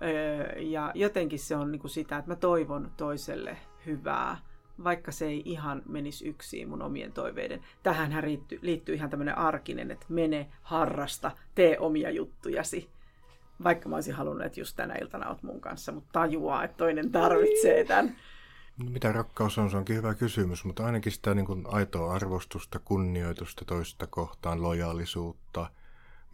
Öö, 0.03 0.59
ja 0.59 0.93
jotenkin 0.95 1.39
se 1.39 1.57
on 1.57 1.73
niin 1.73 1.81
kuin 1.81 1.91
sitä, 1.91 2.19
että 2.19 2.31
mä 2.31 2.37
toivon 2.37 2.93
toiselle 2.97 3.57
hyvää, 3.87 4.37
vaikka 4.85 5.13
se 5.13 5.27
ei 5.27 5.43
ihan 5.45 5.83
menisi 5.89 6.29
yksin 6.29 6.69
mun 6.69 6.83
omien 6.83 7.13
toiveiden. 7.13 7.61
Tähän 7.83 8.25
liittyy, 8.25 8.59
liittyy 8.63 8.95
ihan 8.95 9.11
tämmöinen 9.11 9.39
arkinen, 9.39 9.91
että 9.91 10.07
mene, 10.09 10.49
harrasta, 10.63 11.31
tee 11.55 11.79
omia 11.79 12.11
juttujasi. 12.11 12.91
Vaikka 13.65 13.89
mä 13.89 13.95
olisin 13.95 14.15
halunnut, 14.15 14.47
että 14.47 14.61
just 14.61 14.77
tänä 14.77 14.95
iltana 14.95 15.29
oot 15.29 15.43
mun 15.43 15.61
kanssa, 15.61 15.93
mutta 15.93 16.11
tajuaa, 16.13 16.65
että 16.65 16.77
toinen 16.77 17.13
tarvitsee 17.13 17.85
tämän. 17.85 18.17
Mitä 18.89 19.13
rakkaus 19.13 19.59
on, 19.59 19.71
se 19.71 19.77
onkin 19.77 19.97
hyvä 19.97 20.15
kysymys, 20.15 20.65
mutta 20.65 20.87
ainakin 20.87 21.13
sitä 21.13 21.35
niin 21.35 21.47
kuin 21.47 21.65
aitoa 21.67 22.15
arvostusta, 22.15 22.79
kunnioitusta 22.79 23.65
toista 23.65 24.07
kohtaan, 24.07 24.63
lojaalisuutta, 24.63 25.71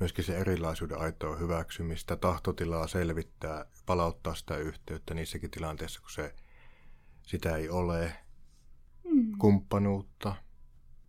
myöskin 0.01 0.25
se 0.25 0.37
erilaisuuden 0.39 0.99
aitoa 0.99 1.37
hyväksymistä, 1.37 2.17
tahtotilaa 2.17 2.87
selvittää, 2.87 3.65
palauttaa 3.87 4.35
sitä 4.35 4.57
yhteyttä 4.57 5.15
niissäkin 5.15 5.51
tilanteissa, 5.51 6.01
kun 6.01 6.11
se, 6.11 6.35
sitä 7.23 7.57
ei 7.57 7.69
ole. 7.69 8.13
Kumppanuutta. 9.39 10.35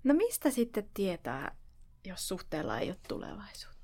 No 0.04 0.13
mistä 0.13 0.50
sitten 0.50 0.90
tietää, 0.94 1.56
jos 2.06 2.28
suhteella 2.28 2.80
ei 2.80 2.90
ole 2.90 2.98
tulevaisuutta? 3.08 3.78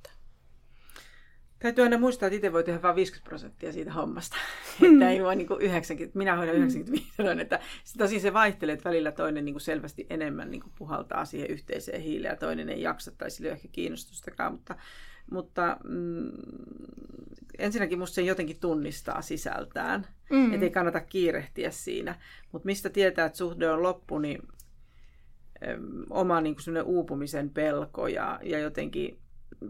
Täytyy 1.60 1.84
aina 1.84 1.98
muistaa, 1.98 2.28
että 2.28 2.36
itse 2.36 2.54
voi 2.54 2.64
tehdä 2.64 2.82
vain 2.82 2.96
50 2.96 3.30
prosenttia 3.30 3.74
siitä 3.74 3.94
hommasta. 3.94 4.36
että 4.94 5.10
ei 5.10 5.24
voi 5.24 5.36
niin 5.36 5.48
90, 5.60 6.18
minä 6.18 6.36
hoidan 6.36 6.56
95, 6.56 7.12
mm. 7.18 7.40
että 7.40 7.60
tosin 7.98 8.22
se 8.22 8.34
vaihtelee, 8.34 8.74
että 8.74 8.90
välillä 8.90 9.12
toinen 9.12 9.46
niin 9.46 9.54
kuin 9.54 9.62
selvästi 9.62 10.08
enemmän 10.10 10.52
niin 10.52 10.62
kuin 10.62 10.74
puhaltaa 10.78 11.26
siihen 11.26 11.50
yhteiseen 11.50 12.02
hiileen 12.02 12.32
ja 12.32 12.38
toinen 12.38 12.70
ei 12.70 12.82
jaksa 12.82 13.12
tai 13.12 13.32
sillä 13.32 13.48
ei 13.48 13.52
ole 13.52 13.56
ehkä 13.56 13.68
kiinnostustakaan, 13.72 14.52
mutta, 14.52 14.76
mutta 15.32 15.78
mm, 15.84 16.32
ensinnäkin 17.58 18.00
musta 18.00 18.16
se 18.16 18.22
jotenkin 18.22 18.60
tunnistaa 18.60 19.22
sisältään, 19.22 20.08
mm. 20.30 20.54
että 20.54 20.66
ei 20.66 20.72
kannata 20.72 21.00
kiirehtiä 21.00 21.72
siinä. 21.72 22.16
Mutta 22.52 22.66
mistä 22.66 22.90
tietää, 22.90 23.26
että 23.26 23.38
suhde 23.38 23.70
on 23.70 23.84
loppu, 23.84 24.20
niin 24.20 24.48
oma 26.10 26.42
niin 26.42 26.56
kuin 26.56 26.84
uupumisen 26.84 27.50
pelko 27.50 28.08
ja, 28.08 28.40
ja 28.44 28.60
jotenkin 28.60 29.20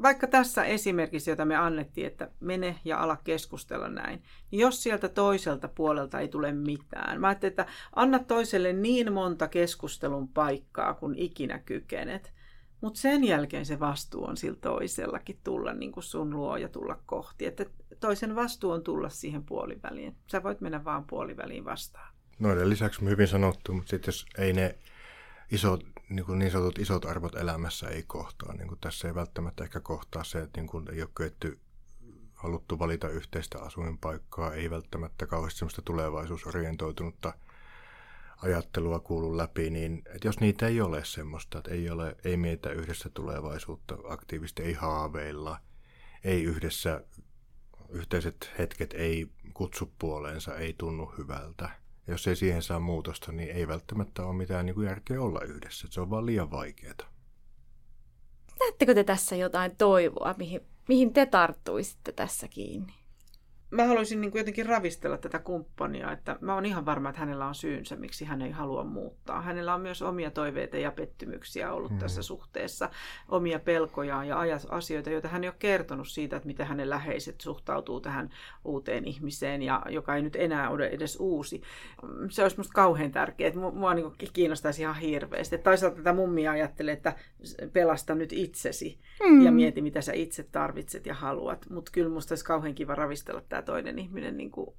vaikka 0.02 0.28
tässä 0.28 0.64
esimerkissä, 0.64 1.32
jota 1.32 1.46
me 1.46 1.56
annettiin, 1.56 2.08
että 2.08 2.30
mene 2.40 2.76
ja 2.86 3.00
ala 3.00 3.18
keskustella 3.24 3.90
näin, 3.90 4.24
niin 4.52 4.60
jos 4.60 4.84
sieltä 4.84 5.10
toiselta 5.10 5.68
puolelta 5.68 6.20
ei 6.20 6.28
tule 6.28 6.52
mitään, 6.52 7.22
mä 7.22 7.28
ajattelin, 7.28 7.52
että 7.52 7.66
anna 7.96 8.20
toiselle 8.20 8.74
niin 8.74 9.14
monta 9.14 9.48
keskustelun 9.48 10.28
paikkaa, 10.28 10.94
kun 10.94 11.16
ikinä 11.18 11.60
kykenet, 11.60 12.34
mutta 12.84 13.00
sen 13.00 13.24
jälkeen 13.24 13.66
se 13.66 13.80
vastuu 13.80 14.26
on 14.26 14.38
sillä 14.38 14.58
toisellakin 14.62 15.40
tulla 15.44 15.74
niin 15.74 15.92
kuin 15.92 16.04
sun 16.04 16.30
luo 16.30 16.58
ja 16.58 16.70
tulla 16.70 17.00
kohti. 17.06 17.46
Että 17.46 17.66
toisen 18.00 18.36
vastuu 18.36 18.72
on 18.72 18.84
tulla 18.84 19.10
siihen 19.10 19.44
puoliväliin. 19.44 20.16
Sä 20.32 20.44
voit 20.44 20.62
mennä 20.62 20.84
vaan 20.84 21.04
puoliväliin 21.04 21.66
vastaan. 21.66 22.14
Noiden 22.40 22.70
lisäksi 22.70 23.06
hyvin 23.06 23.28
sanottu, 23.28 23.74
mutta 23.74 23.90
sitten 23.90 24.08
jos 24.08 24.26
ei 24.38 24.54
ne 24.54 24.78
isot 25.52 25.86
niin, 26.10 26.26
kuin 26.26 26.40
niin 26.40 26.52
sanotut 26.52 26.80
isot 26.80 27.06
arvot 27.06 27.36
elämässä 27.36 27.88
ei 27.88 28.04
kohtaa. 28.08 28.54
Niin 28.54 28.68
kuin 28.68 28.80
tässä 28.80 29.08
ei 29.08 29.16
välttämättä 29.16 29.64
ehkä 29.64 29.80
kohtaa 29.80 30.24
se, 30.24 30.42
että 30.42 30.62
niin 30.62 30.70
kuin 30.70 30.86
ei 30.94 31.02
ole 31.02 31.10
kyetty 31.16 31.60
haluttu 32.34 32.80
valita 32.80 33.10
yhteistä 33.10 33.60
asuinpaikkaa, 33.60 34.54
ei 34.54 34.70
välttämättä 34.70 35.26
kauheasti 35.26 35.60
sellaista 35.60 35.82
tulevaisuusorientoitunutta 35.82 37.34
ajattelua 38.44 39.00
kuulu 39.00 39.38
läpi, 39.38 39.70
niin 39.70 40.02
että 40.06 40.28
jos 40.28 40.40
niitä 40.40 40.68
ei 40.68 40.82
ole 40.82 41.06
semmoista, 41.06 41.58
että 41.58 41.72
ei, 41.72 41.90
ole, 41.90 42.16
ei 42.24 42.38
mietitä 42.38 42.70
yhdessä 42.70 43.10
tulevaisuutta 43.10 43.98
aktiivisesti, 44.04 44.64
ei 44.64 44.74
haaveilla, 44.74 45.60
ei 46.24 46.44
yhdessä, 46.44 47.04
yhteiset 47.90 48.52
hetket 48.58 48.94
ei 48.94 49.28
kutsu 49.54 49.94
puoleensa, 50.00 50.56
ei 50.56 50.76
tunnu 50.78 51.14
hyvältä. 51.18 51.70
Ja 52.08 52.14
jos 52.14 52.28
ei 52.28 52.36
siihen 52.36 52.64
saa 52.64 52.80
muutosta, 52.80 53.32
niin 53.32 53.50
ei 53.50 53.68
välttämättä 53.68 54.26
ole 54.26 54.36
mitään 54.36 54.66
niin 54.66 54.76
kuin 54.76 54.88
järkeä 54.88 55.22
olla 55.22 55.42
yhdessä. 55.42 55.88
Se 55.92 56.02
on 56.02 56.10
vaan 56.10 56.26
liian 56.26 56.52
vaikeaa. 56.52 57.14
Näettekö 58.60 58.94
te 58.94 59.04
tässä 59.04 59.36
jotain 59.36 59.76
toivoa, 59.76 60.36
mihin, 60.38 60.62
mihin 60.88 61.14
te 61.14 61.26
tarttuisitte 61.26 62.12
tässä 62.12 62.48
kiinni? 62.48 63.03
Mä 63.74 63.86
haluaisin 63.86 64.22
niin 64.22 64.32
kuin 64.32 64.40
jotenkin 64.40 64.66
ravistella 64.66 65.18
tätä 65.18 65.40
kumppania, 65.40 66.12
että 66.12 66.38
mä 66.42 66.54
oon 66.54 66.66
ihan 66.66 66.86
varma, 66.86 67.10
että 67.10 67.20
hänellä 67.20 67.48
on 67.48 67.56
syynsä, 67.56 67.96
miksi 67.96 68.26
hän 68.26 68.42
ei 68.42 68.52
halua 68.52 68.84
muuttaa. 68.84 69.42
Hänellä 69.42 69.76
on 69.76 69.82
myös 69.82 70.02
omia 70.02 70.32
toiveita 70.32 70.78
ja 70.78 70.92
pettymyksiä 70.92 71.74
ollut 71.74 71.92
mm. 71.92 71.98
tässä 71.98 72.22
suhteessa, 72.22 72.90
omia 73.30 73.60
pelkojaan 73.60 74.28
ja 74.28 74.38
asioita, 74.70 75.10
joita 75.10 75.28
hän 75.28 75.44
ei 75.44 75.50
ole 75.50 75.56
kertonut 75.60 76.08
siitä, 76.08 76.36
että 76.36 76.48
miten 76.48 76.68
hänen 76.68 76.90
läheiset 76.90 77.42
suhtautuu 77.42 78.02
tähän 78.02 78.30
uuteen 78.66 79.06
ihmiseen, 79.06 79.62
ja 79.62 79.82
joka 79.90 80.16
ei 80.16 80.22
nyt 80.22 80.36
enää 80.36 80.70
ole 80.70 80.88
edes 80.88 81.18
uusi. 81.20 81.62
Se 82.30 82.44
olisi 82.44 82.58
musta 82.58 82.74
kauhean 82.74 83.12
tärkeää, 83.12 83.48
että 83.48 83.60
mua 83.60 83.94
niin 83.94 84.06
kiinnostaisi 84.34 84.82
ihan 84.82 84.96
hirveästi. 84.96 85.56
Että 85.56 85.70
toisaalta 85.70 85.98
tätä 85.98 86.14
mummia 86.14 86.52
ajattelee, 86.52 86.94
että 86.94 87.16
pelasta 87.74 88.16
nyt 88.16 88.34
itsesi 88.34 89.00
mm. 89.24 89.42
ja 89.42 89.52
mieti, 89.52 89.82
mitä 89.82 90.02
sä 90.02 90.14
itse 90.14 90.44
tarvitset 90.44 91.06
ja 91.06 91.14
haluat. 91.14 91.66
Mutta 91.70 91.92
kyllä 91.92 92.10
musta 92.10 92.32
olisi 92.32 92.46
kauhean 92.46 92.76
kiva 92.76 92.96
ravistella 92.96 93.42
tämä 93.50 93.63
toinen 93.64 94.00
ihminen 94.00 94.38
niin 94.38 94.52
kuin 94.52 94.76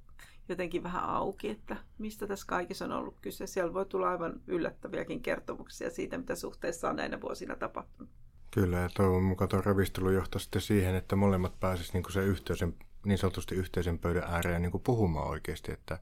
jotenkin 0.49 0.83
vähän 0.83 1.03
auki, 1.03 1.49
että 1.49 1.77
mistä 1.97 2.27
tässä 2.27 2.47
kaikissa 2.47 2.85
on 2.85 2.91
ollut 2.91 3.19
kyse. 3.21 3.47
Siellä 3.47 3.73
voi 3.73 3.85
tulla 3.85 4.09
aivan 4.09 4.41
yllättäviäkin 4.47 5.21
kertomuksia 5.21 5.89
siitä, 5.89 6.17
mitä 6.17 6.35
suhteessa 6.35 6.89
on 6.89 6.95
näinä 6.95 7.21
vuosina 7.21 7.55
tapahtunut. 7.55 8.13
Kyllä, 8.51 8.77
ja 8.77 8.89
toivon 8.89 9.23
mukaan 9.23 9.49
tuo 9.49 9.61
ravistelu 9.61 10.09
johtaa 10.09 10.39
sitten 10.39 10.61
siihen, 10.61 10.95
että 10.95 11.15
molemmat 11.15 11.59
pääsisivät 11.59 11.93
niin 11.93 12.13
se 12.13 12.23
yhteisen, 12.23 12.75
niin 13.05 13.17
sanotusti 13.17 13.55
yhteisen 13.55 13.99
pöydän 13.99 14.23
ääreen 14.23 14.61
niin 14.61 14.81
puhumaan 14.83 15.27
oikeasti, 15.27 15.71
että 15.71 15.99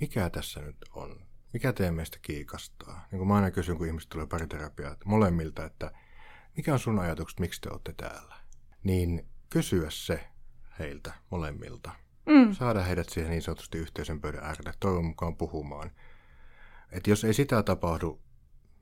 mikä 0.00 0.30
tässä 0.30 0.60
nyt 0.60 0.76
on, 0.94 1.26
mikä 1.52 1.72
teidän 1.72 1.94
meistä 1.94 2.18
kiikastaa. 2.22 3.06
Niin 3.10 3.18
kuin 3.18 3.28
mä 3.28 3.34
aina 3.34 3.50
kysyn, 3.50 3.78
kun 3.78 3.86
ihmiset 3.86 4.08
tulee 4.08 4.26
pariterapiaa 4.26 4.96
molemmilta, 5.04 5.64
että 5.64 5.92
mikä 6.56 6.72
on 6.72 6.78
sun 6.78 6.98
ajatukset, 6.98 7.40
miksi 7.40 7.60
te 7.60 7.70
olette 7.70 7.92
täällä. 7.96 8.34
Niin 8.84 9.26
kysyä 9.50 9.90
se 9.90 10.28
heiltä 10.78 11.12
molemmilta 11.30 12.03
mm. 12.26 12.52
saada 12.52 12.82
heidät 12.82 13.08
siihen 13.08 13.30
niin 13.30 13.42
sanotusti 13.42 13.78
yhteisen 13.78 14.20
pöydän 14.20 14.44
äärelle, 14.44 14.72
toivon 14.80 15.04
mukaan 15.04 15.36
puhumaan. 15.36 15.90
Että 16.92 17.10
jos 17.10 17.24
ei 17.24 17.34
sitä 17.34 17.62
tapahdu 17.62 18.20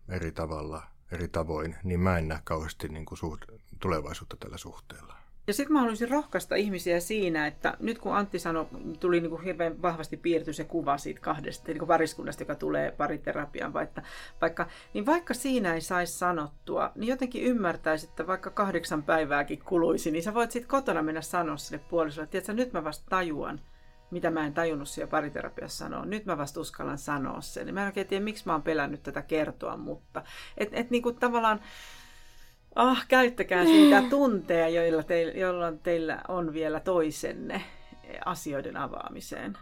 eri 0.09 0.33
tavalla, 0.33 0.83
eri 1.13 1.29
tavoin, 1.29 1.77
niin 1.85 2.01
mä 2.01 2.19
en 2.19 2.29
näe 2.29 2.41
kauheasti 2.45 2.89
niin 2.89 3.05
kuin 3.05 3.19
suht- 3.19 3.61
tulevaisuutta 3.81 4.37
tällä 4.37 4.59
suhteella. 4.59 5.22
Ja 5.47 5.53
sitten 5.55 5.73
mä 5.73 5.81
haluaisin 5.81 6.11
rohkaista 6.11 6.55
ihmisiä 6.55 7.01
siinä, 7.01 7.47
että 7.47 7.77
nyt 7.81 7.99
kun 7.99 8.17
Antti 8.17 8.39
sanoi, 8.39 8.67
tuli 9.01 9.21
niin 9.21 9.31
kuin 9.31 9.43
hirveän 9.43 9.83
vahvasti 9.83 10.17
piirty 10.17 10.53
se 10.53 10.65
kuva 10.65 10.99
siitä 10.99 11.21
kahdesta 11.21 11.69
niin 11.69 11.79
kuin 11.79 11.89
pariskunnasta, 11.89 12.43
joka 12.43 12.55
tulee 12.55 12.91
pariterapiaan, 12.91 13.73
vaikka, 13.73 14.03
vaikka, 14.41 14.67
niin 14.95 15.07
vaikka 15.07 15.35
siinä 15.35 15.75
ei 15.75 15.81
saisi 15.81 16.19
sanottua, 16.19 16.93
niin 16.95 17.09
jotenkin 17.09 17.43
ymmärtäisi, 17.43 18.07
että 18.07 18.27
vaikka 18.27 18.51
kahdeksan 18.51 19.03
päivääkin 19.03 19.59
kuluisi, 19.59 20.11
niin 20.11 20.23
sä 20.23 20.35
voit 20.35 20.51
sitten 20.51 20.71
kotona 20.71 21.03
mennä 21.03 21.23
sanoa 21.23 21.57
sille 21.57 21.83
puolisolle, 21.91 22.25
että 22.25 22.31
tiedätkö, 22.31 22.53
nyt 22.53 22.73
mä 22.73 22.85
vasta 22.85 23.07
tajuan, 23.11 23.61
mitä 24.11 24.31
mä 24.31 24.47
en 24.47 24.55
tajunnut 24.55 24.89
siellä 24.89 25.11
pariterapiassa 25.11 25.85
sanoa. 25.85 26.05
Nyt 26.05 26.27
mä 26.27 26.39
vasta 26.39 26.61
uskallan 26.61 26.99
sanoa 26.99 27.41
sen. 27.41 27.75
Mä 27.75 27.81
en 27.81 27.87
oikein 27.87 28.07
tiedä, 28.07 28.25
miksi 28.25 28.43
mä 28.47 28.53
oon 28.53 28.63
pelännyt 28.63 29.03
tätä 29.03 29.23
kertoa, 29.23 29.77
mutta 29.77 30.23
et, 30.59 30.69
et 30.73 30.91
niin 30.91 31.03
kuin 31.03 31.17
tavallaan 31.17 31.61
Ah, 32.75 33.07
käyttäkää 33.09 33.65
siitä 33.65 34.03
tunteja, 34.11 34.69
joilla 34.69 35.03
teillä, 35.03 35.33
jolloin 35.33 35.79
teillä 35.79 36.23
on 36.29 36.53
vielä 36.53 36.81
toisenne 36.81 37.63
asioiden 38.25 38.77
avaamiseen. 38.77 39.59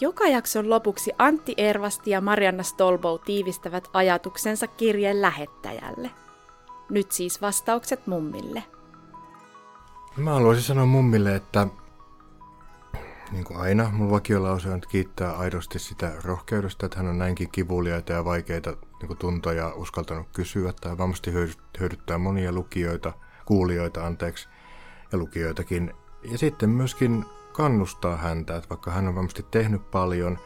Joka 0.00 0.26
jakson 0.26 0.70
lopuksi 0.70 1.12
Antti 1.18 1.54
Ervasti 1.56 2.10
ja 2.10 2.20
Marianna 2.20 2.62
Stolbow 2.62 3.20
tiivistävät 3.24 3.88
ajatuksensa 3.92 4.66
kirjeen 4.66 5.22
lähettäjälle. 5.22 6.10
Nyt 6.90 7.12
siis 7.12 7.42
vastaukset 7.42 8.06
mummille. 8.06 8.62
Mä 10.16 10.30
haluaisin 10.30 10.64
sanoa 10.64 10.86
mummille, 10.86 11.34
että 11.34 11.66
niin 13.32 13.44
kuin 13.44 13.60
aina, 13.60 13.90
mun 13.92 14.10
vakiolause 14.10 14.70
on 14.70 14.80
kiittää 14.88 15.32
aidosti 15.32 15.78
sitä 15.78 16.12
rohkeudesta, 16.24 16.86
että 16.86 16.98
hän 16.98 17.08
on 17.08 17.18
näinkin 17.18 17.50
kivuliaita 17.50 18.12
ja 18.12 18.24
vaikeita 18.24 18.76
niin 19.00 19.06
kuin 19.06 19.18
tuntoja 19.18 19.74
uskaltanut 19.74 20.26
kysyä. 20.32 20.72
Tai 20.80 20.98
varmasti 20.98 21.32
hyödyttää 21.80 22.18
monia 22.18 22.52
lukijoita, 22.52 23.12
kuulijoita 23.44 24.06
anteeksi, 24.06 24.48
ja 25.12 25.18
lukijoitakin. 25.18 25.94
Ja 26.22 26.38
sitten 26.38 26.70
myöskin 26.70 27.24
kannustaa 27.52 28.16
häntä, 28.16 28.56
että 28.56 28.68
vaikka 28.68 28.90
hän 28.90 29.08
on 29.08 29.14
varmasti 29.14 29.46
tehnyt 29.50 29.90
paljon, 29.90 30.38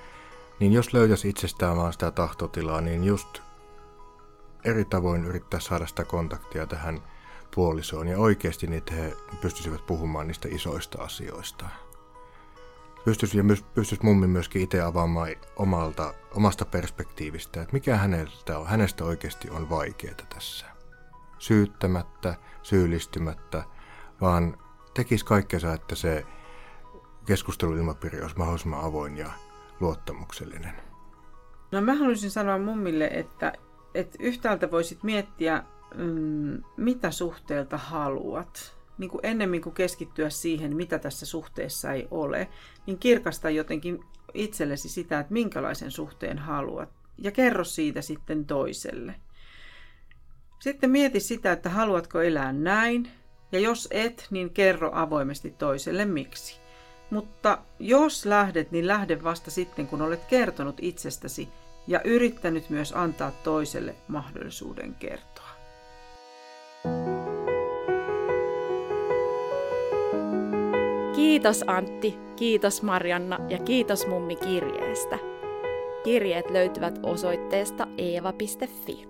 niin 0.61 0.73
jos 0.73 0.93
löytäisi 0.93 1.29
itsestään 1.29 1.77
vaan 1.77 1.93
sitä 1.93 2.11
tahtotilaa, 2.11 2.81
niin 2.81 3.05
just 3.05 3.43
eri 4.65 4.85
tavoin 4.85 5.25
yrittää 5.25 5.61
saada 5.61 5.87
sitä 5.87 6.05
kontaktia 6.05 6.67
tähän 6.67 7.03
puolisoon 7.55 8.09
ja 8.09 8.19
oikeasti 8.19 8.67
niitä 8.67 8.95
he 8.95 9.17
pystyisivät 9.41 9.87
puhumaan 9.87 10.27
niistä 10.27 10.49
isoista 10.51 11.03
asioista 11.03 11.67
pystyisi, 13.05 13.39
ja 13.39 13.45
myös, 13.45 13.63
pystyisi 13.63 14.05
mummi 14.05 14.27
myöskin 14.27 14.63
itse 14.63 14.81
avaamaan 14.81 15.29
omalta, 15.57 16.15
omasta 16.35 16.65
perspektiivistä, 16.65 17.63
että 17.63 17.73
mikä 17.73 17.97
häneltä 17.97 18.59
on, 18.59 18.67
hänestä 18.67 19.05
oikeasti 19.05 19.51
on 19.51 19.71
vaikeaa 19.71 20.15
tässä. 20.35 20.67
Syyttämättä, 21.39 22.35
syyllistymättä, 22.63 23.65
vaan 24.21 24.57
tekisi 24.95 25.25
kaikkensa, 25.25 25.73
että 25.73 25.95
se 25.95 26.27
keskusteluilmapiiri 27.27 28.23
olisi 28.23 28.39
mahdollisimman 28.39 28.85
avoin 28.85 29.17
ja 29.17 29.31
luottamuksellinen. 29.81 30.75
No 31.73 31.81
mä 31.81 31.95
haluaisin 31.95 32.31
sanoa 32.31 32.59
mummille, 32.59 33.07
että, 33.13 33.53
että 33.95 34.19
yhtäältä 34.21 34.71
voisit 34.71 35.03
miettiä, 35.03 35.63
mm, 35.95 36.63
mitä 36.77 37.11
suhteelta 37.11 37.77
haluat 37.79 38.80
niin 39.01 39.11
kuin 39.11 39.27
ennemmin 39.27 39.63
kuin 39.63 39.75
keskittyä 39.75 40.31
siihen, 40.31 40.77
mitä 40.77 40.99
tässä 40.99 41.27
suhteessa 41.27 41.93
ei 41.93 42.09
ole, 42.11 42.49
niin 42.87 42.99
kirkasta 42.99 43.51
jotenkin 43.51 44.05
itsellesi 44.35 44.89
sitä, 44.89 45.21
että 45.21 45.33
minkälaisen 45.33 45.91
suhteen 45.91 46.39
haluat. 46.39 46.89
Ja 47.19 47.31
kerro 47.31 47.65
siitä 47.65 48.03
sitten 48.03 48.45
toiselle. 48.45 49.15
Sitten 50.59 50.91
mieti 50.91 51.21
sitä, 51.21 51.53
että 51.53 51.71
haluatko 51.71 52.21
elää 52.21 52.53
näin, 52.53 53.11
ja 53.53 53.59
jos 53.59 53.89
et, 53.91 54.27
niin 54.31 54.51
kerro 54.51 54.91
avoimesti 54.95 55.51
toiselle 55.51 56.05
miksi. 56.05 56.61
Mutta 57.11 57.59
jos 57.79 58.27
lähdet, 58.27 58.71
niin 58.71 58.87
lähde 58.87 59.23
vasta 59.23 59.51
sitten, 59.51 59.87
kun 59.87 60.03
olet 60.03 60.25
kertonut 60.25 60.77
itsestäsi 60.83 61.49
ja 61.87 62.01
yrittänyt 62.05 62.71
myös 62.71 62.93
antaa 62.93 63.31
toiselle 63.31 63.95
mahdollisuuden 64.09 64.95
kertoa. 64.95 65.30
Kiitos 71.41 71.65
Antti, 71.67 72.19
kiitos 72.37 72.83
Marianna 72.83 73.39
ja 73.49 73.59
kiitos 73.59 74.07
mummi 74.07 74.37
kirjeestä. 74.37 75.19
Kirjeet 76.05 76.51
löytyvät 76.51 77.01
osoitteesta 77.03 77.87
eeva.fi. 77.99 79.09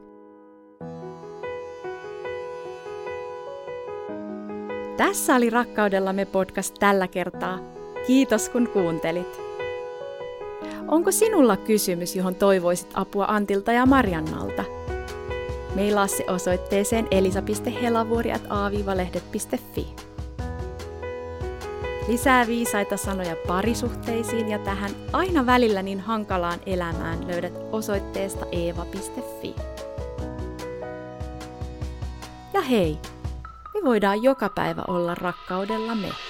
Tässä 4.97 5.35
oli 5.35 5.51
Rakkaudellamme 5.51 6.24
podcast 6.24 6.74
tällä 6.78 7.09
kertaa. 7.09 7.59
Kiitos 8.07 8.49
kun 8.49 8.68
kuuntelit. 8.68 9.41
Onko 10.89 11.11
sinulla 11.11 11.57
kysymys, 11.57 12.16
johon 12.16 12.35
toivoisit 12.35 12.89
apua 12.95 13.24
Antilta 13.28 13.72
ja 13.72 13.87
Mariannalta? 13.87 14.64
Meillä 15.74 16.07
se 16.07 16.24
osoitteeseen 16.28 17.09
elisa.helavuori.aavivalehdet.fi. 17.11 20.10
Lisää 22.09 22.46
viisaita 22.46 22.96
sanoja 22.96 23.36
parisuhteisiin 23.46 24.48
ja 24.48 24.59
tähän 24.59 24.90
aina 25.12 25.46
välillä 25.46 25.82
niin 25.82 26.01
hankalaan 26.01 26.59
elämään 26.66 27.28
löydät 27.28 27.53
osoitteesta 27.72 28.46
eeva.fi. 28.53 29.55
Ja 32.55 32.61
hei, 32.61 32.98
me 33.74 33.80
voidaan 33.84 34.22
joka 34.22 34.48
päivä 34.48 34.82
olla 34.88 35.14
rakkaudella 35.14 35.94
me. 35.94 36.30